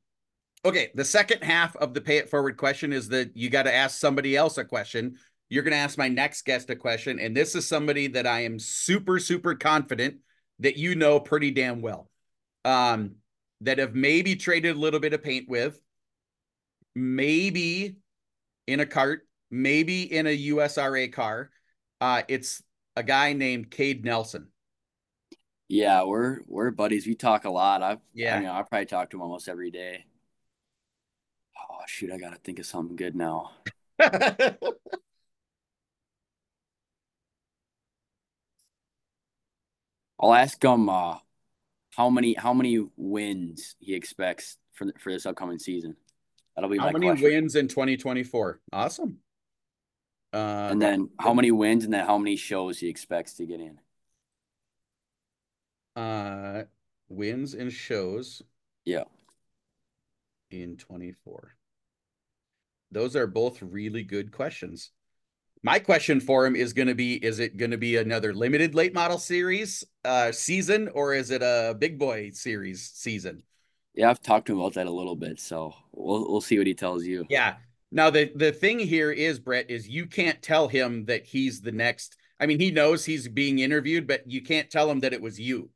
Okay, 0.66 0.91
the 0.95 1.05
second 1.05 1.43
half 1.43 1.76
of 1.76 1.93
the 1.93 2.01
pay 2.01 2.16
it 2.16 2.30
forward 2.30 2.57
question 2.57 2.91
is 2.91 3.11
that 3.11 3.37
you 3.37 3.51
got 3.51 3.64
to 3.64 3.74
ask 3.74 4.01
somebody 4.01 4.35
else 4.35 4.57
a 4.57 4.64
question 4.64 5.18
you're 5.49 5.62
going 5.62 5.72
to 5.72 5.78
ask 5.78 5.99
my 5.99 6.09
next 6.09 6.45
guest 6.45 6.70
a 6.70 6.76
question. 6.76 7.20
And 7.20 7.37
this 7.37 7.55
is 7.55 7.66
somebody 7.66 8.09
that 8.09 8.26
I 8.26 8.41
am 8.45 8.59
super, 8.59 9.18
super 9.18 9.55
confident 9.55 10.16
that 10.61 10.76
you 10.76 10.95
know 10.95 11.20
pretty 11.20 11.51
damn 11.51 11.80
well. 11.80 12.11
Um, 12.64 13.16
that 13.61 13.78
have 13.78 13.95
maybe 13.95 14.37
traded 14.37 14.74
a 14.74 14.78
little 14.78 15.01
bit 15.01 15.12
of 15.12 15.22
paint 15.22 15.49
with, 15.49 15.78
maybe 16.95 17.97
in 18.66 18.80
a 18.80 18.87
cart, 18.87 19.26
maybe 19.51 20.03
in 20.03 20.26
a 20.26 20.49
USRA 20.49 21.12
car. 21.12 21.51
Uh, 22.01 22.22
it's 22.28 22.62
a 22.97 23.03
guy 23.03 23.32
named 23.32 23.70
Cade 23.70 24.05
Nelson. 24.05 24.49
Yeah, 25.69 26.05
we're 26.05 26.41
we're 26.47 26.71
buddies. 26.71 27.07
We 27.07 27.15
talk 27.15 27.45
a 27.45 27.51
lot. 27.51 27.83
I've 27.83 28.01
yeah, 28.12 28.37
I 28.37 28.41
mean, 28.41 28.49
I 28.49 28.62
probably 28.62 28.87
talk 28.87 29.11
to 29.11 29.17
him 29.17 29.23
almost 29.23 29.49
every 29.49 29.71
day. 29.71 30.05
Oh 31.59 31.79
shoot, 31.87 32.12
I 32.12 32.19
gotta 32.19 32.37
think 32.37 32.59
of 32.59 32.67
something 32.67 32.97
good 32.97 33.17
now. 33.17 33.53
I'll 40.21 40.35
ask 40.35 40.62
him 40.62 40.89
uh, 40.89 41.19
how 41.97 42.11
many 42.11 42.35
how 42.35 42.53
many 42.53 42.87
wins 42.97 43.77
he 43.79 43.95
expects 43.95 44.59
for 44.73 44.93
for 44.99 45.12
this 45.12 45.27
upcoming 45.27 45.59
season. 45.59 45.97
That'll 46.55 46.71
be 46.71 46.79
how 46.79 46.91
many 46.91 47.07
question. 47.09 47.31
wins 47.31 47.57
in 47.57 47.69
2024. 47.69 48.61
Awesome. 48.73 49.19
Uh, 50.33 50.69
and 50.71 50.83
then 50.83 51.11
how 51.19 51.33
many 51.33 51.51
wins 51.51 51.85
and 51.85 51.93
then 51.93 52.07
how 52.07 52.19
many 52.19 52.37
shows 52.37 52.79
he 52.79 52.89
expects 52.89 53.35
to 53.35 53.47
get 53.47 53.61
in. 53.61 53.79
Uh, 55.97 56.62
wins 57.09 57.55
and 57.55 57.72
shows. 57.72 58.42
Yeah. 58.84 59.05
In 60.51 60.76
24. 60.76 61.55
Those 62.90 63.16
are 63.16 63.26
both 63.26 63.61
really 63.62 64.03
good 64.03 64.30
questions. 64.30 64.90
My 65.62 65.78
question 65.78 66.20
for 66.20 66.45
him 66.45 66.55
is 66.55 66.74
going 66.74 66.88
to 66.88 66.95
be: 66.95 67.14
Is 67.14 67.38
it 67.38 67.57
going 67.57 67.70
to 67.70 67.78
be 67.78 67.97
another 67.97 68.34
limited 68.34 68.74
late 68.74 68.92
model 68.92 69.18
series 69.18 69.82
uh, 70.05 70.30
season, 70.30 70.88
or 70.95 71.14
is 71.14 71.30
it 71.30 71.42
a 71.42 71.74
big 71.78 71.99
boy 71.99 72.30
series 72.32 72.90
season? 72.95 73.42
Yeah, 73.95 74.11
I've 74.11 74.20
talked 74.20 74.47
to 74.49 74.53
him 74.53 74.61
about 74.61 74.74
that 74.74 74.86
a 74.86 74.92
little 74.92 75.16
bit, 75.16 75.40
so 75.40 75.74
we'll 75.92 76.30
we'll 76.30 76.40
see 76.40 76.59
what 76.59 76.66
he 76.66 76.74
tells 76.74 77.05
you. 77.05 77.24
Yeah. 77.30 77.57
Now 77.90 78.11
the 78.11 78.30
the 78.34 78.53
thing 78.53 78.78
here 78.78 79.11
is, 79.11 79.38
Brett, 79.38 79.70
is 79.70 79.88
you 79.88 80.07
can't 80.07 80.42
tell 80.42 80.68
him 80.68 81.07
that 81.07 81.24
he's 81.24 81.61
the 81.62 81.72
next. 81.72 82.16
I 82.38 82.47
mean, 82.47 82.61
he 82.61 82.70
knows 82.70 83.05
he's 83.05 83.26
being 83.28 83.61
interviewed, 83.61 84.07
but 84.07 84.30
you 84.30 84.42
can't 84.42 84.70
tell 84.70 84.90
him 84.90 85.01
that 85.01 85.12
it 85.12 85.22
was 85.22 85.40
you 85.40 85.70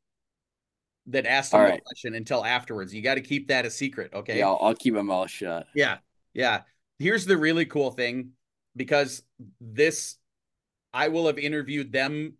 that 1.08 1.26
asked 1.26 1.52
him 1.52 1.60
All 1.60 1.66
the 1.66 1.80
question 1.80 2.14
until 2.14 2.44
afterwards. 2.44 2.94
You 2.94 3.02
got 3.02 3.14
to 3.14 3.20
keep 3.20 3.48
that 3.48 3.66
a 3.66 3.70
secret, 3.70 4.12
okay? 4.14 4.38
Yeah, 4.38 4.48
I'll, 4.48 4.58
I'll 4.60 4.74
keep 4.74 4.94
my 4.94 5.02
mouth 5.02 5.30
shut. 5.30 5.66
Yeah, 5.74 5.98
yeah. 6.34 6.62
Here's 6.98 7.26
the 7.26 7.36
really 7.36 7.66
cool 7.66 7.90
thing 7.90 8.30
because 8.76 9.22
this 9.60 10.16
I 10.92 11.08
will 11.08 11.26
have 11.26 11.38
interviewed 11.38 11.92
them 11.92 12.34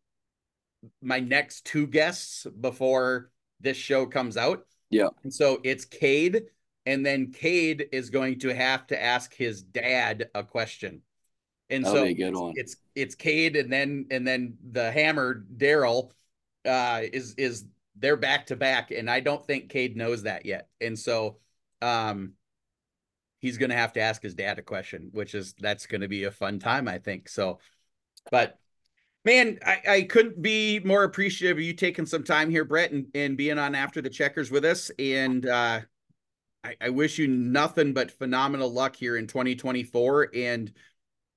my 1.02 1.20
next 1.20 1.64
two 1.64 1.86
guests 1.86 2.46
before 2.60 3.30
this 3.60 3.76
show 3.76 4.06
comes 4.06 4.36
out. 4.36 4.64
Yeah. 4.90 5.08
And 5.22 5.32
so 5.32 5.60
it's 5.64 5.84
Cade 5.84 6.44
and 6.86 7.04
then 7.04 7.32
Cade 7.32 7.88
is 7.92 8.10
going 8.10 8.38
to 8.40 8.54
have 8.54 8.86
to 8.88 9.02
ask 9.02 9.34
his 9.34 9.62
dad 9.62 10.30
a 10.34 10.42
question. 10.42 11.02
And 11.70 11.84
That'll 11.84 11.98
so 11.98 12.04
a 12.06 12.30
one. 12.30 12.52
it's 12.56 12.76
it's 12.94 13.14
Cade 13.14 13.56
and 13.56 13.70
then 13.70 14.06
and 14.10 14.26
then 14.26 14.56
the 14.70 14.90
hammer 14.90 15.44
Daryl 15.56 16.10
uh 16.64 17.02
is 17.12 17.34
is 17.34 17.66
they're 17.98 18.16
back 18.16 18.46
to 18.46 18.56
back 18.56 18.90
and 18.90 19.10
I 19.10 19.20
don't 19.20 19.44
think 19.46 19.70
Cade 19.70 19.96
knows 19.96 20.22
that 20.24 20.46
yet. 20.46 20.68
And 20.80 20.98
so 20.98 21.38
um 21.82 22.32
he's 23.40 23.58
going 23.58 23.70
to 23.70 23.76
have 23.76 23.92
to 23.92 24.00
ask 24.00 24.20
his 24.20 24.34
dad 24.34 24.58
a 24.58 24.62
question, 24.62 25.10
which 25.12 25.34
is 25.34 25.54
that's 25.60 25.86
going 25.86 26.00
to 26.00 26.08
be 26.08 26.24
a 26.24 26.30
fun 26.30 26.58
time, 26.58 26.88
I 26.88 26.98
think. 26.98 27.28
So, 27.28 27.60
but 28.32 28.58
Man, 29.24 29.58
I, 29.62 29.80
I 29.86 30.02
couldn't 30.02 30.40
be 30.40 30.80
more 30.80 31.04
appreciative 31.04 31.58
of 31.58 31.62
you 31.62 31.74
taking 31.74 32.06
some 32.06 32.22
time 32.22 32.48
here, 32.48 32.64
Brett, 32.64 32.92
and, 32.92 33.08
and 33.14 33.36
being 33.36 33.58
on 33.58 33.74
After 33.74 34.00
the 34.00 34.08
Checkers 34.08 34.50
with 34.50 34.64
us. 34.64 34.90
And 34.98 35.46
uh, 35.46 35.80
I, 36.64 36.76
I 36.80 36.88
wish 36.88 37.18
you 37.18 37.28
nothing 37.28 37.92
but 37.92 38.10
phenomenal 38.10 38.72
luck 38.72 38.96
here 38.96 39.16
in 39.18 39.26
2024 39.26 40.30
and 40.34 40.72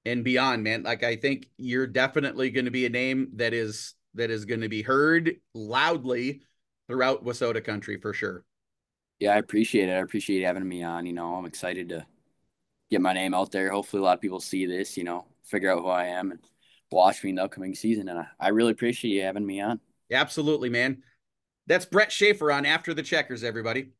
and 0.05 0.23
beyond, 0.23 0.63
man. 0.63 0.83
Like 0.83 1.03
I 1.03 1.17
think 1.17 1.49
you're 1.57 1.85
definitely 1.85 2.49
going 2.49 2.63
to 2.65 2.71
be 2.71 2.85
a 2.85 2.89
name 2.89 3.31
that 3.35 3.53
is 3.53 3.93
that 4.13 4.31
is 4.31 4.45
going 4.45 4.61
to 4.61 4.69
be 4.69 4.83
heard 4.83 5.35
loudly 5.53 6.43
throughout 6.91 7.23
WISSOTA 7.23 7.63
country 7.63 7.95
for 7.95 8.13
sure. 8.13 8.43
Yeah, 9.19 9.33
I 9.33 9.37
appreciate 9.37 9.87
it. 9.87 9.93
I 9.93 9.99
appreciate 9.99 10.43
having 10.43 10.67
me 10.67 10.83
on. 10.83 11.05
You 11.05 11.13
know, 11.13 11.35
I'm 11.35 11.45
excited 11.45 11.87
to 11.89 12.05
get 12.89 12.99
my 12.99 13.13
name 13.13 13.33
out 13.33 13.51
there. 13.51 13.71
Hopefully, 13.71 14.01
a 14.01 14.03
lot 14.03 14.15
of 14.15 14.21
people 14.21 14.41
see 14.41 14.65
this. 14.65 14.97
You 14.97 15.05
know, 15.05 15.25
figure 15.45 15.71
out 15.71 15.79
who 15.79 15.87
I 15.87 16.07
am 16.07 16.31
and 16.31 16.39
watch 16.91 17.23
me 17.23 17.29
in 17.29 17.37
the 17.37 17.43
upcoming 17.43 17.75
season. 17.75 18.09
And 18.09 18.19
I, 18.19 18.27
I 18.39 18.49
really 18.49 18.73
appreciate 18.73 19.11
you 19.11 19.21
having 19.21 19.45
me 19.45 19.61
on. 19.61 19.79
Absolutely, 20.11 20.69
man. 20.69 21.01
That's 21.67 21.85
Brett 21.85 22.11
Shafer 22.11 22.51
on 22.51 22.65
After 22.65 22.93
the 22.93 23.03
Checkers, 23.03 23.43
everybody. 23.43 23.91